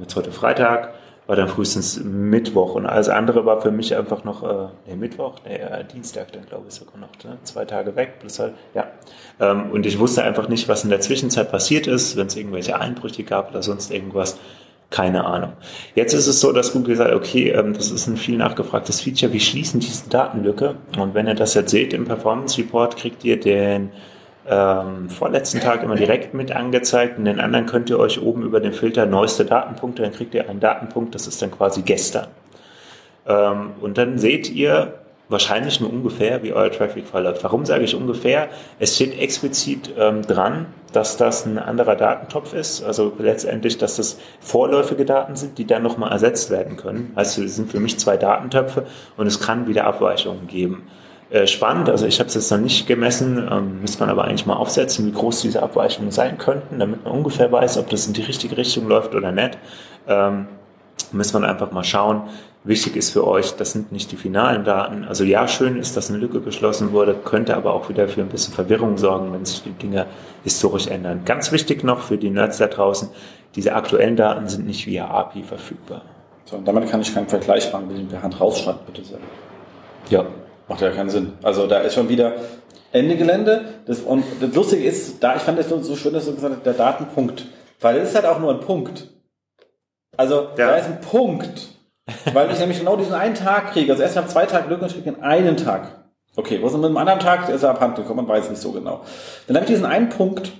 jetzt 0.00 0.16
heute 0.16 0.32
Freitag, 0.32 0.94
war 1.30 1.36
dann 1.36 1.48
frühestens 1.48 2.02
Mittwoch 2.02 2.74
und 2.74 2.86
alles 2.86 3.08
andere 3.08 3.46
war 3.46 3.60
für 3.60 3.70
mich 3.70 3.94
einfach 3.94 4.24
noch, 4.24 4.42
äh, 4.42 4.68
nee, 4.88 4.96
Mittwoch, 4.96 5.36
nee, 5.46 5.58
äh, 5.58 5.84
Dienstag 5.84 6.32
dann 6.32 6.44
glaube 6.44 6.64
ich 6.68 6.74
sogar 6.74 6.96
noch, 6.96 7.10
ne? 7.22 7.38
zwei 7.44 7.64
Tage 7.64 7.94
weg, 7.94 8.14
plus 8.18 8.40
halt, 8.40 8.54
ja. 8.74 8.88
Ähm, 9.38 9.70
und 9.70 9.86
ich 9.86 10.00
wusste 10.00 10.24
einfach 10.24 10.48
nicht, 10.48 10.68
was 10.68 10.82
in 10.82 10.90
der 10.90 11.00
Zwischenzeit 11.00 11.52
passiert 11.52 11.86
ist, 11.86 12.16
wenn 12.16 12.26
es 12.26 12.34
irgendwelche 12.34 12.80
Einbrüche 12.80 13.22
gab 13.22 13.50
oder 13.50 13.62
sonst 13.62 13.92
irgendwas. 13.92 14.38
Keine 14.90 15.24
Ahnung. 15.24 15.52
Jetzt 15.94 16.14
ist 16.14 16.26
es 16.26 16.40
so, 16.40 16.52
dass 16.52 16.72
Google 16.72 16.96
sagt, 16.96 17.14
okay, 17.14 17.50
ähm, 17.50 17.74
das 17.74 17.92
ist 17.92 18.08
ein 18.08 18.16
viel 18.16 18.36
nachgefragtes 18.36 19.00
Feature, 19.00 19.32
wir 19.32 19.40
schließen 19.40 19.78
diese 19.78 20.08
Datenlücke. 20.10 20.74
Und 20.98 21.14
wenn 21.14 21.28
ihr 21.28 21.34
das 21.34 21.54
jetzt 21.54 21.70
seht 21.70 21.92
im 21.92 22.06
Performance 22.06 22.58
Report, 22.58 22.96
kriegt 22.96 23.24
ihr 23.24 23.38
den 23.38 23.90
ähm, 24.48 25.08
vorletzten 25.08 25.60
Tag 25.60 25.84
immer 25.84 25.94
direkt 25.94 26.34
mit 26.34 26.50
angezeigt 26.50 27.18
und 27.18 27.26
den 27.26 27.38
anderen 27.38 27.66
könnt 27.66 27.88
ihr 27.88 28.00
euch 28.00 28.20
oben 28.20 28.42
über 28.42 28.58
den 28.58 28.72
Filter 28.72 29.06
neueste 29.06 29.44
Datenpunkte, 29.44 30.02
dann 30.02 30.12
kriegt 30.12 30.34
ihr 30.34 30.50
einen 30.50 30.58
Datenpunkt, 30.58 31.14
das 31.14 31.28
ist 31.28 31.40
dann 31.40 31.52
quasi 31.52 31.82
gestern. 31.82 32.26
Ähm, 33.26 33.72
und 33.80 33.96
dann 33.96 34.18
seht 34.18 34.50
ihr 34.50 34.94
wahrscheinlich 35.30 35.80
nur 35.80 35.90
ungefähr, 35.90 36.42
wie 36.42 36.52
euer 36.52 36.70
Traffic 36.70 37.06
verläuft. 37.06 37.42
Warum 37.44 37.64
sage 37.64 37.84
ich 37.84 37.94
ungefähr? 37.94 38.48
Es 38.78 38.96
steht 38.96 39.18
explizit 39.18 39.94
ähm, 39.96 40.22
dran, 40.22 40.66
dass 40.92 41.16
das 41.16 41.46
ein 41.46 41.58
anderer 41.58 41.94
Datentopf 41.94 42.52
ist, 42.52 42.82
also 42.82 43.12
letztendlich, 43.18 43.78
dass 43.78 43.96
das 43.96 44.18
vorläufige 44.40 45.04
Daten 45.04 45.36
sind, 45.36 45.56
die 45.56 45.66
dann 45.66 45.84
nochmal 45.84 46.10
ersetzt 46.10 46.50
werden 46.50 46.76
können. 46.76 47.12
Also 47.14 47.44
es 47.44 47.56
sind 47.56 47.70
für 47.70 47.80
mich 47.80 47.98
zwei 47.98 48.16
Datentöpfe 48.16 48.86
und 49.16 49.26
es 49.26 49.40
kann 49.40 49.68
wieder 49.68 49.86
Abweichungen 49.86 50.48
geben. 50.48 50.88
Äh, 51.30 51.46
spannend. 51.46 51.88
Also 51.88 52.06
ich 52.06 52.18
habe 52.18 52.26
es 52.26 52.34
jetzt 52.34 52.50
noch 52.50 52.58
nicht 52.58 52.88
gemessen, 52.88 53.48
ähm, 53.50 53.80
müsste 53.82 54.00
man 54.00 54.10
aber 54.10 54.24
eigentlich 54.24 54.46
mal 54.46 54.56
aufsetzen, 54.56 55.06
wie 55.06 55.12
groß 55.12 55.42
diese 55.42 55.62
Abweichungen 55.62 56.10
sein 56.10 56.38
könnten, 56.38 56.80
damit 56.80 57.04
man 57.04 57.12
ungefähr 57.12 57.52
weiß, 57.52 57.78
ob 57.78 57.88
das 57.88 58.08
in 58.08 58.14
die 58.14 58.22
richtige 58.22 58.56
Richtung 58.56 58.88
läuft 58.88 59.14
oder 59.14 59.30
nicht. 59.30 59.56
Ähm, 60.08 60.48
müssen 61.12 61.40
wir 61.40 61.48
einfach 61.48 61.70
mal 61.70 61.84
schauen. 61.84 62.22
Wichtig 62.62 62.96
ist 62.96 63.10
für 63.10 63.26
euch, 63.26 63.56
das 63.56 63.72
sind 63.72 63.90
nicht 63.90 64.12
die 64.12 64.16
finalen 64.16 64.64
Daten. 64.64 65.04
Also 65.04 65.24
ja, 65.24 65.48
schön 65.48 65.78
ist, 65.78 65.96
dass 65.96 66.10
eine 66.10 66.18
Lücke 66.18 66.40
geschlossen 66.40 66.92
wurde, 66.92 67.14
könnte 67.14 67.56
aber 67.56 67.72
auch 67.72 67.88
wieder 67.88 68.06
für 68.06 68.20
ein 68.20 68.28
bisschen 68.28 68.52
Verwirrung 68.52 68.98
sorgen, 68.98 69.32
wenn 69.32 69.44
sich 69.46 69.62
die 69.62 69.72
Dinge 69.72 70.06
historisch 70.44 70.86
ändern. 70.86 71.22
Ganz 71.24 71.52
wichtig 71.52 71.84
noch 71.84 72.00
für 72.00 72.18
die 72.18 72.30
Nerds 72.30 72.58
da 72.58 72.66
draußen, 72.66 73.08
diese 73.54 73.74
aktuellen 73.74 74.16
Daten 74.16 74.46
sind 74.48 74.66
nicht 74.66 74.86
via 74.86 75.06
API 75.08 75.42
verfügbar. 75.42 76.02
So, 76.44 76.56
und 76.56 76.68
damit 76.68 76.88
kann 76.90 77.00
ich 77.00 77.14
keinen 77.14 77.28
Vergleich 77.28 77.72
machen, 77.72 77.86
wenn 77.88 77.96
ich 77.96 78.08
per 78.08 78.22
Hand 78.22 78.38
rausschreibe, 78.40 78.80
bitte 78.86 79.04
sehr. 79.04 79.18
Ja, 80.10 80.26
Macht 80.70 80.82
ja 80.82 80.90
keinen 80.90 81.10
Sinn. 81.10 81.32
Also 81.42 81.66
da 81.66 81.80
ist 81.80 81.94
schon 81.94 82.08
wieder 82.08 82.34
Ende 82.92 83.16
Gelände. 83.16 83.64
Das, 83.86 84.02
und 84.02 84.22
das 84.40 84.54
Lustige 84.54 84.84
ist, 84.84 85.20
da 85.20 85.34
ich 85.34 85.42
fand 85.42 85.58
es 85.58 85.68
so 85.68 85.96
schön, 85.96 86.12
dass 86.12 86.26
du 86.26 86.34
gesagt 86.36 86.54
hast, 86.54 86.64
der 86.64 86.74
Datenpunkt. 86.74 87.44
Weil 87.80 87.96
es 87.96 88.10
ist 88.10 88.14
halt 88.14 88.24
auch 88.24 88.38
nur 88.38 88.52
ein 88.54 88.60
Punkt. 88.60 89.08
Also 90.16 90.42
ja. 90.42 90.50
da 90.56 90.76
ist 90.76 90.86
ein 90.86 91.00
Punkt. 91.00 91.70
Weil 92.32 92.50
ich 92.50 92.58
nämlich 92.58 92.78
genau 92.78 92.96
diesen 92.96 93.14
einen 93.14 93.34
Tag 93.34 93.72
kriege. 93.72 93.92
Also 93.92 94.02
erst 94.02 94.16
nach 94.16 94.26
zwei 94.26 94.46
Tagen 94.46 94.68
Glück 94.68 94.82
und 94.82 94.88
ich 94.88 95.02
kriege 95.02 95.22
einen 95.22 95.56
Tag. 95.56 96.04
Okay, 96.36 96.60
was 96.62 96.72
ist 96.72 96.78
mit 96.78 96.86
einem 96.86 96.96
anderen 96.96 97.20
Tag? 97.20 97.46
Der 97.46 97.54
ist 97.54 97.62
er 97.62 97.70
abhanden 97.70 98.02
gekommen, 98.02 98.26
man 98.26 98.28
weiß 98.28 98.50
nicht 98.50 98.62
so 98.62 98.72
genau. 98.72 99.02
Dann 99.46 99.56
habe 99.56 99.64
ich 99.64 99.70
diesen 99.70 99.86
einen 99.86 100.08
Punkt 100.08 100.52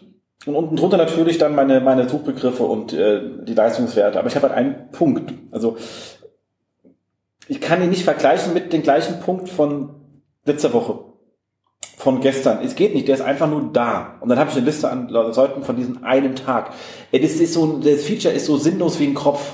und 0.46 0.54
unten 0.54 0.76
drunter 0.76 0.96
natürlich 0.96 1.38
dann 1.38 1.54
meine, 1.54 1.80
meine 1.80 2.08
Suchbegriffe 2.08 2.64
und 2.64 2.92
äh, 2.92 3.20
die 3.44 3.54
Leistungswerte. 3.54 4.18
Aber 4.18 4.28
ich 4.28 4.36
habe 4.36 4.48
halt 4.48 4.56
einen 4.56 4.90
Punkt. 4.90 5.32
Also 5.50 5.76
ich 7.46 7.60
kann 7.60 7.82
ihn 7.82 7.90
nicht 7.90 8.04
vergleichen 8.04 8.54
mit 8.54 8.72
dem 8.72 8.82
gleichen 8.82 9.20
Punkt 9.20 9.48
von 9.48 9.90
letzte 10.44 10.72
Woche 10.72 11.10
von 12.00 12.20
gestern. 12.20 12.60
Es 12.64 12.74
geht 12.74 12.94
nicht, 12.94 13.08
der 13.08 13.16
ist 13.16 13.20
einfach 13.20 13.48
nur 13.48 13.70
da. 13.72 14.16
Und 14.20 14.30
dann 14.30 14.38
habe 14.38 14.50
ich 14.50 14.56
eine 14.56 14.64
Liste 14.64 14.90
an 14.90 15.08
Leuten 15.08 15.62
von 15.62 15.76
diesem 15.76 16.02
einen 16.02 16.34
Tag. 16.34 16.72
Das 17.12 17.20
ist 17.22 17.52
so, 17.52 17.78
das 17.78 18.04
Feature 18.04 18.34
ist 18.34 18.46
so 18.46 18.56
sinnlos 18.56 18.98
wie 18.98 19.06
ein 19.06 19.14
Kopf. 19.14 19.52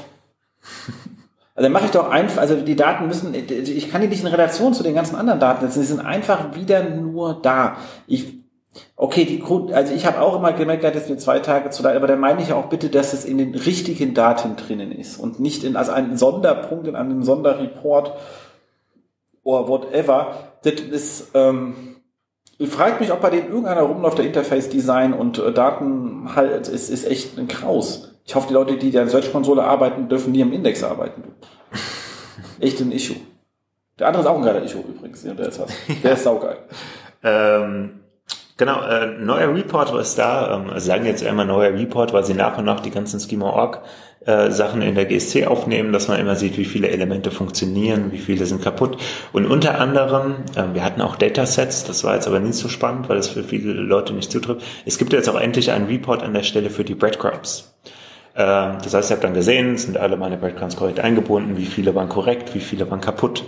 Also 1.56 1.64
dann 1.64 1.72
mache 1.72 1.86
ich 1.86 1.90
doch 1.90 2.10
einfach, 2.10 2.42
also 2.42 2.56
die 2.56 2.76
Daten 2.76 3.06
müssen, 3.06 3.34
ich 3.34 3.90
kann 3.90 4.02
die 4.02 4.08
nicht 4.08 4.20
in 4.20 4.26
Relation 4.26 4.74
zu 4.74 4.82
den 4.82 4.94
ganzen 4.94 5.16
anderen 5.16 5.40
Daten 5.40 5.64
setzen. 5.64 5.80
Sie 5.80 5.86
sind 5.86 6.00
einfach 6.00 6.54
wieder 6.54 6.84
nur 6.84 7.40
da. 7.40 7.78
Ich, 8.06 8.34
okay, 8.94 9.24
die 9.24 9.42
also 9.72 9.94
ich 9.94 10.04
habe 10.04 10.20
auch 10.20 10.36
immer 10.36 10.52
gemerkt, 10.52 10.84
dass 10.84 11.08
mir 11.08 11.16
zwei 11.16 11.38
Tage 11.38 11.70
zu 11.70 11.82
da, 11.82 11.96
aber 11.96 12.06
dann 12.06 12.20
meine 12.20 12.42
ich 12.42 12.52
auch 12.52 12.66
bitte, 12.66 12.90
dass 12.90 13.14
es 13.14 13.24
in 13.24 13.38
den 13.38 13.54
richtigen 13.54 14.12
Daten 14.12 14.56
drinnen 14.56 14.92
ist 14.92 15.16
und 15.16 15.40
nicht 15.40 15.64
in, 15.64 15.76
also 15.76 15.92
einen 15.92 16.18
Sonderpunkt 16.18 16.88
in 16.88 16.94
einem 16.94 17.22
Sonderreport 17.22 18.12
oder 19.42 19.66
whatever. 19.66 20.34
Das 20.62 20.74
ist, 20.74 21.30
ähm, 21.32 21.96
fragt 22.66 23.00
mich, 23.00 23.12
ob 23.12 23.22
bei 23.22 23.30
denen 23.30 23.48
irgendeiner 23.48 23.80
rumläuft, 23.80 24.18
der 24.18 24.26
Interface 24.26 24.68
Design 24.68 25.14
und 25.14 25.38
äh, 25.38 25.54
Daten 25.54 26.36
halt, 26.36 26.68
ist, 26.68 26.90
ist 26.90 27.06
echt 27.06 27.38
ein 27.38 27.48
Kraus. 27.48 28.15
Ich 28.26 28.34
hoffe, 28.34 28.48
die 28.48 28.54
Leute, 28.54 28.76
die 28.76 28.90
der 28.90 29.08
Search-Konsole 29.08 29.62
arbeiten, 29.62 30.08
dürfen 30.08 30.32
nie 30.32 30.40
im 30.40 30.52
Index 30.52 30.82
arbeiten. 30.82 31.22
Echt 32.60 32.80
ein 32.80 32.90
Issue. 32.90 33.16
Der 33.98 34.08
andere 34.08 34.24
ist 34.24 34.28
auch 34.28 34.36
ein 34.36 34.44
geiler 34.44 34.62
Issue 34.62 34.82
übrigens. 34.82 35.22
Der 35.22 35.38
ist, 35.38 35.60
was. 35.60 35.70
Der 36.02 36.12
ist 36.12 36.24
saugeil. 36.24 36.58
ähm, 37.22 38.00
genau, 38.56 38.82
äh, 38.82 39.06
neuer 39.18 39.54
Report 39.54 39.94
ist 39.94 40.18
da. 40.18 40.56
Ähm, 40.56 40.70
also 40.70 40.86
sagen 40.88 41.06
jetzt 41.06 41.22
immer 41.22 41.44
neuer 41.44 41.72
Report, 41.72 42.12
weil 42.12 42.24
sie 42.24 42.34
nach 42.34 42.58
und 42.58 42.64
nach 42.64 42.80
die 42.80 42.90
ganzen 42.90 43.20
Schema.org 43.20 43.82
äh, 44.26 44.50
Sachen 44.50 44.82
in 44.82 44.96
der 44.96 45.04
GSC 45.04 45.46
aufnehmen, 45.46 45.92
dass 45.92 46.08
man 46.08 46.18
immer 46.18 46.34
sieht, 46.34 46.58
wie 46.58 46.64
viele 46.64 46.88
Elemente 46.88 47.30
funktionieren, 47.30 48.10
wie 48.10 48.18
viele 48.18 48.44
sind 48.44 48.60
kaputt. 48.60 48.98
Und 49.32 49.46
unter 49.46 49.80
anderem, 49.80 50.38
äh, 50.56 50.74
wir 50.74 50.82
hatten 50.82 51.00
auch 51.00 51.14
Datasets, 51.14 51.84
das 51.84 52.02
war 52.02 52.16
jetzt 52.16 52.26
aber 52.26 52.40
nicht 52.40 52.54
so 52.54 52.68
spannend, 52.68 53.08
weil 53.08 53.18
es 53.18 53.28
für 53.28 53.44
viele 53.44 53.72
Leute 53.72 54.12
nicht 54.14 54.32
zutrifft. 54.32 54.62
Es 54.84 54.98
gibt 54.98 55.12
jetzt 55.12 55.28
auch 55.28 55.40
endlich 55.40 55.70
einen 55.70 55.86
Report 55.86 56.24
an 56.24 56.34
der 56.34 56.42
Stelle 56.42 56.70
für 56.70 56.82
die 56.82 56.96
Breadcrumbs. 56.96 57.72
Äh, 58.36 58.78
das 58.82 58.94
heißt, 58.94 59.10
ihr 59.10 59.14
habt 59.14 59.24
dann 59.24 59.34
gesehen, 59.34 59.76
sind 59.76 59.96
alle 59.96 60.16
meine 60.16 60.36
Breadcrumbs 60.36 60.76
korrekt 60.76 61.00
eingebunden, 61.00 61.56
wie 61.56 61.66
viele 61.66 61.94
waren 61.94 62.08
korrekt, 62.08 62.54
wie 62.54 62.60
viele 62.60 62.88
waren 62.90 63.00
kaputt 63.00 63.44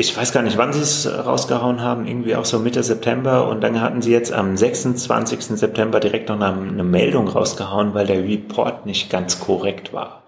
ich 0.00 0.16
weiß 0.16 0.32
gar 0.32 0.42
nicht, 0.42 0.56
wann 0.56 0.72
sie 0.72 0.80
es 0.80 1.06
rausgehauen 1.06 1.82
haben, 1.82 2.06
irgendwie 2.06 2.34
auch 2.34 2.46
so 2.46 2.58
Mitte 2.58 2.82
September 2.82 3.48
und 3.48 3.60
dann 3.60 3.82
hatten 3.82 4.00
sie 4.00 4.12
jetzt 4.12 4.32
am 4.32 4.56
26. 4.56 5.42
September 5.58 6.00
direkt 6.00 6.30
noch 6.30 6.40
eine, 6.40 6.84
Meldung 6.84 7.28
rausgehauen, 7.28 7.92
weil 7.92 8.06
der 8.06 8.24
Report 8.24 8.86
nicht 8.86 9.10
ganz 9.10 9.40
korrekt 9.40 9.92
war. 9.92 10.22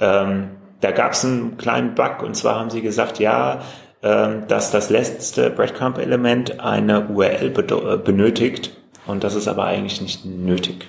Ähm, 0.00 0.50
da 0.80 0.92
gab 0.92 1.12
es 1.12 1.24
einen 1.24 1.56
kleinen 1.56 1.96
Bug 1.96 2.22
und 2.22 2.36
zwar 2.36 2.60
haben 2.60 2.70
sie 2.70 2.82
gesagt, 2.82 3.18
ja, 3.18 3.62
ähm, 4.04 4.44
dass 4.46 4.70
das 4.70 4.90
letzte 4.90 5.50
Breadcrumb-Element 5.50 6.60
eine 6.60 7.08
URL 7.08 7.50
benötigt 7.50 8.70
und 9.06 9.24
das 9.24 9.34
ist 9.34 9.48
aber 9.48 9.64
eigentlich 9.64 10.00
nicht 10.00 10.24
nötig. 10.24 10.88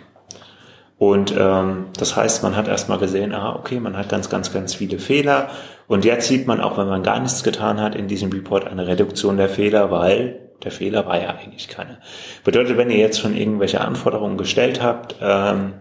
Und 1.02 1.34
ähm, 1.36 1.88
das 1.98 2.16
heißt, 2.16 2.44
man 2.44 2.56
hat 2.56 2.68
erstmal 2.68 3.00
gesehen, 3.00 3.34
ah, 3.34 3.56
okay, 3.56 3.80
man 3.80 3.98
hat 3.98 4.10
ganz, 4.10 4.30
ganz, 4.30 4.54
ganz 4.54 4.76
viele 4.76 5.00
Fehler. 5.00 5.50
Und 5.88 6.06
jetzt 6.06 6.28
sieht 6.28 6.46
man 6.46 6.62
auch, 6.62 6.78
wenn 6.78 6.88
man 6.88 7.02
gar 7.02 7.20
nichts 7.20 7.42
getan 7.42 7.82
hat, 7.82 7.96
in 7.96 8.08
diesem 8.08 8.32
Report 8.32 8.68
eine 8.68 8.86
Reduktion 8.86 9.38
der 9.38 9.50
Fehler, 9.50 9.90
weil 9.90 10.52
der 10.64 10.70
Fehler 10.70 11.08
war 11.08 11.20
ja 11.20 11.30
eigentlich 11.30 11.70
keiner. 11.70 11.98
Bedeutet, 12.44 12.78
wenn 12.78 12.92
ihr 12.92 13.00
jetzt 13.00 13.20
schon 13.20 13.36
irgendwelche 13.36 13.82
Anforderungen 13.82 14.38
gestellt 14.38 14.84
habt, 14.84 15.16
ähm, 15.20 15.74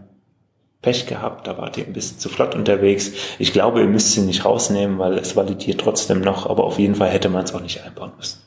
Pech 0.80 1.06
gehabt, 1.06 1.46
da 1.46 1.58
wart 1.58 1.76
ihr 1.76 1.84
ein 1.84 1.92
bisschen 1.92 2.18
zu 2.18 2.30
flott 2.30 2.54
unterwegs. 2.54 3.12
Ich 3.38 3.52
glaube, 3.52 3.80
ihr 3.80 3.88
müsst 3.88 4.12
sie 4.12 4.22
nicht 4.22 4.46
rausnehmen, 4.46 4.98
weil 4.98 5.18
es 5.18 5.36
validiert 5.36 5.82
trotzdem 5.82 6.22
noch, 6.22 6.48
aber 6.48 6.64
auf 6.64 6.78
jeden 6.78 6.94
Fall 6.94 7.10
hätte 7.10 7.28
man 7.28 7.44
es 7.44 7.54
auch 7.54 7.60
nicht 7.60 7.84
einbauen 7.84 8.12
müssen. 8.16 8.40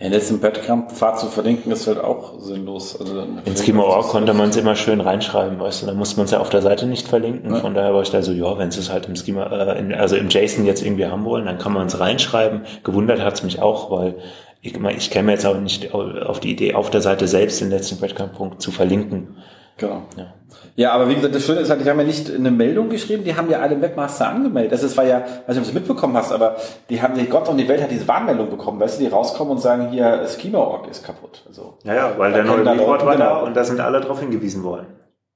Ja, 0.00 0.08
jetzt 0.08 0.30
im 0.30 0.40
Badcamp-Pfad 0.40 1.20
zu 1.20 1.26
verlinken 1.28 1.70
ist 1.70 1.86
halt 1.86 2.02
auch 2.02 2.40
sinnlos. 2.40 2.98
Also 3.00 3.26
in 3.44 3.56
Schema.org 3.56 4.08
konnte 4.08 4.34
man 4.34 4.48
es 4.48 4.56
immer 4.56 4.74
schön 4.74 5.00
reinschreiben, 5.00 5.60
weißt 5.60 5.82
du, 5.82 5.86
da 5.86 5.94
muss 5.94 6.16
man 6.16 6.24
es 6.24 6.32
ja 6.32 6.40
auf 6.40 6.50
der 6.50 6.62
Seite 6.62 6.86
nicht 6.86 7.06
verlinken. 7.06 7.54
Ja. 7.54 7.60
Von 7.60 7.74
daher 7.74 7.94
war 7.94 8.02
ich 8.02 8.10
da 8.10 8.20
so, 8.20 8.32
ja, 8.32 8.58
wenn 8.58 8.72
sie 8.72 8.80
es 8.80 8.90
halt 8.90 9.06
im 9.06 9.14
Schema, 9.14 9.46
äh, 9.46 9.78
in, 9.78 9.94
also 9.94 10.16
im 10.16 10.28
JSON 10.28 10.66
jetzt 10.66 10.84
irgendwie 10.84 11.06
haben 11.06 11.24
wollen, 11.24 11.46
dann 11.46 11.58
kann 11.58 11.72
man 11.72 11.86
es 11.86 12.00
reinschreiben. 12.00 12.62
Gewundert 12.82 13.20
hat 13.20 13.34
es 13.34 13.44
mich 13.44 13.62
auch, 13.62 13.92
weil 13.92 14.16
ich, 14.62 14.74
ich 14.74 15.10
käme 15.10 15.30
jetzt 15.30 15.46
auch 15.46 15.60
nicht 15.60 15.94
auf 15.94 16.40
die 16.40 16.50
Idee, 16.50 16.74
auf 16.74 16.90
der 16.90 17.00
Seite 17.00 17.28
selbst 17.28 17.60
den 17.60 17.70
letzten 17.70 18.00
Badcamp-Punkt 18.00 18.60
zu 18.60 18.72
verlinken. 18.72 19.36
Genau. 19.76 20.02
Ja. 20.16 20.34
ja, 20.76 20.92
aber 20.92 21.08
wie 21.08 21.16
gesagt, 21.16 21.34
das 21.34 21.44
Schöne 21.44 21.60
ist 21.60 21.70
halt, 21.70 21.84
die 21.84 21.90
haben 21.90 21.98
ja 21.98 22.04
nicht 22.04 22.32
eine 22.32 22.52
Meldung 22.52 22.88
geschrieben, 22.90 23.24
die 23.24 23.34
haben 23.34 23.50
ja 23.50 23.58
alle 23.58 23.80
Webmaster 23.80 24.28
angemeldet. 24.28 24.70
Das 24.70 24.84
ist, 24.84 24.96
war 24.96 25.04
ja, 25.04 25.20
weiß 25.20 25.48
nicht, 25.48 25.58
ob 25.58 25.64
du 25.64 25.68
es 25.68 25.74
mitbekommen 25.74 26.16
hast, 26.16 26.32
aber 26.32 26.56
die 26.88 27.02
haben, 27.02 27.14
die 27.14 27.26
Gott 27.26 27.48
und 27.48 27.56
die 27.56 27.66
Welt 27.66 27.82
hat 27.82 27.90
diese 27.90 28.06
Warnmeldung 28.06 28.50
bekommen, 28.50 28.78
weißt 28.78 29.00
du, 29.00 29.04
die 29.04 29.10
rauskommen 29.10 29.52
und 29.54 29.58
sagen, 29.58 29.88
hier, 29.90 30.24
Schema.org 30.28 30.88
ist 30.88 31.04
kaputt. 31.04 31.42
Also, 31.48 31.78
ja, 31.82 31.94
ja, 31.94 32.12
weil 32.16 32.32
der 32.32 32.44
neue 32.44 32.64
Report 32.64 33.04
war 33.04 33.16
da 33.16 33.38
und 33.38 33.56
da 33.56 33.64
sind 33.64 33.80
alle 33.80 34.00
drauf 34.00 34.20
hingewiesen 34.20 34.62
worden. 34.62 34.86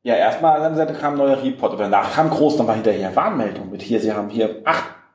Ja, 0.05 0.15
erstmal 0.15 0.63
an 0.63 0.77
der 0.77 0.87
Seite 0.87 0.99
kam 0.99 1.15
ein 1.15 1.19
neuer 1.19 1.43
Report, 1.43 1.73
aber 1.73 1.83
danach 1.83 2.15
kam 2.15 2.31
groß 2.31 2.59
nochmal 2.59 2.77
hinterher 2.77 3.15
Warnmeldung 3.17 3.71
mit 3.71 3.83
hier, 3.83 4.01
sie 4.01 4.13
haben 4.13 4.29
hier 4.29 4.63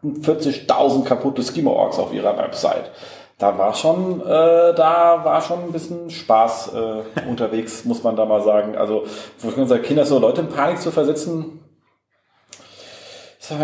48.000 0.03 1.05
kaputte 1.05 1.41
Schema.orgs 1.41 1.97
auf 1.97 2.13
ihrer 2.13 2.37
Website 2.37 2.91
da 3.37 3.57
war 3.57 3.73
schon, 3.73 4.21
äh, 4.21 4.73
da 4.73 5.21
war 5.23 5.41
schon 5.41 5.63
ein 5.63 5.71
bisschen 5.71 6.09
Spaß 6.09 6.71
äh, 6.73 7.27
unterwegs, 7.27 7.83
muss 7.85 8.03
man 8.03 8.15
da 8.15 8.25
mal 8.25 8.43
sagen. 8.43 8.77
Also 8.77 9.05
für 9.37 9.47
unsere 9.49 9.81
Kinder 9.81 10.05
so 10.05 10.19
Leute 10.19 10.41
in 10.41 10.49
Panik 10.49 10.79
zu 10.79 10.91
versetzen. 10.91 11.59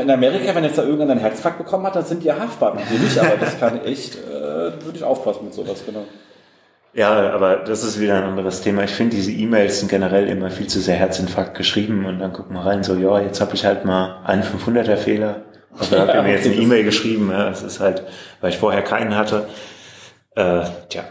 In 0.02 0.12
Amerika, 0.12 0.54
wenn 0.54 0.66
jetzt 0.66 0.78
da 0.78 0.84
irgendeiner 0.84 1.14
einen 1.14 1.22
Herzinfarkt 1.22 1.58
bekommen 1.58 1.86
hat, 1.86 1.96
dann 1.96 2.04
sind 2.04 2.22
die 2.22 2.28
ja 2.28 2.38
haftbar. 2.38 2.76
Nicht, 2.76 3.18
aber 3.18 3.38
das 3.40 3.58
kann 3.60 3.82
echt, 3.86 4.16
äh, 4.16 4.84
würde 4.84 4.96
ich 4.96 5.04
aufpassen 5.04 5.46
mit 5.46 5.54
sowas, 5.54 5.84
genau. 5.86 6.04
Ja, 6.94 7.32
aber 7.32 7.58
das 7.58 7.84
ist 7.84 8.00
wieder 8.00 8.16
ein 8.16 8.24
anderes 8.24 8.62
Thema. 8.62 8.84
Ich 8.84 8.92
finde, 8.92 9.16
diese 9.16 9.32
E-Mails 9.32 9.80
sind 9.80 9.90
generell 9.90 10.28
immer 10.28 10.50
viel 10.50 10.68
zu 10.68 10.82
sehr 10.82 10.96
Herzinfarkt 10.96 11.56
geschrieben 11.56 12.06
und 12.06 12.20
dann 12.20 12.34
gucken 12.34 12.56
wir 12.56 12.66
rein, 12.66 12.84
so, 12.84 12.96
ja, 12.96 13.20
jetzt 13.20 13.40
habe 13.40 13.54
ich 13.54 13.66
halt 13.66 13.86
mal 13.86 14.22
einen 14.26 14.44
500er 14.44 14.98
Fehler 14.98 15.44
also 15.80 15.96
da 15.96 16.08
hat 16.08 16.24
mir 16.24 16.32
jetzt 16.32 16.46
eine 16.46 16.56
E-Mail 16.56 16.84
geschrieben. 16.84 17.30
Ja, 17.32 17.50
es 17.50 17.64
ist 17.64 17.80
halt, 17.80 18.04
weil 18.42 18.52
ich 18.52 18.58
vorher 18.58 18.82
keinen 18.82 19.16
hatte. 19.16 19.48
Äh, 20.36 20.64
tja, 20.90 21.06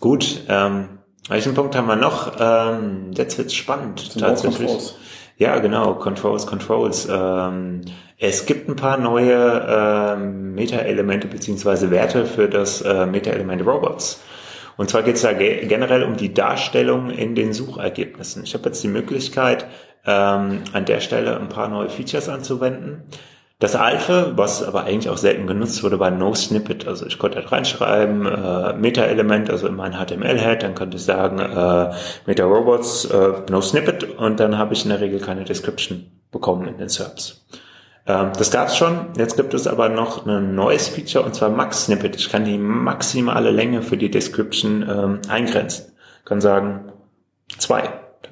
gut. 0.00 0.42
Ähm, 0.48 1.00
welchen 1.28 1.54
Punkt 1.54 1.76
haben 1.76 1.86
wir 1.86 1.96
noch? 1.96 2.36
Ähm, 2.40 3.12
jetzt 3.14 3.38
wird's 3.38 3.54
spannend. 3.54 4.18
Tatsächlich. 4.18 4.94
Ja, 5.36 5.58
genau. 5.58 5.94
Controls, 5.94 6.46
Controls. 6.46 7.08
Ähm, 7.10 7.82
es 8.18 8.44
gibt 8.44 8.68
ein 8.68 8.76
paar 8.76 8.98
neue 8.98 9.66
ähm, 9.66 10.54
Meta-Elemente 10.54 11.28
beziehungsweise 11.28 11.90
Werte 11.90 12.26
für 12.26 12.48
das 12.48 12.82
äh, 12.82 13.06
Meta-Element 13.06 13.64
Robots. 13.64 14.20
Und 14.76 14.90
zwar 14.90 15.02
geht 15.02 15.16
es 15.16 15.22
da 15.22 15.32
ge 15.32 15.66
generell 15.66 16.02
um 16.02 16.16
die 16.16 16.34
Darstellung 16.34 17.10
in 17.10 17.34
den 17.34 17.52
Suchergebnissen. 17.52 18.44
Ich 18.44 18.54
habe 18.54 18.64
jetzt 18.66 18.82
die 18.82 18.88
Möglichkeit, 18.88 19.66
ähm, 20.04 20.62
an 20.72 20.84
der 20.84 21.00
Stelle 21.00 21.38
ein 21.38 21.48
paar 21.48 21.68
neue 21.68 21.88
Features 21.88 22.28
anzuwenden. 22.28 23.04
Das 23.60 23.76
alte, 23.76 24.32
was 24.36 24.62
aber 24.62 24.84
eigentlich 24.84 25.10
auch 25.10 25.18
selten 25.18 25.46
genutzt 25.46 25.82
wurde, 25.82 26.00
war 26.00 26.10
No 26.10 26.34
Snippet. 26.34 26.88
Also 26.88 27.04
ich 27.04 27.18
konnte 27.18 27.36
halt 27.36 27.52
reinschreiben, 27.52 28.24
äh, 28.24 28.72
Meta-Element, 28.72 29.50
also 29.50 29.66
in 29.66 29.76
mein 29.76 29.92
HTML-Head, 29.92 30.62
dann 30.62 30.74
könnte 30.74 30.96
ich 30.96 31.04
sagen, 31.04 31.38
äh, 31.38 31.92
Meta-Robots, 32.24 33.04
äh, 33.04 33.32
No 33.50 33.60
Snippet 33.60 34.16
und 34.16 34.40
dann 34.40 34.56
habe 34.56 34.72
ich 34.72 34.84
in 34.84 34.88
der 34.88 35.02
Regel 35.02 35.20
keine 35.20 35.44
Description 35.44 36.06
bekommen 36.32 36.68
in 36.68 36.78
den 36.78 36.88
SERPs. 36.88 37.44
Ähm, 38.06 38.32
das 38.38 38.50
gab's 38.50 38.78
schon, 38.78 39.08
jetzt 39.18 39.36
gibt 39.36 39.52
es 39.52 39.66
aber 39.66 39.90
noch 39.90 40.26
ein 40.26 40.54
neues 40.54 40.88
Feature 40.88 41.22
und 41.22 41.34
zwar 41.34 41.50
Max 41.50 41.84
Snippet. 41.84 42.16
Ich 42.16 42.30
kann 42.30 42.46
die 42.46 42.56
maximale 42.56 43.50
Länge 43.50 43.82
für 43.82 43.98
die 43.98 44.10
Description 44.10 44.88
ähm, 44.88 45.20
eingrenzen. 45.28 45.92
Ich 46.20 46.24
kann 46.24 46.40
sagen, 46.40 46.92
zwei 47.58 47.90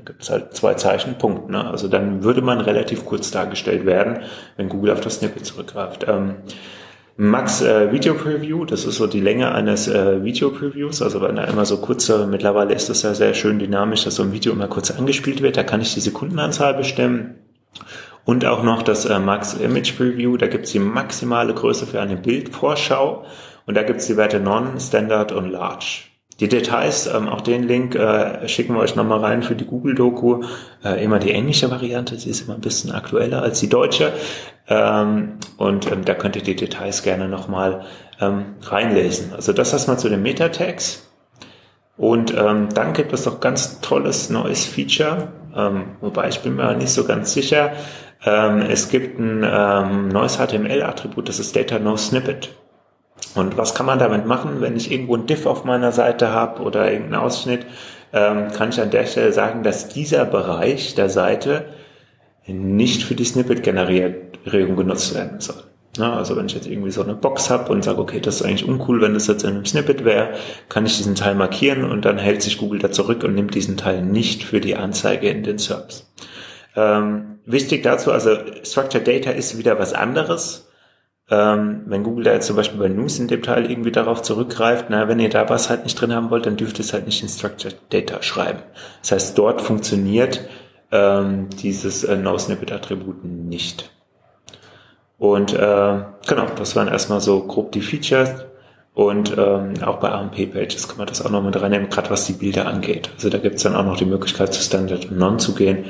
dann 0.09 0.15
gibt 0.15 0.23
es 0.23 0.31
halt 0.31 0.55
zwei 0.55 0.75
Zeichen, 0.75 1.19
Punkt. 1.19 1.51
Ne? 1.51 1.63
Also 1.63 1.87
dann 1.87 2.25
würde 2.25 2.41
man 2.41 2.61
relativ 2.61 3.05
kurz 3.05 3.31
dargestellt 3.31 3.85
werden, 3.85 4.21
wenn 4.57 4.71
Google 4.71 4.93
auf 4.93 5.03
das 5.03 5.17
Snippet 5.17 5.45
zurückgreift. 5.45 6.07
Ähm, 6.09 6.37
Max 7.19 7.61
äh, 7.61 7.93
Video 7.93 8.15
Preview, 8.15 8.65
das 8.65 8.87
ist 8.87 8.97
so 8.97 9.07
die 9.07 9.21
Länge 9.21 9.53
eines 9.53 9.87
äh, 9.87 10.25
Video 10.25 10.51
Previews, 10.51 11.03
also 11.03 11.21
wenn 11.21 11.37
da 11.37 11.45
immer 11.45 11.67
so 11.67 11.79
kurze, 11.79 12.27
mittlerweile 12.27 12.73
ist 12.73 12.89
das 12.89 13.03
ja 13.03 13.13
sehr 13.13 13.35
schön 13.35 13.59
dynamisch, 13.59 14.05
dass 14.05 14.15
so 14.15 14.23
ein 14.23 14.33
Video 14.33 14.53
immer 14.53 14.69
kurz 14.69 14.91
angespielt 14.93 15.43
wird, 15.43 15.57
da 15.57 15.65
kann 15.65 15.81
ich 15.81 15.93
die 15.93 16.01
Sekundenanzahl 16.01 16.75
bestimmen. 16.75 17.35
Und 18.25 18.45
auch 18.47 18.63
noch 18.63 18.83
das 18.83 19.05
äh, 19.05 19.19
Max 19.19 19.55
Image 19.55 19.97
Preview, 19.97 20.37
da 20.37 20.47
gibt 20.47 20.67
es 20.67 20.73
die 20.73 20.79
maximale 20.79 21.53
Größe 21.53 21.87
für 21.87 22.01
eine 22.01 22.17
Bildvorschau 22.17 23.27
und 23.67 23.77
da 23.77 23.83
gibt 23.83 24.01
es 24.01 24.07
die 24.07 24.17
Werte 24.17 24.41
Non, 24.41 24.81
Standard 24.81 25.33
und 25.33 25.51
Large. 25.51 26.09
Die 26.41 26.49
Details, 26.49 27.07
ähm, 27.07 27.29
auch 27.29 27.41
den 27.41 27.65
Link 27.65 27.97
äh, 27.97 28.47
schicken 28.49 28.75
wir 28.75 28.81
euch 28.81 28.95
nochmal 28.95 29.21
rein 29.21 29.43
für 29.43 29.57
die 29.57 29.65
Google-Doku. 29.65 30.45
Äh, 30.85 31.03
immer 31.03 31.19
die 31.19 31.33
englische 31.33 31.71
Variante, 31.71 32.17
sie 32.17 32.31
ist 32.31 32.43
immer 32.43 32.55
ein 32.55 32.61
bisschen 32.61 32.93
aktueller 32.93 33.43
als 33.43 33.59
die 33.59 33.69
deutsche. 33.69 34.13
Ähm, 34.69 35.39
und 35.57 35.91
ähm, 35.91 36.05
da 36.05 36.15
könnt 36.15 36.37
ihr 36.37 36.43
die 36.43 36.55
Details 36.55 37.03
gerne 37.03 37.29
nochmal 37.29 37.85
ähm, 38.21 38.55
reinlesen. 38.63 39.33
Also 39.35 39.53
das 39.53 39.73
erstmal 39.73 39.99
zu 39.99 40.09
den 40.09 40.23
Meta-Tags. 40.23 41.09
Und 41.97 42.33
ähm, 42.37 42.69
dann 42.73 42.93
gibt 42.93 43.13
es 43.13 43.27
noch 43.27 43.41
ganz 43.41 43.81
tolles 43.81 44.31
neues 44.31 44.65
Feature, 44.65 45.33
ähm, 45.57 45.97
wobei 46.01 46.29
ich 46.29 46.39
bin 46.41 46.55
mir 46.55 46.77
nicht 46.77 46.93
so 46.93 47.05
ganz 47.05 47.33
sicher. 47.33 47.73
Ähm, 48.25 48.61
es 48.61 48.89
gibt 48.89 49.19
ein 49.19 49.45
ähm, 49.45 50.09
neues 50.09 50.39
HTML-Attribut, 50.39 51.29
das 51.29 51.41
ist 51.41 51.57
Data 51.57 51.81
No 51.81 51.97
Snippet. 51.97 52.51
Und 53.35 53.57
was 53.57 53.75
kann 53.75 53.87
man 53.87 53.99
damit 53.99 54.27
machen, 54.27 54.61
wenn 54.61 54.77
ich 54.77 54.91
irgendwo 54.91 55.17
ein 55.17 55.27
Diff 55.27 55.47
auf 55.47 55.65
meiner 55.65 55.93
Seite 55.93 56.31
habe 56.31 56.63
oder 56.63 56.91
irgendeinen 56.91 57.23
Ausschnitt, 57.23 57.67
ähm, 58.13 58.51
kann 58.53 58.71
ich 58.71 58.81
an 58.81 58.91
der 58.91 59.07
Stelle 59.07 59.33
sagen, 59.33 59.63
dass 59.63 59.89
dieser 59.89 60.25
Bereich 60.25 60.95
der 60.95 61.11
Seite 61.11 61.67
nicht 62.47 63.03
für 63.03 63.15
die 63.15 63.25
Snippet-Generierung 63.25 64.77
genutzt 64.77 65.15
werden 65.15 65.41
soll. 65.41 65.63
Na, 65.99 66.17
also 66.17 66.37
wenn 66.37 66.47
ich 66.47 66.55
jetzt 66.55 66.69
irgendwie 66.69 66.91
so 66.91 67.03
eine 67.03 67.15
Box 67.15 67.51
habe 67.51 67.73
und 67.73 67.83
sage, 67.83 67.99
okay, 67.99 68.21
das 68.21 68.37
ist 68.37 68.43
eigentlich 68.43 68.67
uncool, 68.67 69.03
wenn 69.03 69.15
das 69.15 69.27
jetzt 69.27 69.43
in 69.43 69.51
einem 69.51 69.67
Snippet 69.67 70.05
wäre, 70.05 70.31
kann 70.69 70.87
ich 70.87 70.97
diesen 70.97 71.17
Teil 71.17 71.35
markieren 71.35 71.85
und 71.85 72.05
dann 72.05 72.19
hält 72.19 72.41
sich 72.41 72.59
Google 72.59 72.79
da 72.79 72.93
zurück 72.93 73.25
und 73.25 73.35
nimmt 73.35 73.55
diesen 73.55 73.77
Teil 73.77 74.03
nicht 74.03 74.45
für 74.45 74.61
die 74.61 74.77
Anzeige 74.77 75.29
in 75.29 75.43
den 75.43 75.59
SERPs. 75.59 76.09
Ähm, 76.77 77.41
wichtig 77.47 77.83
dazu, 77.83 78.13
also 78.13 78.31
Structured 78.63 79.09
Data 79.09 79.31
ist 79.31 79.59
wieder 79.59 79.79
was 79.79 79.93
anderes 79.93 80.68
ähm, 81.31 81.83
wenn 81.87 82.05
Google 82.05 82.25
da 82.25 82.33
jetzt 82.33 82.47
zum 82.47 82.57
Beispiel 82.57 82.79
bei 82.79 82.89
News 82.89 83.19
in 83.19 83.29
dem 83.29 83.43
Teil 83.43 83.71
irgendwie 83.71 83.93
darauf 83.93 84.23
zurückgreift, 84.23 84.87
na, 84.89 85.09
wenn 85.09 85.21
ihr 85.21 85.29
da 85.29 85.49
was 85.49 85.69
halt 85.69 85.85
nicht 85.85 86.01
drin 86.01 86.15
haben 86.15 86.31
wollt, 86.31 86.47
dann 86.47 86.57
dürft 86.57 86.79
ihr 86.79 86.85
es 86.85 86.93
halt 86.93 87.07
nicht 87.07 87.23
in 87.23 87.29
Structured 87.29 87.77
Data 87.91 88.23
schreiben. 88.23 88.61
Das 89.03 89.13
heißt, 89.13 89.39
dort 89.39 89.61
funktioniert 89.61 90.49
ähm, 90.91 91.49
dieses 91.51 92.05
äh, 92.05 92.17
No-Snippet-Attribut 92.17 93.25
nicht. 93.25 93.91
Und 95.19 95.53
äh, 95.53 95.57
genau, 96.27 96.47
das 96.57 96.77
waren 96.77 96.89
erstmal 96.89 97.21
so 97.21 97.43
grob 97.47 97.73
die 97.73 97.83
Features. 97.83 98.47
Und 98.95 99.37
ähm, 99.37 99.75
auch 99.85 99.99
bei 99.99 100.11
AMP-Pages 100.11 100.89
kann 100.89 100.99
man 100.99 101.07
das 101.07 101.25
auch 101.25 101.31
noch 101.31 101.43
mit 101.43 101.61
reinnehmen, 101.61 101.89
gerade 101.89 102.11
was 102.11 102.25
die 102.25 102.33
Bilder 102.33 102.67
angeht. 102.67 103.11
Also 103.15 103.29
da 103.29 103.39
gibt's 103.39 103.63
dann 103.63 103.77
auch 103.77 103.85
noch 103.85 103.97
die 103.97 104.05
Möglichkeit, 104.05 104.53
zu 104.53 104.61
Standard 104.63 105.11
und 105.11 105.19
Non 105.19 105.39
zu 105.39 105.55
gehen. 105.55 105.85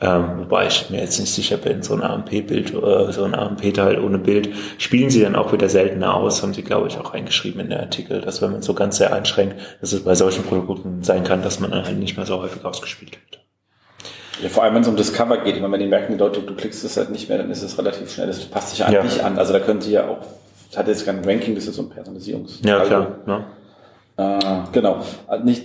Ähm, 0.00 0.38
wobei 0.38 0.68
ich 0.68 0.90
mir 0.90 1.00
jetzt 1.00 1.18
nicht 1.18 1.34
sicher 1.34 1.56
bin, 1.56 1.82
so 1.82 1.94
ein 1.94 2.02
AMP-Bild, 2.02 2.72
äh, 2.72 3.12
so 3.12 3.24
ein 3.24 3.34
AMP-Teil 3.34 3.98
ohne 3.98 4.18
Bild, 4.18 4.50
spielen 4.78 5.10
sie 5.10 5.22
dann 5.22 5.34
auch 5.34 5.52
wieder 5.52 5.68
seltener 5.68 6.14
aus, 6.14 6.42
haben 6.42 6.54
sie, 6.54 6.62
glaube 6.62 6.86
ich, 6.86 6.98
auch 6.98 7.14
reingeschrieben 7.14 7.60
in 7.60 7.70
der 7.70 7.80
Artikel, 7.80 8.20
dass 8.20 8.40
wenn 8.40 8.52
man 8.52 8.62
so 8.62 8.74
ganz 8.74 8.98
sehr 8.98 9.12
einschränkt, 9.12 9.56
dass 9.80 9.92
es 9.92 10.04
bei 10.04 10.14
solchen 10.14 10.44
Produkten 10.44 11.02
sein 11.02 11.24
kann, 11.24 11.42
dass 11.42 11.58
man 11.58 11.72
dann 11.72 11.84
halt 11.84 11.98
nicht 11.98 12.16
mehr 12.16 12.26
so 12.26 12.40
häufig 12.40 12.64
ausgespielt 12.64 13.12
wird. 13.12 13.42
Ja, 14.40 14.48
vor 14.48 14.62
allem, 14.62 14.74
wenn 14.74 14.82
es 14.82 14.88
um 14.88 14.96
das 14.96 15.12
Cover 15.12 15.38
geht, 15.38 15.60
wenn 15.60 15.80
die 15.80 15.86
merken, 15.86 16.12
die 16.12 16.18
Leute, 16.18 16.42
du 16.42 16.54
klickst 16.54 16.84
es 16.84 16.96
halt 16.96 17.10
nicht 17.10 17.28
mehr, 17.28 17.38
dann 17.38 17.50
ist 17.50 17.62
es 17.62 17.76
relativ 17.76 18.12
schnell, 18.12 18.28
das 18.28 18.44
passt 18.44 18.70
sich 18.70 18.84
eigentlich 18.84 19.16
ja. 19.16 19.24
an. 19.24 19.36
Also 19.36 19.52
da 19.52 19.58
können 19.58 19.80
sie 19.80 19.90
ja 19.90 20.06
auch, 20.06 20.18
das 20.70 20.78
hat 20.78 20.86
jetzt 20.86 21.04
kein 21.06 21.24
Ranking, 21.24 21.56
das 21.56 21.66
ist 21.66 21.74
so 21.74 21.82
ein 21.82 21.88
Personalisierungs. 21.88 22.60
Ja, 22.64 22.84
klar. 22.84 23.16
Ja. 23.26 24.38
Äh, 24.38 24.62
genau. 24.70 25.02
Also 25.26 25.44
nicht, 25.44 25.64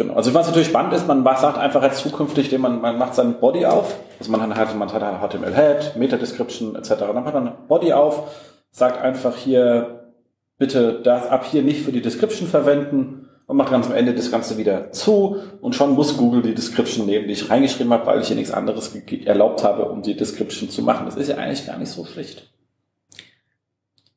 Genau. 0.00 0.14
Also 0.14 0.32
was 0.32 0.46
natürlich 0.46 0.68
spannend 0.68 0.94
ist, 0.94 1.06
man 1.06 1.22
sagt 1.36 1.58
einfach 1.58 1.82
jetzt 1.82 1.98
zukünftig, 1.98 2.56
man, 2.56 2.80
man 2.80 2.96
macht 2.96 3.14
seinen 3.14 3.34
Body 3.34 3.66
auf, 3.66 3.96
also 4.18 4.32
man 4.32 4.56
hat, 4.56 4.74
man 4.74 4.90
hat 4.90 5.02
HTML-Head, 5.02 5.96
Meta-Description 5.96 6.74
etc. 6.74 7.00
Dann 7.00 7.22
macht 7.22 7.34
man 7.34 7.52
Body 7.68 7.92
auf, 7.92 8.30
sagt 8.70 9.02
einfach 9.02 9.36
hier, 9.36 10.08
bitte 10.56 11.02
das 11.02 11.26
ab 11.26 11.44
hier 11.44 11.60
nicht 11.60 11.82
für 11.82 11.92
die 11.92 12.00
Description 12.00 12.48
verwenden 12.48 13.28
und 13.44 13.58
macht 13.58 13.72
ganz 13.72 13.88
am 13.88 13.92
Ende 13.92 14.14
das 14.14 14.30
Ganze 14.30 14.56
wieder 14.56 14.90
zu 14.92 15.36
und 15.60 15.74
schon 15.74 15.90
muss 15.90 16.16
Google 16.16 16.40
die 16.40 16.54
Description 16.54 17.04
nehmen, 17.04 17.26
die 17.26 17.34
ich 17.34 17.50
reingeschrieben 17.50 17.92
habe, 17.92 18.06
weil 18.06 18.22
ich 18.22 18.28
hier 18.28 18.36
nichts 18.36 18.52
anderes 18.52 18.94
erlaubt 19.26 19.62
habe, 19.64 19.84
um 19.84 20.00
die 20.00 20.16
Description 20.16 20.70
zu 20.70 20.80
machen. 20.80 21.04
Das 21.04 21.16
ist 21.16 21.28
ja 21.28 21.36
eigentlich 21.36 21.66
gar 21.66 21.76
nicht 21.76 21.90
so 21.90 22.06
schlecht. 22.06 22.50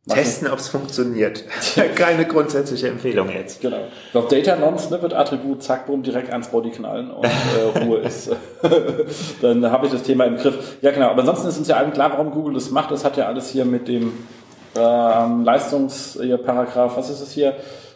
Testen, 0.07 0.49
ob 0.49 0.59
es 0.59 0.67
funktioniert. 0.67 1.45
Keine 1.95 2.25
grundsätzliche 2.25 2.89
Empfehlung 2.89 3.29
jetzt. 3.29 3.61
Genau. 3.61 3.87
Auf 4.13 4.27
Data 4.27 4.57
Nonce 4.57 4.89
ne, 4.89 5.01
wird 5.01 5.13
Attribut 5.13 5.63
zack, 5.63 5.85
boom, 5.85 6.03
direkt 6.03 6.29
ans 6.29 6.49
Body 6.49 6.71
knallen 6.71 7.09
und 7.09 7.25
äh, 7.25 7.79
Ruhe 7.79 7.99
ist. 7.99 8.29
Dann 9.41 9.71
habe 9.71 9.85
ich 9.85 9.93
das 9.93 10.03
Thema 10.03 10.25
im 10.25 10.35
Griff. 10.35 10.77
Ja, 10.81 10.91
genau. 10.91 11.07
Aber 11.07 11.21
ansonsten 11.21 11.47
ist 11.47 11.57
uns 11.57 11.69
ja 11.69 11.77
allen 11.77 11.93
klar, 11.93 12.11
warum 12.11 12.31
Google 12.31 12.53
das 12.55 12.69
macht. 12.69 12.91
Das 12.91 13.05
hat 13.05 13.15
ja 13.15 13.27
alles 13.27 13.49
hier 13.49 13.63
mit 13.63 13.87
dem 13.87 14.11
ähm, 14.75 15.45
Leistungsparagraph, 15.45 16.97
was 16.97 17.09
ist 17.09 17.21
es 17.21 17.31
hier? 17.31 17.55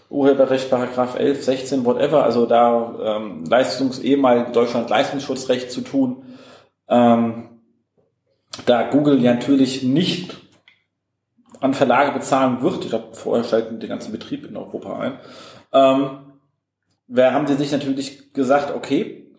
Urheberrecht, 0.10 0.70
Paragraph 0.70 1.20
11, 1.20 1.44
16, 1.44 1.86
whatever. 1.86 2.24
Also 2.24 2.46
da 2.46 3.18
ähm, 3.18 3.44
Leistungs, 3.44 4.00
ehemalig 4.00 4.54
Deutschland 4.54 4.90
Leistungsschutzrecht 4.90 5.72
zu 5.72 5.82
tun. 5.82 6.24
Ähm, 6.88 7.50
da 8.66 8.84
Google 8.84 9.22
ja 9.22 9.34
natürlich 9.34 9.84
nicht 9.84 10.47
an 11.60 11.74
Verlage 11.74 12.12
bezahlen 12.12 12.62
wird, 12.62 12.84
ich 12.84 12.90
glaube, 12.90 13.10
vorher 13.14 13.44
schalten 13.44 13.80
den 13.80 13.90
ganzen 13.90 14.12
Betrieb 14.12 14.46
in 14.48 14.58
Europa 14.58 15.00
ein, 15.00 15.20
ähm, 15.74 16.10
wer 17.08 17.34
haben 17.34 17.48
sie 17.48 17.56
sich 17.56 17.72
natürlich 17.72 18.34
gesagt, 18.34 18.76
okay, 18.76 19.32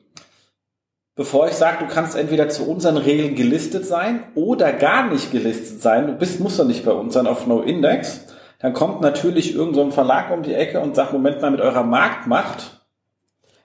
bevor 1.14 1.48
ich 1.48 1.54
sage, 1.54 1.84
du 1.84 1.92
kannst 1.92 2.16
entweder 2.16 2.48
zu 2.48 2.68
unseren 2.68 2.96
Regeln 2.96 3.34
gelistet 3.34 3.86
sein 3.86 4.24
oder 4.34 4.72
gar 4.72 5.08
nicht 5.10 5.32
gelistet 5.32 5.82
sein, 5.82 6.06
du 6.06 6.12
bist, 6.14 6.40
musst 6.40 6.58
doch 6.58 6.66
nicht 6.66 6.84
bei 6.84 6.92
uns 6.92 7.14
sein 7.14 7.26
auf 7.26 7.46
No 7.46 7.60
Index, 7.60 8.26
dann 8.60 8.72
kommt 8.72 9.00
natürlich 9.00 9.54
irgendein 9.54 9.90
so 9.90 9.92
Verlag 9.92 10.30
um 10.30 10.42
die 10.42 10.54
Ecke 10.54 10.80
und 10.80 10.96
sagt, 10.96 11.12
Moment 11.12 11.40
mal, 11.40 11.50
mit 11.50 11.60
eurer 11.60 11.84
Marktmacht 11.84 12.78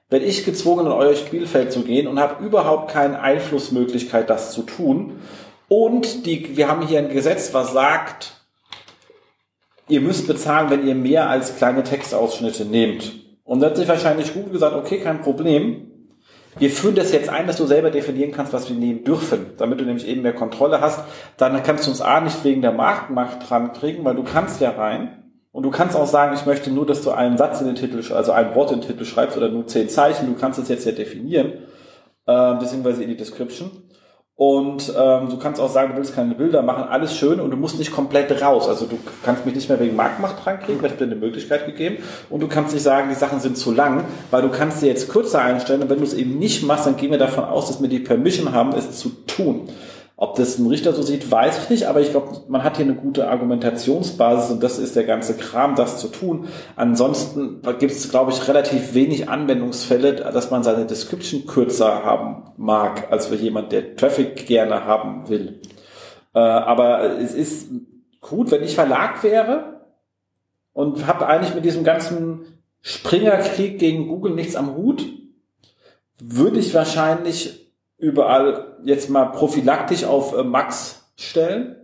werde 0.09 0.25
ich 0.25 0.45
gezwungen, 0.45 0.85
in 0.85 0.91
euer 0.91 1.15
Spielfeld 1.15 1.71
zu 1.71 1.81
gehen 1.81 2.07
und 2.07 2.19
habe 2.19 2.43
überhaupt 2.43 2.91
keine 2.91 3.19
Einflussmöglichkeit, 3.19 4.29
das 4.29 4.51
zu 4.51 4.61
tun. 4.61 5.21
Und 5.67 6.27
die, 6.27 6.55
wir 6.55 6.67
haben 6.67 6.85
hier 6.85 6.99
ein 6.99 7.09
Gesetz, 7.09 7.51
was 7.53 7.73
sagt, 7.73 8.42
ihr 9.87 10.01
müsst 10.01 10.27
bezahlen, 10.27 10.69
wenn 10.69 10.87
ihr 10.87 10.95
mehr 10.95 11.29
als 11.29 11.55
kleine 11.57 11.83
Textausschnitte 11.83 12.65
nehmt. 12.65 13.13
Und 13.43 13.59
dann 13.59 13.71
hat 13.71 13.77
sich 13.77 13.87
wahrscheinlich 13.87 14.33
gut 14.33 14.51
gesagt, 14.51 14.75
okay, 14.75 14.99
kein 14.99 15.21
Problem. 15.21 15.91
Wir 16.57 16.69
führen 16.69 16.95
das 16.95 17.11
jetzt 17.11 17.29
ein, 17.29 17.47
dass 17.47 17.57
du 17.57 17.65
selber 17.65 17.89
definieren 17.89 18.31
kannst, 18.31 18.53
was 18.53 18.69
wir 18.69 18.75
nehmen 18.75 19.03
dürfen, 19.03 19.53
damit 19.57 19.79
du 19.79 19.85
nämlich 19.85 20.07
eben 20.07 20.21
mehr 20.21 20.33
Kontrolle 20.33 20.81
hast. 20.81 21.03
Dann 21.37 21.61
kannst 21.63 21.87
du 21.87 21.91
uns 21.91 22.01
A 22.01 22.21
nicht 22.21 22.43
wegen 22.43 22.61
der 22.61 22.71
Marktmacht 22.71 23.49
dran 23.49 23.73
kriegen, 23.73 24.05
weil 24.05 24.15
du 24.15 24.23
kannst 24.23 24.61
ja 24.61 24.69
rein. 24.69 25.23
Und 25.51 25.63
du 25.63 25.71
kannst 25.71 25.95
auch 25.95 26.07
sagen, 26.07 26.35
ich 26.35 26.45
möchte 26.45 26.71
nur, 26.71 26.85
dass 26.85 27.01
du 27.01 27.11
einen 27.11 27.37
Satz 27.37 27.61
in 27.61 27.67
den 27.67 27.75
Titel, 27.75 28.01
also 28.13 28.31
ein 28.31 28.55
Wort 28.55 28.71
in 28.71 28.81
den 28.81 28.87
Titel 28.87 29.05
schreibst 29.05 29.37
oder 29.37 29.49
nur 29.49 29.67
zehn 29.67 29.89
Zeichen. 29.89 30.27
Du 30.27 30.39
kannst 30.39 30.59
es 30.59 30.67
jetzt 30.69 30.85
ja 30.85 30.91
definieren, 30.91 31.53
äh, 32.25 32.53
beziehungsweise 32.55 33.03
in 33.03 33.09
die 33.09 33.17
Description. 33.17 33.69
Und 34.35 34.91
ähm, 34.97 35.29
du 35.29 35.37
kannst 35.37 35.61
auch 35.61 35.69
sagen, 35.69 35.91
du 35.91 35.97
willst 35.97 36.15
keine 36.15 36.33
Bilder 36.33 36.63
machen, 36.63 36.85
alles 36.89 37.15
schön 37.15 37.39
und 37.39 37.51
du 37.51 37.57
musst 37.57 37.77
nicht 37.77 37.91
komplett 37.91 38.41
raus. 38.41 38.67
Also 38.67 38.87
du 38.87 38.97
kannst 39.23 39.45
mich 39.45 39.53
nicht 39.53 39.69
mehr 39.69 39.79
wegen 39.79 39.95
Marktmacht 39.95 40.43
dran 40.43 40.59
kriegen, 40.59 40.81
weil 40.81 40.91
ich 40.91 40.97
dir 40.97 41.03
eine 41.03 41.15
Möglichkeit 41.15 41.67
gegeben. 41.67 41.97
Und 42.31 42.41
du 42.41 42.47
kannst 42.47 42.73
nicht 42.73 42.81
sagen, 42.81 43.09
die 43.09 43.15
Sachen 43.15 43.39
sind 43.39 43.57
zu 43.57 43.71
lang, 43.71 44.05
weil 44.31 44.41
du 44.41 44.49
kannst 44.49 44.79
sie 44.79 44.87
jetzt 44.87 45.09
kürzer 45.09 45.41
einstellen 45.41 45.83
und 45.83 45.89
wenn 45.91 45.99
du 45.99 46.03
es 46.03 46.15
eben 46.15 46.39
nicht 46.39 46.63
machst, 46.63 46.87
dann 46.87 46.97
gehen 46.97 47.11
wir 47.11 47.19
davon 47.19 47.43
aus, 47.43 47.67
dass 47.67 47.79
wir 47.79 47.89
die 47.89 47.99
Permission 47.99 48.51
haben, 48.51 48.73
es 48.73 48.97
zu 48.97 49.09
tun. 49.27 49.69
Ob 50.23 50.35
das 50.35 50.57
ein 50.57 50.67
Richter 50.67 50.93
so 50.93 51.01
sieht, 51.01 51.29
weiß 51.29 51.63
ich 51.63 51.69
nicht, 51.69 51.83
aber 51.83 51.99
ich 51.99 52.11
glaube, 52.11 52.43
man 52.47 52.63
hat 52.63 52.77
hier 52.77 52.85
eine 52.85 52.95
gute 52.95 53.27
Argumentationsbasis 53.27 54.51
und 54.51 54.63
das 54.63 54.79
ist 54.79 54.95
der 54.95 55.03
ganze 55.03 55.35
Kram, 55.35 55.75
das 55.75 55.97
zu 55.97 56.07
tun. 56.07 56.47
Ansonsten 56.77 57.61
gibt 57.77 57.91
es, 57.91 58.09
glaube 58.09 58.31
ich, 58.31 58.47
relativ 58.47 58.93
wenig 58.93 59.27
Anwendungsfälle, 59.27 60.13
dass 60.13 60.49
man 60.49 60.63
seine 60.63 60.85
Description 60.85 61.45
kürzer 61.45 62.05
haben 62.05 62.43
mag, 62.55 63.11
als 63.11 63.27
für 63.27 63.35
jemand, 63.35 63.73
der 63.73 63.97
Traffic 63.97 64.47
gerne 64.47 64.85
haben 64.85 65.27
will. 65.27 65.59
Äh, 66.33 66.39
aber 66.39 67.19
es 67.19 67.33
ist 67.33 67.71
gut, 68.21 68.49
wenn 68.51 68.63
ich 68.63 68.75
Verlag 68.75 69.21
wäre 69.23 69.81
und 70.71 71.05
habe 71.05 71.27
eigentlich 71.27 71.53
mit 71.53 71.65
diesem 71.65 71.83
ganzen 71.83 72.61
Springerkrieg 72.79 73.77
gegen 73.77 74.07
Google 74.07 74.35
nichts 74.35 74.55
am 74.55 74.73
Hut, 74.77 75.05
würde 76.17 76.59
ich 76.59 76.73
wahrscheinlich 76.73 77.62
überall 78.03 78.75
jetzt 78.83 79.09
mal 79.09 79.25
prophylaktisch 79.25 80.03
auf 80.03 80.37
äh, 80.37 80.43
Max 80.43 81.05
stellen. 81.15 81.77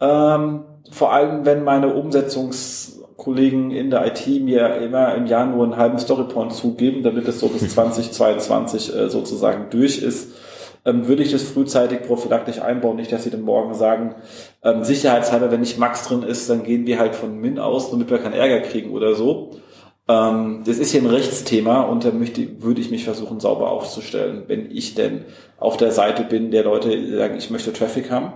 Ähm, 0.00 0.64
vor 0.90 1.12
allem, 1.12 1.44
wenn 1.44 1.64
meine 1.64 1.92
Umsetzungskollegen 1.92 3.72
in 3.72 3.90
der 3.90 4.06
IT 4.06 4.26
mir 4.42 4.76
immer 4.76 5.14
im 5.16 5.26
Jahr 5.26 5.46
nur 5.46 5.64
einen 5.64 5.76
halben 5.76 5.98
Storypoint 5.98 6.52
zugeben, 6.52 7.02
damit 7.02 7.26
es 7.26 7.40
so 7.40 7.48
bis 7.48 7.68
2022 7.74 8.94
äh, 8.94 9.10
sozusagen 9.10 9.66
durch 9.70 10.00
ist, 10.00 10.32
ähm, 10.84 11.08
würde 11.08 11.24
ich 11.24 11.32
das 11.32 11.42
frühzeitig 11.42 12.02
prophylaktisch 12.02 12.60
einbauen. 12.60 12.96
Nicht, 12.96 13.10
dass 13.10 13.24
sie 13.24 13.30
dann 13.30 13.42
morgen 13.42 13.74
sagen, 13.74 14.14
ähm, 14.62 14.84
sicherheitshalber, 14.84 15.50
wenn 15.50 15.60
nicht 15.60 15.78
Max 15.78 16.06
drin 16.06 16.22
ist, 16.22 16.48
dann 16.48 16.62
gehen 16.62 16.86
wir 16.86 17.00
halt 17.00 17.16
von 17.16 17.36
Min 17.36 17.58
aus, 17.58 17.90
damit 17.90 18.10
wir 18.10 18.18
keinen 18.18 18.34
Ärger 18.34 18.60
kriegen 18.60 18.92
oder 18.92 19.16
so. 19.16 19.60
Ähm, 20.10 20.62
das 20.66 20.78
ist 20.78 20.90
hier 20.90 21.02
ein 21.02 21.06
Rechtsthema 21.06 21.82
und 21.82 22.04
da 22.04 22.10
möchte, 22.10 22.62
würde 22.62 22.80
ich 22.80 22.90
mich 22.90 23.04
versuchen, 23.04 23.38
sauber 23.38 23.70
aufzustellen, 23.70 24.44
wenn 24.48 24.68
ich 24.70 24.96
denn 24.96 25.24
auf 25.58 25.76
der 25.76 25.92
Seite 25.92 26.24
bin, 26.24 26.50
der 26.50 26.64
Leute 26.64 27.16
sagen, 27.16 27.36
ich 27.36 27.50
möchte 27.50 27.72
Traffic 27.72 28.10
haben. 28.10 28.32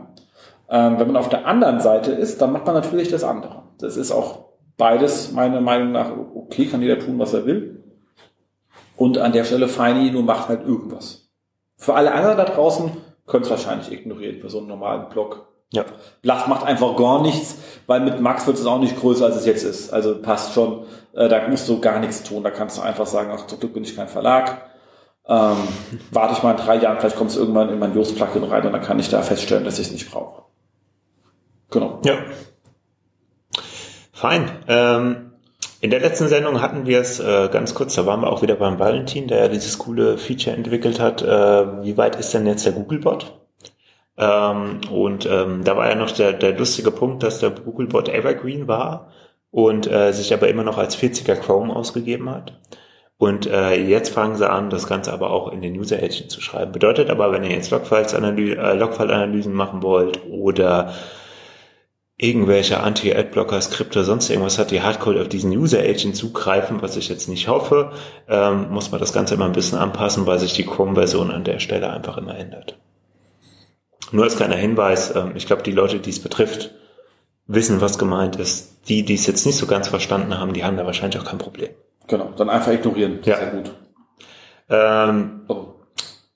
Ähm, 0.71 1.01
wenn 1.01 1.09
man 1.09 1.17
auf 1.17 1.29
der 1.29 1.47
anderen 1.47 1.81
Seite 1.81 2.13
ist, 2.13 2.41
dann 2.41 2.53
macht 2.53 2.67
man 2.67 2.77
natürlich 2.77 3.09
das 3.09 3.25
andere. 3.25 3.65
Das 3.79 3.97
ist 3.97 4.13
auch 4.13 4.45
beides 4.77 5.33
meiner 5.33 5.61
Meinung 5.61 5.91
nach 5.91 6.13
okay, 6.35 6.67
kann 6.67 6.81
jeder 6.81 7.01
tun, 7.01 7.19
was 7.19 7.35
er 7.35 7.45
will. 7.45 7.83
Und 8.97 9.19
an 9.19 9.33
der 9.33 9.45
Stelle 9.45 9.67
Feini 9.67 10.13
nur 10.13 10.23
macht 10.23 10.49
halt 10.49 10.65
irgendwas. 10.65 11.29
Für 11.77 11.95
alle 11.95 12.13
anderen 12.13 12.37
da 12.37 12.45
draußen 12.45 12.93
können 13.27 13.43
es 13.43 13.51
wahrscheinlich 13.51 13.91
ignorieren 13.91 14.41
für 14.41 14.49
so 14.49 14.59
einen 14.59 14.69
normalen 14.69 15.09
Blog. 15.09 15.49
Ja. 15.75 15.85
Blast 16.23 16.49
macht 16.49 16.65
einfach 16.65 16.97
gar 16.97 17.21
nichts, 17.23 17.57
weil 17.87 18.01
mit 18.01 18.21
Max 18.21 18.47
wird 18.47 18.57
es 18.57 18.67
auch 18.67 18.79
nicht 18.79 18.99
größer, 18.99 19.27
als 19.27 19.37
es 19.37 19.47
jetzt 19.47 19.65
ist. 19.65 19.93
Also 19.93 20.21
passt 20.21 20.53
schon. 20.55 20.85
Äh, 21.15 21.29
da 21.29 21.47
musst 21.49 21.69
du 21.69 21.81
gar 21.81 21.99
nichts 21.99 22.23
tun. 22.23 22.43
Da 22.43 22.51
kannst 22.51 22.79
du 22.79 22.83
einfach 22.83 23.07
sagen, 23.07 23.31
ach, 23.33 23.47
zum 23.47 23.59
Glück 23.61 23.75
bin 23.75 23.85
ich 23.85 23.97
kein 23.97 24.09
Verlag. 24.09 24.71
Ähm, 25.27 25.57
warte 26.11 26.35
ich 26.35 26.43
mal 26.43 26.53
in 26.53 26.57
drei 26.59 26.77
Jahren, 26.77 26.99
vielleicht 26.99 27.17
kommt 27.17 27.31
es 27.31 27.37
irgendwann 27.37 27.71
in 27.71 27.79
mein 27.79 27.95
Just-Plugin 27.95 28.45
rein 28.45 28.67
und 28.67 28.73
dann 28.73 28.83
kann 28.83 28.99
ich 28.99 29.09
da 29.09 29.23
feststellen, 29.23 29.65
dass 29.65 29.79
ich 29.79 29.87
es 29.87 29.93
nicht 29.93 30.11
brauche. 30.11 30.43
Genau. 31.71 32.01
Ja. 32.05 32.15
Fein. 34.13 34.51
Ähm, 34.69 35.33
in 35.81 35.91
der 35.91 36.01
letzten 36.01 36.29
Sendung 36.29 36.63
hatten 36.63 36.87
wir 36.87 37.01
es 37.01 37.21
äh, 37.21 37.49
ganz 37.53 37.75
kurz, 37.75 37.95
da 37.95 38.07
waren 38.07 38.21
wir 38.21 38.33
auch 38.33 38.43
wieder 38.43 38.55
beim 38.55 38.79
Valentin, 38.79 39.29
der 39.29 39.39
ja 39.39 39.49
dieses 39.49 39.79
coole 39.79 40.17
Feature 40.19 40.57
entwickelt 40.57 41.01
hat. 41.01 41.21
Äh, 41.23 41.83
wie 41.83 41.97
weit 41.97 42.17
ist 42.17 42.33
denn 42.33 42.47
jetzt 42.47 42.65
der 42.65 42.73
Googlebot? 42.73 43.44
Ähm, 44.17 44.81
und 44.91 45.27
ähm, 45.27 45.65
da 45.65 45.77
war 45.77 45.89
ja 45.89 45.95
noch 45.95 46.11
der, 46.11 46.33
der 46.33 46.57
lustige 46.57 46.91
Punkt, 46.91 47.23
dass 47.23 47.41
der 47.41 47.51
Googlebot 47.51 48.09
Evergreen 48.09 48.69
war 48.69 49.13
und 49.51 49.91
äh, 49.91 50.13
sich 50.13 50.33
aber 50.33 50.49
immer 50.49 50.65
noch 50.65 50.79
als 50.79 50.97
40er 50.97 51.37
Chrome 51.37 51.75
ausgegeben 51.75 52.31
hat. 52.31 52.59
Und 53.17 53.47
äh, 53.47 53.75
jetzt 53.77 54.11
fangen 54.11 54.37
sie 54.37 54.51
an, 54.51 54.71
das 54.71 54.87
Ganze 54.89 55.13
aber 55.13 55.31
auch 55.31 55.53
in 55.53 55.63
den 55.63 55.79
User 55.79 55.97
Agent 55.97 56.31
zu 56.31 56.41
schreiben. 56.41 56.73
Bedeutet 56.73 57.11
aber, 57.11 57.33
wenn 57.33 57.45
ihr 57.45 57.53
jetzt 57.53 57.71
Logfile-Analysen 57.71 59.53
äh, 59.53 59.57
machen 59.57 59.83
wollt 59.83 60.21
oder 60.29 60.93
irgendwelche 62.17 62.81
Anti-Adblocker, 62.81 63.61
Skripte, 63.61 64.05
sonst 64.05 64.31
irgendwas 64.31 64.59
hat, 64.59 64.71
die 64.71 64.83
Hardcode 64.83 65.19
auf 65.19 65.29
diesen 65.29 65.51
User 65.53 65.81
Agent 65.81 66.17
zugreifen, 66.17 66.83
was 66.83 66.97
ich 66.97 67.09
jetzt 67.09 67.29
nicht 67.29 67.49
hoffe, 67.49 67.93
ähm, 68.29 68.71
muss 68.71 68.91
man 68.91 69.01
das 69.01 69.13
Ganze 69.13 69.35
immer 69.35 69.47
ein 69.47 69.53
bisschen 69.53 69.79
anpassen, 69.79 70.27
weil 70.27 70.39
sich 70.39 70.55
die 70.55 70.67
Chrome-Version 70.67 71.31
an 71.31 71.45
der 71.45 71.59
Stelle 71.59 71.91
einfach 71.91 72.17
immer 72.17 72.37
ändert. 72.37 72.79
Nur 74.13 74.25
als 74.25 74.37
kleiner 74.37 74.57
Hinweis, 74.57 75.15
ähm, 75.15 75.33
ich 75.35 75.47
glaube, 75.47 75.63
die 75.63 75.73
Leute, 75.73 75.99
die 75.99 76.11
es 76.11 76.21
betrifft, 76.21 76.71
wissen, 77.47 77.81
was 77.81 77.99
gemeint 77.99 78.37
ist. 78.37 78.89
Die, 78.89 79.03
die 79.05 79.15
es 79.15 79.27
jetzt 79.27 79.47
nicht 79.47 79.57
so 79.57 79.67
ganz 79.67 79.89
verstanden 79.89 80.39
haben, 80.39 80.53
die 80.53 80.65
haben 80.65 80.77
da 80.77 80.85
wahrscheinlich 80.85 81.21
auch 81.21 81.27
kein 81.27 81.39
Problem. 81.39 81.71
Genau, 82.07 82.33
dann 82.37 82.51
einfach 82.51 82.73
ignorieren. 82.73 83.21
Ja. 83.25 83.37
Sehr 83.37 83.51
gut. 83.51 83.71
Ähm, 84.69 85.43
oh. 85.49 85.67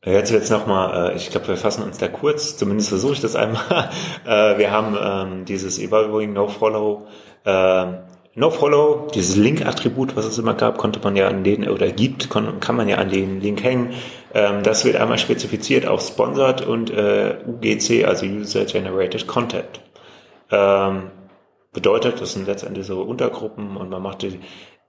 Jetzt 0.05 0.31
jetzt 0.31 0.51
nochmal, 0.51 1.13
äh, 1.13 1.17
ich 1.17 1.31
glaube, 1.31 1.49
wir 1.49 1.57
fassen 1.57 1.83
uns 1.83 1.99
da 1.99 2.09
kurz, 2.09 2.57
zumindest 2.57 2.89
versuche 2.89 3.15
ich 3.15 3.21
das 3.21 3.37
einmal. 3.37 3.91
Äh, 4.27 4.59
wir 4.59 4.71
haben 4.71 4.97
ähm, 5.01 5.45
dieses 5.47 5.79
Evaluating 5.79 6.35
No 6.35 6.49
Follow, 6.49 7.07
äh, 7.45 7.87
No 8.35 8.51
Follow, 8.51 9.09
dieses 9.15 9.37
Link-Attribut, 9.37 10.17
was 10.17 10.27
es 10.27 10.39
immer 10.39 10.55
gab, 10.55 10.79
konnte 10.79 11.01
man 11.03 11.17
ja 11.17 11.29
an 11.29 11.45
den, 11.45 11.69
oder 11.69 11.89
gibt, 11.91 12.31
kann, 12.31 12.61
kann 12.61 12.77
man 12.77 12.89
ja 12.89 12.99
an 12.99 13.09
den 13.09 13.41
Link 13.41 13.63
hängen. 13.63 13.95
Ähm, 14.35 14.63
das 14.63 14.85
wird 14.85 14.97
einmal 14.97 15.19
spezifiziert 15.19 15.87
auf 15.87 16.03
Sponsored 16.03 16.67
und 16.67 16.91
äh, 16.91 17.39
UGC, 17.47 18.05
also 18.05 18.27
User 18.27 18.65
Generated 18.65 19.27
Content. 19.27 19.81
Ähm, 20.51 21.11
bedeutet, 21.73 22.21
das 22.21 22.33
sind 22.33 22.47
letztendlich 22.47 22.87
so 22.87 23.03
Untergruppen 23.03 23.77
und 23.77 23.91
man 23.91 24.03
macht 24.03 24.23
die 24.23 24.41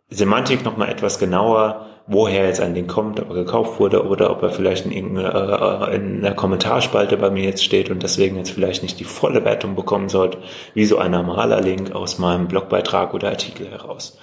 Semantik 0.10 0.66
nochmal 0.66 0.90
etwas 0.90 1.20
genauer, 1.20 1.86
woher 2.08 2.48
jetzt 2.48 2.60
ein 2.60 2.74
Link 2.74 2.90
kommt, 2.90 3.20
ob 3.20 3.30
er 3.30 3.36
gekauft 3.36 3.80
wurde 3.80 4.08
oder 4.08 4.32
ob 4.32 4.42
er 4.42 4.50
vielleicht 4.50 4.86
in, 4.88 4.92
irgendeiner, 4.92 5.88
äh, 5.92 6.34
Kommentarspalte 6.34 7.18
bei 7.18 7.30
mir 7.30 7.44
jetzt 7.44 7.64
steht 7.64 7.92
und 7.92 8.02
deswegen 8.02 8.36
jetzt 8.38 8.50
vielleicht 8.50 8.82
nicht 8.82 9.00
die 9.00 9.04
volle 9.04 9.46
Wertung 9.46 9.76
bekommen 9.76 10.10
sollte, 10.10 10.40
wie 10.74 10.86
so 10.86 10.98
ein 10.98 11.12
normaler 11.12 11.62
Link 11.62 11.92
aus 11.94 12.18
meinem 12.18 12.48
Blogbeitrag 12.48 13.14
oder 13.14 13.30
Artikel 13.30 13.70
heraus. 13.70 14.18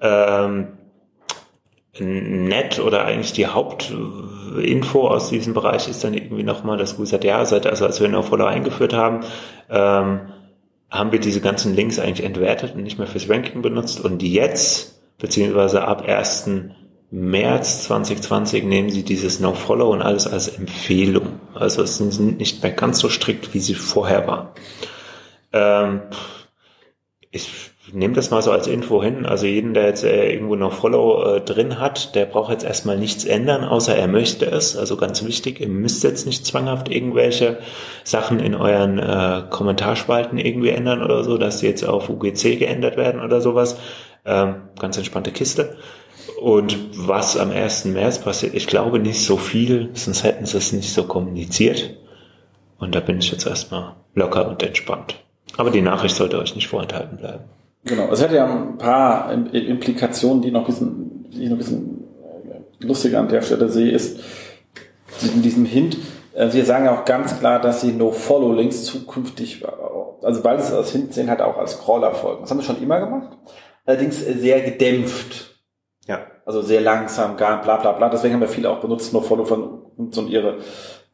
Ähm, 0.00 0.68
nett 1.98 2.78
oder 2.78 3.04
eigentlich 3.04 3.32
die 3.32 3.46
Hauptinfo 3.46 5.08
aus 5.08 5.30
diesem 5.30 5.54
Bereich 5.54 5.88
ist 5.88 6.04
dann 6.04 6.14
irgendwie 6.14 6.42
nochmal 6.42 6.76
das 6.76 6.98
User 6.98 7.18
der 7.18 7.46
Seite, 7.46 7.70
also 7.70 7.86
als 7.86 8.00
wir 8.00 8.08
No 8.08 8.22
Follow 8.22 8.46
eingeführt 8.46 8.92
haben, 8.92 9.20
ähm, 9.70 10.20
haben 10.90 11.12
wir 11.12 11.20
diese 11.20 11.40
ganzen 11.40 11.74
Links 11.74 11.98
eigentlich 11.98 12.24
entwertet 12.24 12.74
und 12.74 12.82
nicht 12.82 12.98
mehr 12.98 13.08
fürs 13.08 13.28
Ranking 13.28 13.62
benutzt 13.62 14.00
und 14.00 14.22
jetzt, 14.22 15.00
beziehungsweise 15.18 15.86
ab 15.86 16.06
1. 16.06 16.50
März 17.10 17.84
2020 17.84 18.64
nehmen 18.64 18.90
sie 18.90 19.04
dieses 19.04 19.38
No-Follow 19.40 19.92
und 19.92 20.02
alles 20.02 20.26
als 20.26 20.48
Empfehlung. 20.48 21.40
Also 21.54 21.82
es 21.82 21.98
sind 21.98 22.38
nicht 22.38 22.62
mehr 22.62 22.72
ganz 22.72 22.98
so 22.98 23.08
strikt, 23.08 23.54
wie 23.54 23.60
sie 23.60 23.74
vorher 23.74 24.26
waren. 24.26 24.48
Ähm, 25.52 26.02
ich 27.30 27.50
nehme 27.92 28.14
das 28.14 28.30
mal 28.30 28.42
so 28.42 28.50
als 28.50 28.66
Info 28.66 29.02
hin. 29.02 29.26
Also 29.26 29.46
jeden, 29.46 29.74
der 29.74 29.86
jetzt 29.86 30.04
äh, 30.04 30.32
irgendwo 30.32 30.56
noch 30.56 30.72
Follow 30.72 31.36
äh, 31.36 31.40
drin 31.40 31.78
hat, 31.78 32.14
der 32.14 32.26
braucht 32.26 32.50
jetzt 32.50 32.64
erstmal 32.64 32.98
nichts 32.98 33.24
ändern, 33.24 33.64
außer 33.64 33.94
er 33.94 34.08
möchte 34.08 34.46
es. 34.46 34.76
Also 34.76 34.96
ganz 34.96 35.24
wichtig, 35.24 35.60
ihr 35.60 35.68
müsst 35.68 36.02
jetzt 36.04 36.26
nicht 36.26 36.46
zwanghaft 36.46 36.90
irgendwelche 36.90 37.58
Sachen 38.04 38.40
in 38.40 38.54
euren 38.54 38.98
äh, 38.98 39.42
Kommentarspalten 39.50 40.38
irgendwie 40.38 40.70
ändern 40.70 41.02
oder 41.02 41.24
so, 41.24 41.38
dass 41.38 41.58
die 41.60 41.66
jetzt 41.66 41.84
auf 41.84 42.08
UGC 42.08 42.58
geändert 42.58 42.96
werden 42.96 43.20
oder 43.20 43.40
sowas. 43.40 43.78
Ähm, 44.24 44.56
ganz 44.78 44.96
entspannte 44.96 45.30
Kiste. 45.30 45.76
Und 46.40 46.76
was 46.92 47.36
am 47.36 47.50
1. 47.50 47.86
März 47.86 48.18
passiert, 48.18 48.54
ich 48.54 48.66
glaube 48.66 48.98
nicht 48.98 49.24
so 49.24 49.36
viel, 49.36 49.90
sonst 49.94 50.24
hätten 50.24 50.44
sie 50.44 50.58
es 50.58 50.72
nicht 50.72 50.92
so 50.92 51.04
kommuniziert. 51.04 51.96
Und 52.78 52.94
da 52.94 53.00
bin 53.00 53.18
ich 53.18 53.30
jetzt 53.30 53.46
erstmal 53.46 53.94
locker 54.14 54.48
und 54.48 54.62
entspannt. 54.62 55.16
Aber 55.56 55.70
die 55.70 55.80
Nachricht 55.80 56.14
sollte 56.14 56.38
euch 56.38 56.54
nicht 56.54 56.68
vorenthalten 56.68 57.16
bleiben. 57.16 57.44
Genau, 57.86 58.08
es 58.10 58.20
hat 58.20 58.32
ja 58.32 58.44
ein 58.44 58.78
paar 58.78 59.32
Implikationen, 59.32 60.42
die 60.42 60.50
noch 60.50 60.62
ein 60.62 60.66
bisschen, 60.66 61.30
die 61.30 61.46
noch 61.46 61.52
ein 61.52 61.58
bisschen 61.58 62.04
lustiger 62.80 63.20
an 63.20 63.28
der 63.28 63.42
Stelle 63.42 63.68
sehe, 63.68 63.92
ist 63.92 64.20
in 65.22 65.40
diesem 65.40 65.64
Hint, 65.64 65.96
äh, 66.34 66.52
wir 66.52 66.64
sagen 66.64 66.84
ja 66.84 66.98
auch 66.98 67.04
ganz 67.04 67.38
klar, 67.38 67.60
dass 67.60 67.80
sie 67.80 67.92
No-Follow-Links 67.92 68.84
zukünftig, 68.84 69.64
also 70.22 70.44
weil 70.44 70.60
sie 70.60 70.76
als 70.76 70.90
Hint 70.90 71.14
sehen, 71.14 71.30
halt 71.30 71.40
auch 71.40 71.56
als 71.56 71.80
Crawler 71.80 72.12
folgen. 72.12 72.42
Das 72.42 72.50
haben 72.50 72.58
wir 72.58 72.64
schon 72.64 72.82
immer 72.82 73.00
gemacht, 73.00 73.38
allerdings 73.84 74.20
sehr 74.20 74.60
gedämpft. 74.62 75.54
Ja. 76.06 76.26
Also 76.44 76.62
sehr 76.62 76.80
langsam, 76.80 77.36
gar 77.36 77.62
bla 77.62 77.76
bla 77.76 77.92
bla. 77.92 78.08
Deswegen 78.08 78.34
haben 78.34 78.40
wir 78.40 78.48
viele 78.48 78.70
auch 78.70 78.80
benutzt, 78.80 79.12
No-Follow 79.12 79.44
von 79.44 79.82
uns 79.96 80.18
und 80.18 80.28
ihre 80.28 80.58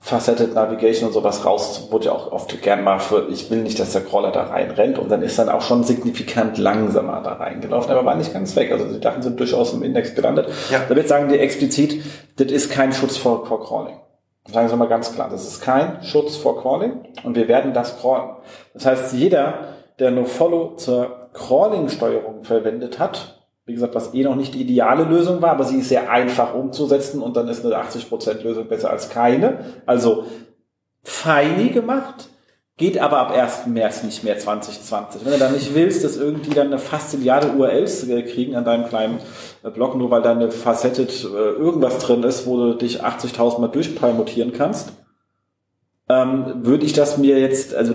Faceted 0.04 0.54
Navigation 0.54 1.06
und 1.06 1.14
sowas 1.14 1.44
raus, 1.46 1.86
wurde 1.92 2.06
ja 2.06 2.12
auch 2.12 2.32
oft 2.32 2.60
gern 2.60 2.82
mal 2.82 2.98
für, 2.98 3.28
ich 3.30 3.52
will 3.52 3.62
nicht, 3.62 3.78
dass 3.78 3.92
der 3.92 4.02
Crawler 4.02 4.32
da 4.32 4.42
rein 4.42 4.72
rennt 4.72 4.98
und 4.98 5.08
dann 5.08 5.22
ist 5.22 5.38
dann 5.38 5.48
auch 5.48 5.62
schon 5.62 5.84
signifikant 5.84 6.58
langsamer 6.58 7.22
da 7.22 7.34
reingelaufen, 7.34 7.92
aber 7.92 8.04
war 8.04 8.16
nicht 8.16 8.32
ganz 8.32 8.56
weg. 8.56 8.72
Also 8.72 8.86
die 8.86 8.98
Daten 8.98 9.22
sind 9.22 9.38
durchaus 9.38 9.72
im 9.72 9.84
Index 9.84 10.16
gelandet. 10.16 10.48
Ja. 10.72 10.80
Da 10.88 10.96
wird 10.96 11.06
sagen 11.06 11.28
die 11.28 11.38
explizit, 11.38 12.02
das 12.36 12.50
ist 12.50 12.72
kein 12.72 12.92
Schutz 12.92 13.16
vor, 13.16 13.46
vor 13.46 13.64
Crawling. 13.64 13.94
Sagen 14.52 14.68
Sie 14.68 14.76
mal 14.76 14.88
ganz 14.88 15.14
klar, 15.14 15.28
das 15.30 15.46
ist 15.46 15.60
kein 15.60 16.02
Schutz 16.02 16.34
vor 16.34 16.60
Crawling 16.60 17.04
und 17.22 17.36
wir 17.36 17.46
werden 17.46 17.72
das 17.72 18.00
crawlen. 18.00 18.30
Das 18.74 18.84
heißt, 18.84 19.12
jeder, 19.12 19.76
der 20.00 20.10
NoFollow 20.10 20.74
zur 20.78 21.30
Crawling-Steuerung 21.32 22.42
verwendet 22.42 22.98
hat, 22.98 23.41
wie 23.64 23.74
gesagt, 23.74 23.94
was 23.94 24.12
eh 24.14 24.24
noch 24.24 24.34
nicht 24.34 24.54
die 24.54 24.62
ideale 24.62 25.04
Lösung 25.04 25.40
war, 25.40 25.50
aber 25.50 25.64
sie 25.64 25.78
ist 25.78 25.88
sehr 25.88 26.10
einfach 26.10 26.54
umzusetzen 26.54 27.22
und 27.22 27.36
dann 27.36 27.48
ist 27.48 27.64
eine 27.64 27.76
80% 27.76 28.42
Lösung 28.42 28.66
besser 28.66 28.90
als 28.90 29.08
keine. 29.08 29.58
Also 29.86 30.24
feini 31.04 31.68
gemacht, 31.68 32.28
geht 32.76 32.98
aber 32.98 33.18
ab 33.18 33.30
1. 33.30 33.66
März 33.66 34.02
nicht 34.02 34.24
mehr 34.24 34.38
2020. 34.38 35.24
Wenn 35.24 35.32
du 35.32 35.38
dann 35.38 35.52
nicht 35.52 35.74
willst, 35.74 36.02
dass 36.02 36.16
irgendwie 36.16 36.54
dann 36.54 36.68
eine 36.68 36.78
fasziliade 36.78 37.52
URLs 37.52 38.06
kriegen 38.32 38.56
an 38.56 38.64
deinem 38.64 38.88
kleinen 38.88 39.18
äh, 39.62 39.70
Blog, 39.70 39.96
nur 39.96 40.10
weil 40.10 40.22
da 40.22 40.32
eine 40.32 40.50
Facetted 40.50 41.24
äh, 41.24 41.26
irgendwas 41.26 41.98
drin 41.98 42.24
ist, 42.24 42.46
wo 42.46 42.56
du 42.56 42.74
dich 42.74 43.04
80.000 43.04 43.60
Mal 43.60 43.68
durchpermutieren 43.68 44.52
kannst, 44.52 44.92
ähm, 46.12 46.64
würde 46.66 46.84
ich 46.84 46.92
das 46.92 47.18
mir 47.18 47.38
jetzt, 47.38 47.74
also 47.74 47.94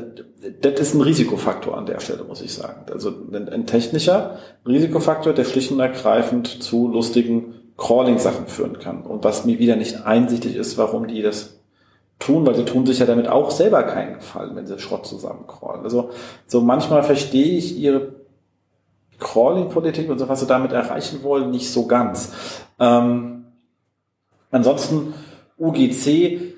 das 0.62 0.80
ist 0.80 0.94
ein 0.94 1.02
Risikofaktor 1.02 1.78
an 1.78 1.86
der 1.86 2.00
Stelle, 2.00 2.24
muss 2.24 2.42
ich 2.42 2.54
sagen. 2.54 2.86
Also 2.92 3.10
ein, 3.10 3.50
ein 3.50 3.66
technischer 3.66 4.38
Risikofaktor, 4.66 5.34
der 5.34 5.46
schlicht 5.46 5.72
und 5.72 5.80
ergreifend 5.80 6.48
zu 6.64 6.88
lustigen 6.88 7.54
Crawling-Sachen 7.78 8.48
führen 8.48 8.80
kann. 8.80 9.04
Und 9.04 9.24
was 9.24 9.46
mir 9.46 9.60
wieder 9.60 9.76
nicht 9.76 10.06
einsichtig 10.06 10.56
ist, 10.56 10.78
warum 10.78 11.08
die 11.08 11.22
das 11.22 11.60
tun, 12.20 12.46
weil 12.46 12.56
sie 12.56 12.66
tun 12.66 12.86
sich 12.86 13.00
ja 13.00 13.06
damit 13.06 13.28
auch 13.28 13.52
selber 13.52 13.84
keinen 13.84 14.16
Gefallen, 14.16 14.56
wenn 14.56 14.66
sie 14.66 14.80
Schrott 14.80 15.06
zusammencrawlen. 15.06 15.84
Also 15.84 16.10
so 16.48 16.62
manchmal 16.62 17.04
verstehe 17.04 17.58
ich 17.58 17.78
ihre 17.78 18.14
Crawling-Politik 19.20 20.10
und 20.10 20.18
so, 20.18 20.28
was 20.28 20.40
sie 20.40 20.48
damit 20.48 20.72
erreichen 20.72 21.22
wollen, 21.24 21.52
nicht 21.52 21.72
so 21.72 21.86
ganz. 21.86 22.34
Ähm, 22.80 23.46
ansonsten 24.50 25.14
UGC 25.60 26.57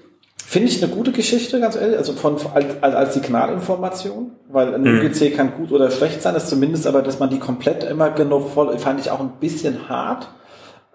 Finde 0.50 0.68
ich 0.68 0.82
eine 0.84 0.91
gute 0.91 1.12
Geschichte, 1.12 1.60
ganz 1.60 1.76
ehrlich, 1.76 1.95
also 1.95 2.14
von, 2.14 2.38
als, 2.56 2.82
als 2.82 3.14
Signalinformation, 3.14 4.32
weil 4.50 4.74
ein 4.74 4.82
mhm. 4.82 5.06
UGC 5.06 5.36
kann 5.36 5.54
gut 5.56 5.72
oder 5.72 5.91
schlecht 5.91 6.24
sein, 6.24 6.34
ist 6.34 6.50
zumindest 6.50 6.88
aber, 6.88 7.04
dass 7.04 7.20
man 7.20 7.30
die 7.30 7.38
komplett 7.38 7.84
immer 7.84 8.10
genau 8.10 8.39
voll, 8.39 8.76
fand 8.80 9.00
ich 9.00 9.12
auch 9.12 9.20
ein 9.20 9.34
bisschen 9.39 9.89
hart. 9.89 10.28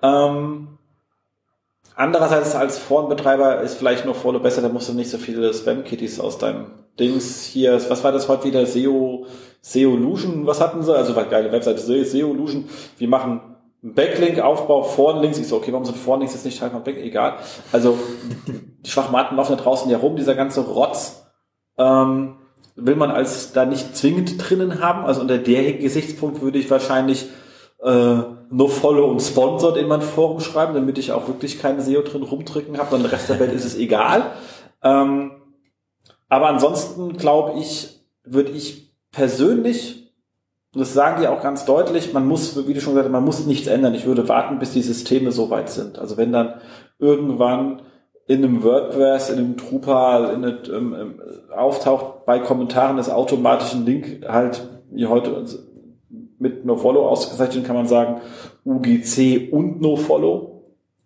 Ähm, 0.03 0.79
andererseits 1.95 2.57
als 2.57 2.79
Forenbetreiber 2.79 3.61
ist 3.61 3.77
vielleicht 3.77 4.05
nur 4.05 4.17
Follow 4.17 4.41
besser, 4.41 4.61
da 4.61 4.69
musst 4.71 4.89
du 4.89 4.93
nicht 4.93 5.09
so 5.09 5.19
viele 5.19 5.55
Spam-Kitties 5.55 6.19
aus 6.19 6.39
deinem 6.39 6.73
Dings 6.99 7.45
hier, 7.45 7.75
was 7.89 8.03
war 8.03 8.11
das 8.11 8.29
heute 8.29 8.47
wieder, 8.47 8.67
SEO, 8.67 9.27
SEOlution, 9.61 10.49
was 10.49 10.61
hatten 10.61 10.83
sie? 10.83 10.97
Also 10.97 11.15
war 11.15 11.27
geile 11.27 11.53
Webseite, 11.53 11.81
SEOlution, 11.81 12.65
wir 12.99 13.09
machen 13.09 13.54
Backlink-Aufbau, 13.85 14.83
Vorlinks. 14.83 15.39
Ich 15.39 15.49
so, 15.49 15.57
okay, 15.57 15.71
warum 15.71 15.85
sind 15.85 15.99
Vorlinks 15.99 16.33
jetzt 16.33 16.47
nicht 16.47 16.59
Teil 16.59 16.71
von 16.71 16.83
Backlink? 16.83 17.07
Egal. 17.07 17.37
Also, 17.71 17.99
die 18.47 18.91
Schwachmaten 18.91 19.37
laufen 19.37 19.57
da 19.57 19.63
draußen 19.63 19.91
ja 19.91 19.99
rum. 19.99 20.17
Dieser 20.17 20.35
ganze 20.35 20.63
Rotz 20.63 21.27
ähm, 21.77 22.37
will 22.77 22.97
man 22.97 23.11
als 23.11 23.53
da 23.53 23.67
nicht 23.67 23.95
zwingend 23.95 24.37
drinnen 24.39 24.81
haben. 24.81 25.05
Also 25.05 25.21
unter 25.21 25.37
der 25.37 25.75
Gesichtspunkt 25.75 26.41
würde 26.41 26.59
ich 26.59 26.71
wahrscheinlich 26.71 27.27
äh, 27.83 28.17
nur 28.51 28.71
Follow 28.71 29.11
und 29.11 29.21
Sponsored 29.21 29.77
in 29.77 29.89
mein 29.89 30.03
Forum 30.03 30.41
schreiben, 30.41 30.75
damit 30.75 30.97
ich 30.97 31.13
auch 31.13 31.29
wirklich 31.29 31.61
keine 31.61 31.83
SEO 31.83 32.01
drin 32.03 32.23
rumdrücken 32.23 32.79
habe. 32.79 32.89
Dann 32.93 33.03
der 33.03 33.13
Rest 33.13 33.29
der 33.29 33.39
Welt 33.39 33.53
ist 33.53 33.67
es 33.67 33.77
egal. 33.77 34.33
Ähm, 34.83 35.33
aber 36.31 36.49
ansonsten 36.49 37.17
glaube 37.17 37.59
ich, 37.61 38.01
würde 38.25 38.53
ich 38.53 38.95
persönlich 39.13 40.04
das 40.81 40.95
sagen 40.95 41.21
die 41.21 41.29
auch 41.29 41.43
ganz 41.43 41.65
deutlich, 41.65 42.13
man 42.13 42.27
muss, 42.27 42.67
wie 42.67 42.75
du 42.75 42.81
schon 42.81 42.95
gesagt 42.95 43.07
hast, 43.07 43.13
man 43.13 43.25
muss 43.25 43.47
nichts 43.47 43.69
ändern. 43.69 43.95
Ich 43.95 44.07
würde 44.07 44.29
warten, 44.29 44.59
bis 44.59 44.73
die 44.73 44.83
Systeme 44.83 45.31
so 45.31 45.51
weit 45.51 45.71
sind. 45.71 45.99
Also 45.99 46.17
wenn 46.17 46.33
dann 46.33 46.55
irgendwann 46.99 47.83
in 48.27 48.43
einem 48.43 48.63
WordPress, 48.63 49.31
in 49.31 49.39
einem 49.39 49.57
Drupal, 49.57 50.35
in 50.35 50.45
einem, 50.45 50.59
ähm, 50.73 50.97
ähm, 50.99 51.21
auftaucht 51.55 52.25
bei 52.25 52.39
Kommentaren 52.39 52.97
des 52.97 53.11
automatischen 53.11 53.85
Link 53.85 54.25
halt, 54.27 54.69
wie 54.91 55.07
heute 55.07 55.45
mit 56.39 56.65
NoFollow 56.65 57.07
ausgezeichnet, 57.07 57.65
kann 57.65 57.77
man 57.77 57.87
sagen, 57.87 58.21
UGC 58.65 59.53
und 59.53 59.81
NoFollow 59.81 60.55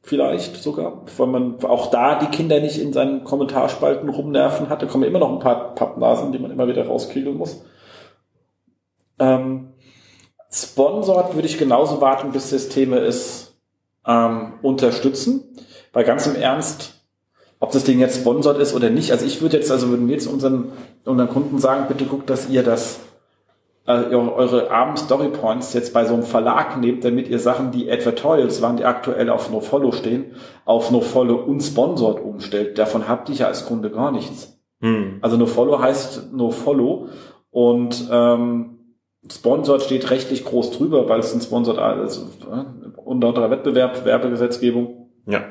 vielleicht 0.03 0.57
sogar, 0.57 1.03
weil 1.17 1.27
man 1.27 1.63
auch 1.65 1.91
da 1.91 2.19
die 2.19 2.27
Kinder 2.27 2.61
nicht 2.61 2.81
in 2.81 2.93
seinen 2.93 3.25
Kommentarspalten 3.25 4.09
rumnerven 4.09 4.69
hatte, 4.69 4.87
kommen 4.87 5.05
immer 5.05 5.19
noch 5.19 5.33
ein 5.33 5.41
paar 5.41 5.75
Pappnasen, 5.75 6.33
die 6.33 6.39
man 6.39 6.51
immer 6.51 6.69
wieder 6.69 6.87
rauskriegen 6.87 7.37
muss. 7.37 7.65
Ähm, 9.19 9.69
sponsored 10.51 11.35
würde 11.35 11.49
ich 11.49 11.59
genauso 11.59 12.01
warten, 12.01 12.33
bis 12.33 12.51
Systeme 12.51 12.99
es 12.99 13.59
ähm, 14.07 14.55
unterstützen. 14.63 15.45
Weil 15.93 16.05
ganz 16.05 16.27
im 16.27 16.37
Ernst, 16.37 16.95
ob 17.61 17.73
das 17.73 17.85
Ding 17.85 17.99
jetzt 17.99 18.21
sponsored 18.21 18.59
ist 18.59 18.75
oder 18.75 18.91
nicht, 18.91 19.13
also 19.13 19.25
ich 19.25 19.41
würde 19.41 19.57
jetzt, 19.57 19.71
also 19.71 19.89
würden 19.89 20.07
wir 20.07 20.15
jetzt 20.15 20.27
unseren, 20.27 20.73
unseren 21.05 21.29
Kunden 21.29 21.59
sagen, 21.59 21.87
bitte 21.89 22.05
guckt, 22.05 22.31
dass 22.31 22.49
ihr 22.49 22.63
das 22.63 23.01
äh, 23.87 24.15
eure 24.15 24.71
armen 24.71 24.97
Storypoints 24.97 25.73
jetzt 25.73 25.95
bei 25.95 26.05
so 26.05 26.15
einem 26.15 26.23
Verlag 26.23 26.79
nehmt, 26.79 27.05
damit 27.05 27.29
ihr 27.29 27.39
Sachen, 27.39 27.71
die 27.71 27.91
Advertorials 27.91 28.61
waren, 28.61 28.77
die 28.77 28.85
aktuell 28.85 29.31
auf 29.31 29.51
NoFollow 29.51 29.93
stehen, 29.93 30.33
auf 30.67 30.91
NoFollow 30.91 31.37
unsponsored 31.47 32.23
umstellt. 32.23 32.79
Davon 32.79 33.09
habt 33.09 33.31
ihr 33.31 33.37
ja 33.37 33.47
als 33.47 33.65
Kunde 33.65 33.91
gar 33.91 34.13
nichts. 34.13 34.61
Hm. 34.81 35.19
Also 35.23 35.37
NoFollow 35.39 35.81
heißt 35.81 36.33
NoFollow 36.33 37.09
und 37.51 38.09
ähm, 38.13 38.78
Sponsored 39.31 39.83
steht 39.83 40.11
rechtlich 40.11 40.45
groß 40.45 40.71
drüber, 40.73 41.09
weil 41.09 41.21
es 41.21 41.35
ein 41.35 41.41
Sponsored 41.41 41.79
also, 41.79 42.23
äh, 42.23 42.65
unter 43.05 43.29
anderer 43.29 43.51
Wettbewerb, 43.51 44.05
Werbegesetzgebung. 44.05 45.09
Ja. 45.27 45.45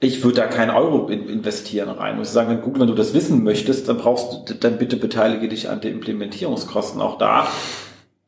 Ich 0.00 0.24
würde 0.24 0.36
da 0.36 0.46
keinen 0.46 0.70
Euro 0.70 1.08
investieren 1.08 1.90
rein. 1.90 2.14
Ich 2.14 2.18
muss 2.18 2.32
sagen, 2.32 2.50
wenn 2.50 2.62
Google, 2.62 2.80
wenn 2.80 2.88
du 2.88 2.94
das 2.94 3.12
wissen 3.12 3.44
möchtest, 3.44 3.88
dann 3.88 3.98
brauchst 3.98 4.48
du, 4.48 4.54
dann 4.54 4.78
bitte 4.78 4.96
beteilige 4.96 5.48
dich 5.48 5.68
an 5.68 5.80
den 5.80 5.94
Implementierungskosten. 5.94 7.02
Auch 7.02 7.18
da 7.18 7.46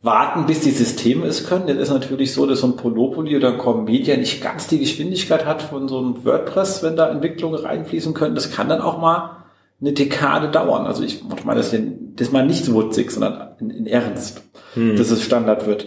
warten, 0.03 0.47
bis 0.47 0.61
die 0.61 0.71
Systeme 0.71 1.27
es 1.27 1.47
können. 1.47 1.69
Jetzt 1.69 1.79
ist 1.79 1.91
natürlich 1.91 2.33
so, 2.33 2.45
dass 2.45 2.61
so 2.61 2.67
ein 2.67 2.77
Polypoly 2.77 3.37
oder 3.37 3.53
ein 3.53 3.59
Commedia 3.59 4.17
nicht 4.17 4.43
ganz 4.43 4.67
die 4.67 4.81
Geschwindigkeit 4.81 5.47
hat 5.47 5.63
von 5.63 5.89
so 5.89 5.99
einem 5.99 6.25
WordPress, 6.25 6.83
wenn 6.83 6.97
da 6.97 7.09
Entwicklungen 7.09 7.59
reinfließen 7.59 8.13
können. 8.13 8.35
Das 8.35 8.51
kann 8.51 8.69
dann 8.69 8.81
auch 8.81 8.99
mal 8.99 9.45
eine 9.81 9.93
Dekade 9.93 10.49
dauern. 10.49 10.87
Also 10.87 11.03
ich 11.03 11.23
meine 11.45 11.61
das, 11.61 11.71
das 11.71 11.81
mal 12.33 12.47
nicht 12.47 12.73
wutzig, 12.73 13.11
sondern 13.11 13.57
in, 13.61 13.71
in 13.71 13.87
Ernst, 13.87 14.43
hm. 14.75 14.97
dass 14.97 15.11
es 15.11 15.23
Standard 15.23 15.67
wird. 15.67 15.87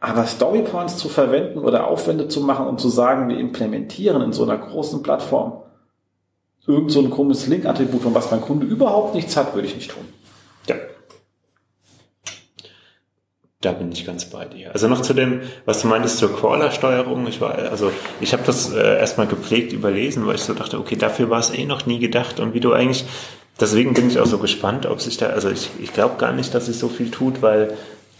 Aber 0.00 0.26
Storypoints 0.26 0.98
zu 0.98 1.08
verwenden 1.08 1.60
oder 1.60 1.86
Aufwände 1.86 2.28
zu 2.28 2.40
machen 2.40 2.66
und 2.66 2.78
zu 2.78 2.88
sagen, 2.88 3.28
wir 3.28 3.38
implementieren 3.38 4.20
in 4.22 4.32
so 4.32 4.42
einer 4.42 4.58
großen 4.58 5.02
Plattform 5.02 5.62
irgend 6.66 6.90
so 6.90 7.00
ein 7.00 7.10
komisches 7.10 7.46
Link-Attribut, 7.46 8.02
von 8.02 8.14
was 8.14 8.30
mein 8.30 8.40
Kunde 8.40 8.66
überhaupt 8.66 9.14
nichts 9.14 9.36
hat, 9.36 9.54
würde 9.54 9.68
ich 9.68 9.74
nicht 9.74 9.90
tun. 9.90 10.04
Ja. 10.68 10.76
Da 13.60 13.72
bin 13.72 13.92
ich 13.92 14.04
ganz 14.04 14.26
bei 14.26 14.44
dir. 14.44 14.72
Also 14.72 14.88
noch 14.88 15.00
zu 15.00 15.14
dem, 15.14 15.40
was 15.64 15.82
du 15.82 15.88
meintest 15.88 16.18
zur 16.18 16.34
Crawler-Steuerung. 16.34 17.26
Ich 17.26 17.40
war, 17.40 17.54
also 17.54 17.90
ich 18.20 18.32
habe 18.32 18.42
das 18.44 18.72
äh, 18.72 18.98
erstmal 18.98 19.26
gepflegt 19.26 19.72
überlesen, 19.72 20.26
weil 20.26 20.34
ich 20.34 20.42
so 20.42 20.52
dachte, 20.52 20.78
okay, 20.78 20.96
dafür 20.96 21.30
war 21.30 21.40
es 21.40 21.50
eh 21.50 21.64
noch 21.64 21.86
nie 21.86 21.98
gedacht. 21.98 22.40
Und 22.40 22.52
wie 22.52 22.60
du 22.60 22.72
eigentlich, 22.72 23.06
deswegen 23.60 23.94
bin 23.94 24.08
ich 24.08 24.18
auch 24.18 24.26
so 24.26 24.38
gespannt, 24.38 24.86
ob 24.86 25.00
sich 25.00 25.16
da, 25.16 25.26
also 25.26 25.50
ich, 25.50 25.70
ich 25.80 25.92
glaube 25.92 26.16
gar 26.18 26.32
nicht, 26.32 26.54
dass 26.54 26.66
sich 26.66 26.78
so 26.78 26.88
viel 26.88 27.10
tut, 27.10 27.42
weil 27.42 27.74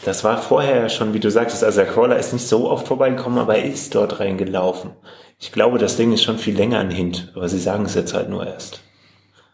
das 0.04 0.24
war 0.24 0.38
vorher 0.38 0.76
ja 0.76 0.88
schon, 0.88 1.14
wie 1.14 1.20
du 1.20 1.30
sagtest, 1.30 1.64
also 1.64 1.80
der 1.80 1.90
Crawler 1.90 2.18
ist 2.18 2.32
nicht 2.32 2.46
so 2.46 2.70
oft 2.70 2.86
vorbeigekommen, 2.86 3.38
aber 3.38 3.56
er 3.56 3.64
ist 3.64 3.94
dort 3.94 4.20
reingelaufen. 4.20 4.90
Ich 5.38 5.52
glaube, 5.52 5.78
das 5.78 5.96
Ding 5.96 6.12
ist 6.12 6.22
schon 6.22 6.38
viel 6.38 6.56
länger 6.56 6.78
ein 6.78 6.90
Hint, 6.90 7.32
aber 7.34 7.48
sie 7.48 7.58
sagen 7.58 7.84
es 7.86 7.94
jetzt 7.94 8.14
halt 8.14 8.28
nur 8.28 8.46
erst. 8.46 8.80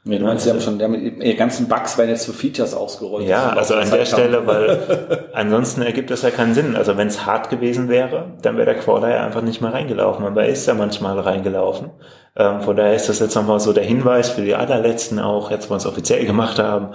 Ja, 0.05 0.19
du 0.19 0.25
meinst, 0.25 0.45
sie 0.45 0.51
haben 0.51 0.61
schon, 0.63 0.81
ihre 0.81 1.35
ganzen 1.35 1.69
Bugs 1.69 1.99
werden 1.99 2.09
jetzt 2.09 2.25
für 2.25 2.33
Features 2.33 2.73
ausgerollt. 2.75 3.27
Ja, 3.27 3.51
also 3.51 3.75
an 3.75 3.91
der 3.91 4.07
Stelle, 4.07 4.47
weil 4.47 5.29
ansonsten 5.35 5.83
ergibt 5.83 6.11
das 6.11 6.23
ja 6.23 6.31
keinen 6.31 6.55
Sinn. 6.55 6.75
Also 6.75 6.97
wenn 6.97 7.09
es 7.09 7.27
hart 7.27 7.51
gewesen 7.51 7.91
wäre, 7.91 8.33
dann 8.41 8.57
wäre 8.57 8.65
der 8.65 8.79
Crawler 8.79 9.11
ja 9.11 9.27
einfach 9.27 9.43
nicht 9.43 9.61
mehr 9.61 9.75
reingelaufen. 9.75 10.25
Aber 10.25 10.45
er 10.45 10.49
ist 10.49 10.67
ja 10.67 10.73
manchmal 10.73 11.21
reingelaufen. 11.21 11.91
Ähm, 12.35 12.63
von 12.63 12.77
daher 12.77 12.95
ist 12.95 13.11
das 13.11 13.19
jetzt 13.19 13.35
nochmal 13.35 13.61
so 13.61 13.75
der 13.75 13.85
Hinweis 13.85 14.31
für 14.31 14.41
die 14.41 14.55
allerletzten 14.55 15.19
auch, 15.19 15.51
jetzt 15.51 15.69
wo 15.69 15.75
wir 15.75 15.79
es 15.79 15.87
offiziell 15.87 16.25
gemacht 16.25 16.59
haben, 16.59 16.95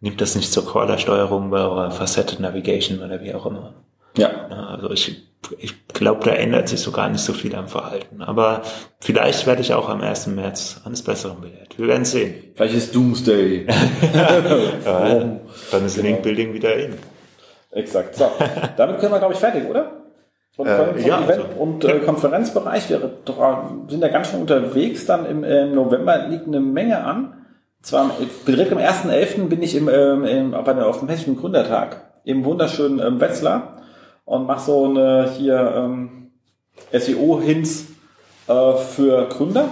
nimmt 0.00 0.20
das 0.20 0.34
nicht 0.34 0.50
zur 0.50 0.66
Crawler-Steuerung 0.66 1.50
bei 1.50 1.58
eurer 1.58 1.90
Facette 1.90 2.40
Navigation 2.40 3.02
oder 3.02 3.20
wie 3.20 3.34
auch 3.34 3.44
immer. 3.44 3.74
Ja. 4.18 4.48
Also 4.48 4.90
ich, 4.90 5.22
ich 5.58 5.88
glaube, 5.88 6.24
da 6.24 6.32
ändert 6.32 6.68
sich 6.68 6.80
so 6.80 6.92
gar 6.92 7.08
nicht 7.08 7.22
so 7.22 7.32
viel 7.32 7.54
am 7.54 7.68
Verhalten. 7.68 8.20
Aber 8.22 8.62
vielleicht 9.00 9.46
werde 9.46 9.62
ich 9.62 9.72
auch 9.72 9.88
am 9.88 10.00
1. 10.00 10.26
März 10.28 10.82
eines 10.84 11.02
Besseren 11.02 11.40
belehrt. 11.40 11.78
Wir 11.78 11.86
werden 11.86 12.04
sehen. 12.04 12.34
Vielleicht 12.54 12.74
ist 12.74 12.94
Doomsday. 12.94 13.66
ja, 14.14 14.40
dann 15.70 15.86
ist 15.86 15.96
genau. 15.96 16.08
Link-Building 16.08 16.52
wieder 16.52 16.74
in. 16.74 16.94
Exakt. 17.70 18.16
So, 18.16 18.30
damit 18.76 18.98
können 18.98 19.12
wir, 19.12 19.18
glaube 19.18 19.34
ich, 19.34 19.40
fertig, 19.40 19.64
oder? 19.68 19.92
Und, 20.56 20.66
äh, 20.66 21.06
ja, 21.06 21.22
Event 21.22 21.44
also. 21.44 21.60
und 21.60 21.84
äh, 21.84 22.00
Konferenzbereich. 22.00 22.90
Wir 22.90 23.12
sind 23.88 24.02
ja 24.02 24.08
ganz 24.08 24.30
schön 24.30 24.40
unterwegs. 24.40 25.06
Dann 25.06 25.24
im, 25.24 25.44
im 25.44 25.74
November 25.74 26.26
liegt 26.26 26.48
eine 26.48 26.58
Menge 26.58 27.04
an. 27.04 27.34
Zwar 27.80 28.10
direkt 28.46 28.72
am 28.72 28.78
1.11. 28.78 29.46
bin 29.46 29.62
ich 29.62 29.76
im, 29.76 29.88
ähm, 29.88 30.24
im, 30.24 30.54
auf 30.54 30.98
dem 30.98 31.08
Hessischen 31.08 31.36
Gründertag 31.36 32.08
im 32.24 32.44
wunderschönen 32.44 32.98
ähm, 32.98 33.20
Wetzlar 33.20 33.77
und 34.28 34.46
mach 34.46 34.58
so 34.58 34.84
eine 34.84 35.30
hier 35.30 35.72
ähm, 35.74 36.32
SEO-Hints 36.92 37.86
äh, 38.46 38.76
für 38.76 39.26
Gründer 39.28 39.70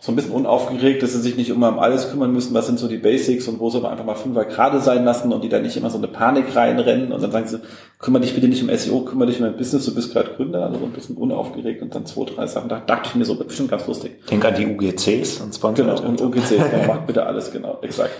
so 0.00 0.12
ein 0.12 0.16
bisschen 0.16 0.32
unaufgeregt, 0.32 1.02
dass 1.02 1.12
sie 1.12 1.20
sich 1.20 1.36
nicht 1.36 1.50
immer 1.50 1.68
um 1.68 1.78
alles 1.78 2.10
kümmern 2.10 2.32
müssen, 2.32 2.54
was 2.54 2.66
sind 2.66 2.78
so 2.78 2.88
die 2.88 2.98
Basics 2.98 3.48
und 3.48 3.60
wo 3.60 3.70
soll 3.70 3.80
man 3.82 3.92
einfach 3.92 4.04
mal 4.04 4.14
fünfer 4.14 4.44
gerade 4.44 4.80
sein 4.80 5.04
lassen 5.04 5.32
und 5.32 5.42
die 5.42 5.48
dann 5.48 5.62
nicht 5.62 5.76
immer 5.76 5.90
so 5.90 5.98
eine 5.98 6.08
Panik 6.08 6.54
reinrennen 6.54 7.12
und 7.12 7.22
dann 7.22 7.30
sagen 7.30 7.46
sie, 7.46 7.60
kümmere 7.98 8.22
dich 8.22 8.34
bitte 8.34 8.48
nicht 8.48 8.62
um 8.62 8.76
SEO, 8.76 9.00
kümmere 9.00 9.28
dich 9.28 9.38
um 9.38 9.46
dein 9.46 9.56
Business, 9.56 9.86
du 9.86 9.94
bist 9.94 10.12
gerade 10.12 10.30
Gründer, 10.36 10.64
also 10.64 10.78
so 10.78 10.84
ein 10.84 10.92
bisschen 10.92 11.16
unaufgeregt 11.16 11.80
und 11.80 11.94
dann 11.94 12.04
zwei, 12.04 12.24
drei 12.24 12.46
Sachen. 12.46 12.68
Da 12.68 12.80
dachte 12.80 13.08
ich 13.08 13.14
mir 13.14 13.24
so, 13.24 13.34
bestimmt 13.36 13.70
ganz 13.70 13.86
lustig. 13.86 14.12
Denk 14.30 14.44
an 14.44 14.54
die 14.54 14.66
UGCs 14.66 15.40
und 15.40 15.54
Sponsor. 15.54 15.86
Genau, 15.86 16.00
und 16.00 16.20
UGCs, 16.20 16.50
genau, 16.50 16.86
macht 16.86 17.06
bitte 17.06 17.24
alles, 17.24 17.50
genau, 17.50 17.78
exakt. 17.80 18.10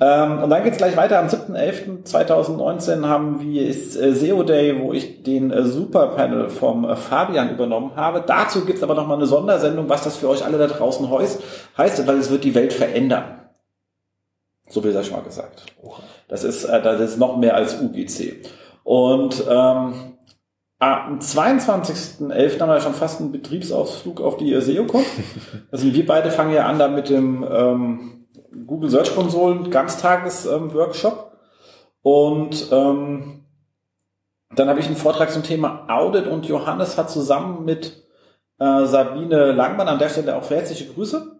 Ähm, 0.00 0.42
und 0.42 0.50
dann 0.50 0.62
geht's 0.64 0.76
gleich 0.76 0.96
weiter. 0.96 1.20
Am 1.20 1.28
7.11.2019 1.28 3.06
haben 3.06 3.40
wir 3.40 3.66
ist, 3.66 3.96
äh, 3.96 4.12
SEO 4.12 4.42
Day, 4.42 4.78
wo 4.80 4.92
ich 4.92 5.22
den 5.22 5.50
äh, 5.50 5.62
Superpanel 5.64 6.50
vom 6.50 6.84
äh, 6.84 6.96
Fabian 6.96 7.50
übernommen 7.50 7.92
habe. 7.96 8.22
Dazu 8.26 8.64
gibt's 8.66 8.82
aber 8.82 8.94
nochmal 8.94 9.16
eine 9.16 9.26
Sondersendung, 9.26 9.88
was 9.88 10.02
das 10.02 10.16
für 10.16 10.28
euch 10.28 10.44
alle 10.44 10.58
da 10.58 10.66
draußen 10.66 11.08
heute 11.08 11.19
heißt, 11.20 11.42
heißt, 11.76 12.06
weil 12.06 12.18
es 12.18 12.30
wird 12.30 12.44
die 12.44 12.54
Welt 12.54 12.72
verändern. 12.72 13.40
So 14.68 14.84
wird 14.84 14.94
das 14.94 15.06
schon 15.06 15.16
mal 15.16 15.24
gesagt. 15.24 15.66
Das 16.28 16.44
ist, 16.44 16.64
äh, 16.64 16.80
das 16.82 17.00
ist 17.00 17.18
noch 17.18 17.36
mehr 17.36 17.54
als 17.54 17.80
UGC. 17.80 18.42
Und 18.84 19.44
ähm, 19.48 20.16
am 20.78 21.18
22.11. 21.18 22.60
haben 22.60 22.68
wir 22.68 22.80
schon 22.80 22.94
fast 22.94 23.20
einen 23.20 23.32
Betriebsausflug 23.32 24.20
auf 24.20 24.38
die 24.38 24.58
SEO-Con. 24.58 25.04
Also 25.70 25.84
wir 25.92 26.06
beide 26.06 26.30
fangen 26.30 26.54
ja 26.54 26.66
an 26.66 26.78
da 26.78 26.88
mit 26.88 27.10
dem 27.10 27.44
ähm, 27.48 28.26
Google 28.66 28.90
Search 28.90 29.14
Konsolen 29.14 29.70
Ganztages-Workshop. 29.70 31.12
Ähm, 31.12 31.30
und 32.02 32.68
ähm, 32.72 33.44
dann 34.54 34.68
habe 34.68 34.80
ich 34.80 34.86
einen 34.86 34.96
Vortrag 34.96 35.30
zum 35.30 35.42
Thema 35.42 35.86
Audit 35.88 36.26
und 36.26 36.46
Johannes 36.46 36.96
hat 36.96 37.10
zusammen 37.10 37.64
mit 37.64 38.02
äh, 38.60 38.86
Sabine 38.86 39.52
Langmann, 39.52 39.88
an 39.88 39.98
der 39.98 40.10
Stelle 40.10 40.36
auch 40.36 40.48
herzliche 40.48 40.86
Grüße. 40.86 41.36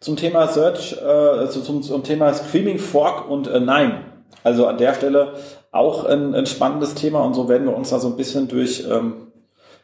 Zum 0.00 0.16
Thema 0.16 0.48
Search, 0.48 0.92
äh, 0.92 1.48
zum, 1.48 1.82
zum 1.82 2.04
Thema 2.04 2.34
Screaming 2.34 2.78
Fork 2.78 3.30
und 3.30 3.46
äh, 3.46 3.60
Nein. 3.60 4.04
Also 4.42 4.66
an 4.66 4.78
der 4.78 4.94
Stelle 4.94 5.34
auch 5.70 6.04
ein, 6.04 6.34
ein 6.34 6.46
spannendes 6.46 6.94
Thema 6.94 7.20
und 7.20 7.34
so 7.34 7.48
werden 7.48 7.66
wir 7.66 7.76
uns 7.76 7.90
da 7.90 7.98
so 7.98 8.08
ein 8.08 8.16
bisschen 8.16 8.48
durch 8.48 8.84
ähm, 8.90 9.28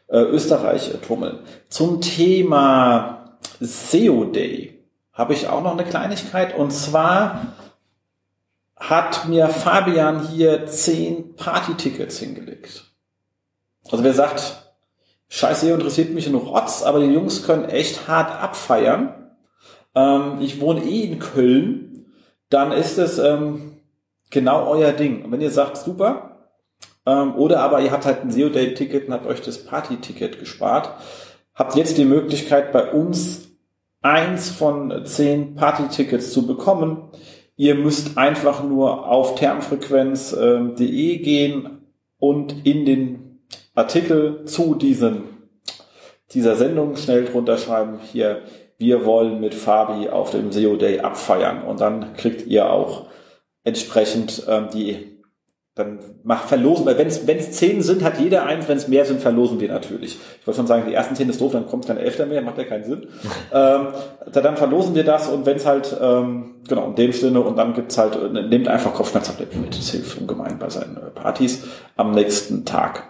äh, 0.07 0.19
Österreich 0.19 0.93
äh, 0.93 0.97
tummeln. 0.97 1.39
Zum 1.69 2.01
Thema 2.01 3.37
SEO 3.59 4.25
Day 4.25 4.83
habe 5.13 5.33
ich 5.33 5.47
auch 5.47 5.61
noch 5.61 5.73
eine 5.73 5.83
Kleinigkeit 5.83 6.57
und 6.57 6.71
zwar 6.71 7.53
hat 8.75 9.27
mir 9.27 9.49
Fabian 9.49 10.27
hier 10.27 10.65
zehn 10.67 11.35
Party-Tickets 11.35 12.19
hingelegt. 12.19 12.85
Also 13.91 14.03
wer 14.03 14.13
sagt, 14.13 14.66
Scheiße, 15.29 15.69
interessiert 15.69 16.13
mich 16.13 16.29
nur 16.29 16.41
Rotz, 16.41 16.83
aber 16.83 16.99
die 16.99 17.13
Jungs 17.13 17.45
können 17.45 17.65
echt 17.65 18.07
hart 18.07 18.41
abfeiern. 18.41 19.31
Ähm, 19.93 20.37
ich 20.39 20.61
wohne 20.61 20.83
eh 20.83 21.01
in 21.01 21.19
Köln, 21.19 22.05
dann 22.49 22.71
ist 22.71 22.97
es 22.97 23.19
ähm, 23.19 23.79
genau 24.29 24.67
euer 24.67 24.93
Ding. 24.93 25.25
Und 25.25 25.31
wenn 25.31 25.41
ihr 25.41 25.51
sagt, 25.51 25.77
super, 25.77 26.37
ähm, 27.05 27.35
oder 27.35 27.61
aber 27.61 27.81
ihr 27.81 27.91
habt 27.91 28.05
halt 28.05 28.23
ein 28.23 28.31
SEO-Day-Ticket 28.31 29.07
und 29.07 29.13
habt 29.13 29.25
euch 29.25 29.41
das 29.41 29.65
Party-Ticket 29.65 30.39
gespart, 30.39 30.91
habt 31.53 31.75
jetzt 31.75 31.97
die 31.97 32.05
Möglichkeit 32.05 32.71
bei 32.71 32.91
uns 32.91 33.49
eins 34.01 34.49
von 34.49 35.05
zehn 35.05 35.55
Party-Tickets 35.55 36.31
zu 36.31 36.47
bekommen. 36.47 37.09
Ihr 37.55 37.75
müsst 37.75 38.17
einfach 38.17 38.63
nur 38.63 39.07
auf 39.07 39.35
termfrequenz.de 39.35 41.17
gehen 41.17 41.81
und 42.19 42.65
in 42.65 42.85
den 42.85 43.26
Artikel 43.77 44.45
zu 44.45 44.75
diesem, 44.75 45.23
dieser 46.33 46.55
Sendung 46.55 46.95
schnell 46.95 47.25
drunter 47.25 47.57
schreiben, 47.57 47.99
hier, 48.11 48.41
wir 48.77 49.05
wollen 49.05 49.39
mit 49.39 49.53
Fabi 49.53 50.09
auf 50.09 50.31
dem 50.31 50.51
SEO 50.51 50.75
Day 50.75 50.99
abfeiern. 50.99 51.63
Und 51.63 51.79
dann 51.79 52.13
kriegt 52.13 52.47
ihr 52.47 52.71
auch 52.71 53.07
entsprechend 53.63 54.43
ähm, 54.47 54.69
die 54.73 55.17
dann 55.77 55.99
macht 56.23 56.47
verlosen, 56.47 56.87
weil 56.87 56.97
wenn 56.97 57.07
es 57.07 57.51
zehn 57.51 57.83
sind, 57.83 58.03
hat 58.03 58.19
jeder 58.19 58.45
eins, 58.45 58.67
wenn 58.67 58.77
es 58.77 58.87
mehr 58.87 59.05
sind, 59.05 59.21
verlosen 59.21 59.59
wir 59.59 59.67
natürlich. 59.67 60.17
Ich 60.41 60.47
wollte 60.47 60.57
schon 60.57 60.67
sagen, 60.67 60.85
die 60.87 60.93
ersten 60.93 61.15
zehn 61.15 61.29
ist 61.29 61.39
doof, 61.39 61.51
dann 61.51 61.67
kommt 61.67 61.85
kein 61.85 61.97
Elfter 61.97 62.25
mehr, 62.25 62.41
macht 62.41 62.57
ja 62.57 62.63
keinen 62.63 62.83
Sinn. 62.83 63.07
ähm, 63.53 63.87
dann 64.31 64.57
verlosen 64.57 64.95
wir 64.95 65.03
das. 65.03 65.29
Und 65.29 65.45
wenn 65.45 65.57
es 65.57 65.67
halt, 65.67 65.95
ähm, 66.01 66.55
genau, 66.67 66.87
in 66.87 66.95
dem 66.95 67.11
Sinne. 67.11 67.41
Und 67.41 67.57
dann 67.57 67.75
gibt's 67.75 67.97
halt, 67.97 68.15
äh, 68.15 68.41
nehmt 68.41 68.67
einfach 68.67 68.93
Kopfschmerztabletten 68.93 69.61
mit, 69.61 69.77
das 69.77 69.91
hilft 69.91 70.19
ungemein 70.19 70.57
bei 70.57 70.69
seinen 70.69 70.97
äh, 70.97 71.11
Partys 71.11 71.63
am 71.95 72.11
nächsten 72.11 72.65
Tag. 72.65 73.03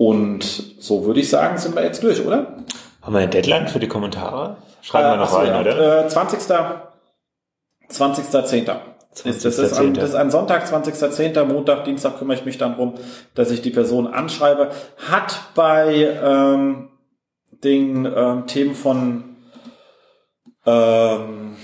Und 0.00 0.42
so 0.78 1.04
würde 1.04 1.20
ich 1.20 1.28
sagen, 1.28 1.58
sind 1.58 1.76
wir 1.76 1.84
jetzt 1.84 2.02
durch, 2.02 2.24
oder? 2.24 2.56
Haben 3.02 3.12
wir 3.12 3.18
eine 3.18 3.28
Deadline 3.28 3.68
für 3.68 3.80
die 3.80 3.86
Kommentare? 3.86 4.56
Schreiben 4.80 5.08
äh, 5.08 5.10
wir 5.10 5.16
noch 5.18 5.34
rein, 5.34 5.48
ja. 5.48 5.60
oder? 5.60 6.06
Äh, 6.06 6.08
20. 6.08 6.40
20.10. 6.40 8.76
Das, 9.10 9.26
ist, 9.26 9.44
das, 9.44 9.58
ist 9.58 9.78
ein, 9.78 9.92
das 9.92 10.08
ist 10.08 10.14
ein 10.14 10.30
Sonntag, 10.30 10.64
20.10. 10.64 11.44
Montag, 11.44 11.84
Dienstag 11.84 12.16
kümmere 12.16 12.38
ich 12.38 12.46
mich 12.46 12.56
dann 12.56 12.76
drum, 12.76 12.94
dass 13.34 13.50
ich 13.50 13.60
die 13.60 13.68
Person 13.68 14.06
anschreibe. 14.06 14.70
Hat 15.10 15.38
bei 15.54 16.18
ähm, 16.22 16.88
den 17.62 18.06
ähm, 18.06 18.46
Themen 18.46 18.74
von 18.74 19.36
ähm, 20.64 21.56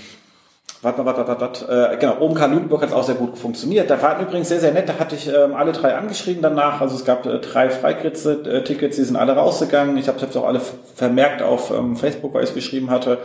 Warte, 0.81 1.03
warte, 1.05 1.27
warte, 1.27 1.41
warte. 1.41 1.91
Äh, 1.93 1.97
genau, 1.97 2.19
OMK 2.19 2.39
Lüneburg 2.47 2.83
hat 2.83 2.93
auch 2.93 3.03
sehr 3.03 3.15
gut 3.15 3.37
funktioniert. 3.37 3.89
Da 3.89 3.99
war 4.01 4.19
übrigens 4.21 4.49
sehr, 4.49 4.59
sehr 4.59 4.73
nett. 4.73 4.87
Da 4.87 4.99
hatte 4.99 5.15
ich 5.15 5.27
ähm, 5.27 5.55
alle 5.55 5.71
drei 5.71 5.95
angeschrieben 5.95 6.43
danach. 6.43 6.81
Also 6.81 6.95
es 6.95 7.03
gab 7.03 7.25
äh, 7.25 7.39
drei 7.39 7.69
Freikritze-Tickets, 7.71 8.95
die 8.95 9.03
sind 9.03 9.15
alle 9.15 9.35
rausgegangen. 9.35 9.97
Ich 9.97 10.07
habe 10.07 10.23
es 10.23 10.37
auch 10.37 10.45
alle 10.45 10.61
vermerkt 10.95 11.41
auf 11.41 11.71
ähm, 11.71 11.95
Facebook, 11.95 12.33
weil 12.33 12.43
ich 12.43 12.49
es 12.49 12.55
geschrieben 12.55 12.91
hatte. 12.91 13.17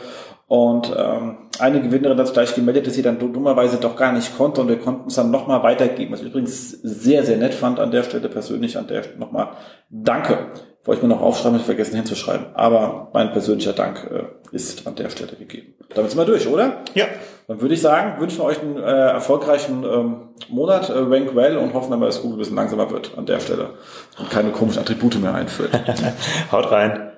Und 0.49 0.95
ähm, 0.97 1.37
eine 1.59 1.81
Gewinnerin 1.81 2.19
hat 2.19 2.33
gleich 2.33 2.55
gemeldet, 2.55 2.87
dass 2.87 2.95
sie 2.95 3.03
dann 3.03 3.19
dummerweise 3.19 3.77
doch 3.79 3.97
gar 3.97 4.13
nicht 4.13 4.37
konnte 4.37 4.61
und 4.61 4.69
wir 4.69 4.79
konnten 4.79 5.09
es 5.09 5.15
dann 5.15 5.31
nochmal 5.31 5.63
weitergeben. 5.63 6.13
Was 6.13 6.21
ich 6.21 6.27
übrigens 6.27 6.71
sehr, 6.71 7.25
sehr 7.25 7.37
nett 7.37 7.55
fand 7.55 7.81
an 7.81 7.91
der 7.91 8.03
Stelle 8.03 8.29
persönlich. 8.29 8.77
An 8.77 8.87
der 8.87 9.03
Stelle 9.03 9.19
nochmal 9.19 9.49
Danke. 9.89 10.53
Wollte 10.85 10.99
ich 10.99 11.03
mir 11.09 11.15
noch 11.15 11.23
aufschreiben, 11.23 11.59
ich 11.59 11.65
vergessen 11.65 11.97
hinzuschreiben. 11.97 12.47
Aber 12.55 13.11
mein 13.13 13.33
persönlicher 13.33 13.73
Dank 13.73 14.11
äh, 14.11 14.55
ist 14.55 14.87
an 14.87 14.95
der 14.95 15.11
Stelle 15.11 15.37
gegeben. 15.37 15.75
Damit 15.95 16.11
sind 16.11 16.21
wir 16.21 16.25
durch, 16.25 16.47
oder? 16.49 16.83
Ja. 16.95 17.07
Dann 17.49 17.61
würde 17.61 17.75
ich 17.75 17.83
sagen, 17.83 18.21
wünschen 18.21 18.39
wir 18.39 18.45
euch 18.45 18.61
einen 18.61 18.77
äh, 18.77 19.11
erfolgreichen 19.11 19.85
ähm, 19.85 20.29
Monat, 20.49 20.89
äh, 20.91 20.93
rank 20.95 21.35
well 21.35 21.57
und 21.57 21.75
hoffen, 21.75 22.01
dass 22.01 22.23
Google 22.23 22.37
ein 22.37 22.39
bisschen 22.39 22.57
langsamer 22.57 22.91
wird 22.91 23.17
an 23.17 23.27
der 23.27 23.41
Stelle 23.41 23.71
und 24.19 24.31
keine 24.31 24.53
komischen 24.53 24.81
Attribute 24.81 25.21
mehr 25.21 25.35
einführt. 25.35 25.73
Haut 26.53 26.71
rein. 26.71 27.13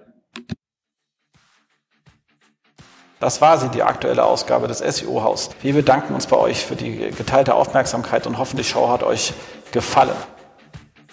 Das 3.21 3.41
war 3.41 3.59
sie, 3.59 3.69
die 3.69 3.83
aktuelle 3.83 4.25
Ausgabe 4.25 4.67
des 4.69 4.81
SEO-Haus. 4.81 5.51
Wir 5.63 5.73
bedanken 5.73 6.15
uns 6.15 6.27
bei 6.27 6.37
euch 6.37 6.65
für 6.65 6.77
die 6.77 7.11
geteilte 7.11 7.55
Aufmerksamkeit 7.55 8.27
und 8.27 8.39
hoffen, 8.39 8.57
die 8.57 8.65
Show 8.65 8.89
hat 8.89 9.03
euch 9.03 9.33
gefallen. 9.73 10.17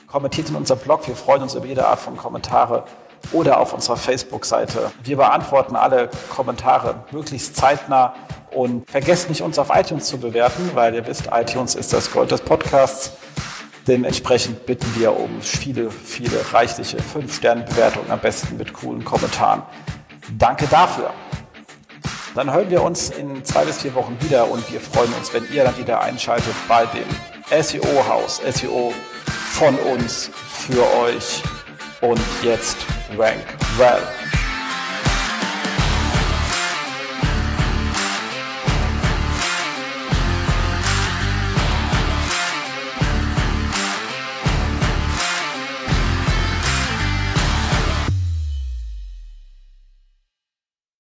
Kommentiert 0.07 0.49
in 0.49 0.55
unserem 0.55 0.80
Blog. 0.80 1.07
Wir 1.07 1.16
freuen 1.16 1.41
uns 1.41 1.55
über 1.55 1.66
jede 1.66 1.88
Art 1.88 1.99
von 1.99 2.18
Kommentare 2.18 2.84
oder 3.32 3.59
auf 3.59 3.74
unserer 3.74 3.97
Facebook-Seite. 3.97 4.91
Wir 5.03 5.17
beantworten 5.17 5.76
alle 5.76 6.09
Kommentare 6.30 7.03
möglichst 7.11 7.55
zeitnah 7.55 8.13
und 8.51 8.89
vergesst 8.89 9.30
nicht, 9.30 9.41
uns 9.41 9.57
auf 9.57 9.69
iTunes 9.74 10.05
zu 10.05 10.17
bewerten, 10.17 10.72
weil 10.74 10.93
ihr 10.93 11.05
wisst, 11.07 11.30
iTunes 11.32 11.76
ist 11.76 11.93
das 11.93 12.11
Gold 12.11 12.32
des 12.32 12.41
Podcasts. 12.41 13.11
Dementsprechend 13.88 14.65
bitten 14.65 14.88
wir 14.95 15.17
um 15.17 15.41
viele, 15.41 15.89
viele 15.89 16.53
reichliche 16.53 16.97
5-Sterne-Bewertungen, 16.97 18.11
am 18.11 18.19
besten 18.19 18.57
mit 18.57 18.74
coolen 18.74 19.03
Kommentaren. 19.03 19.63
Danke 20.38 20.67
dafür. 20.67 21.11
Dann 22.36 22.53
hören 22.53 22.69
wir 22.69 22.84
uns 22.84 23.09
in 23.09 23.43
zwei 23.43 23.65
bis 23.65 23.82
vier 23.82 23.93
Wochen 23.95 24.15
wieder 24.22 24.49
und 24.49 24.72
wir 24.72 24.80
freuen 24.80 25.11
uns, 25.13 25.34
wenn 25.34 25.51
ihr 25.51 25.63
dann 25.63 25.78
wieder 25.78 26.01
einschaltet 26.01 26.53
bei 26.67 26.86
dem 26.86 27.63
SEO-Haus, 27.63 28.41
SEO 28.49 28.93
von 29.26 29.76
uns 29.76 30.30
für 30.47 30.82
euch. 30.99 31.43
Und 31.99 32.22
jetzt 32.41 32.78
Rank 33.18 33.45
Well. 33.78 34.20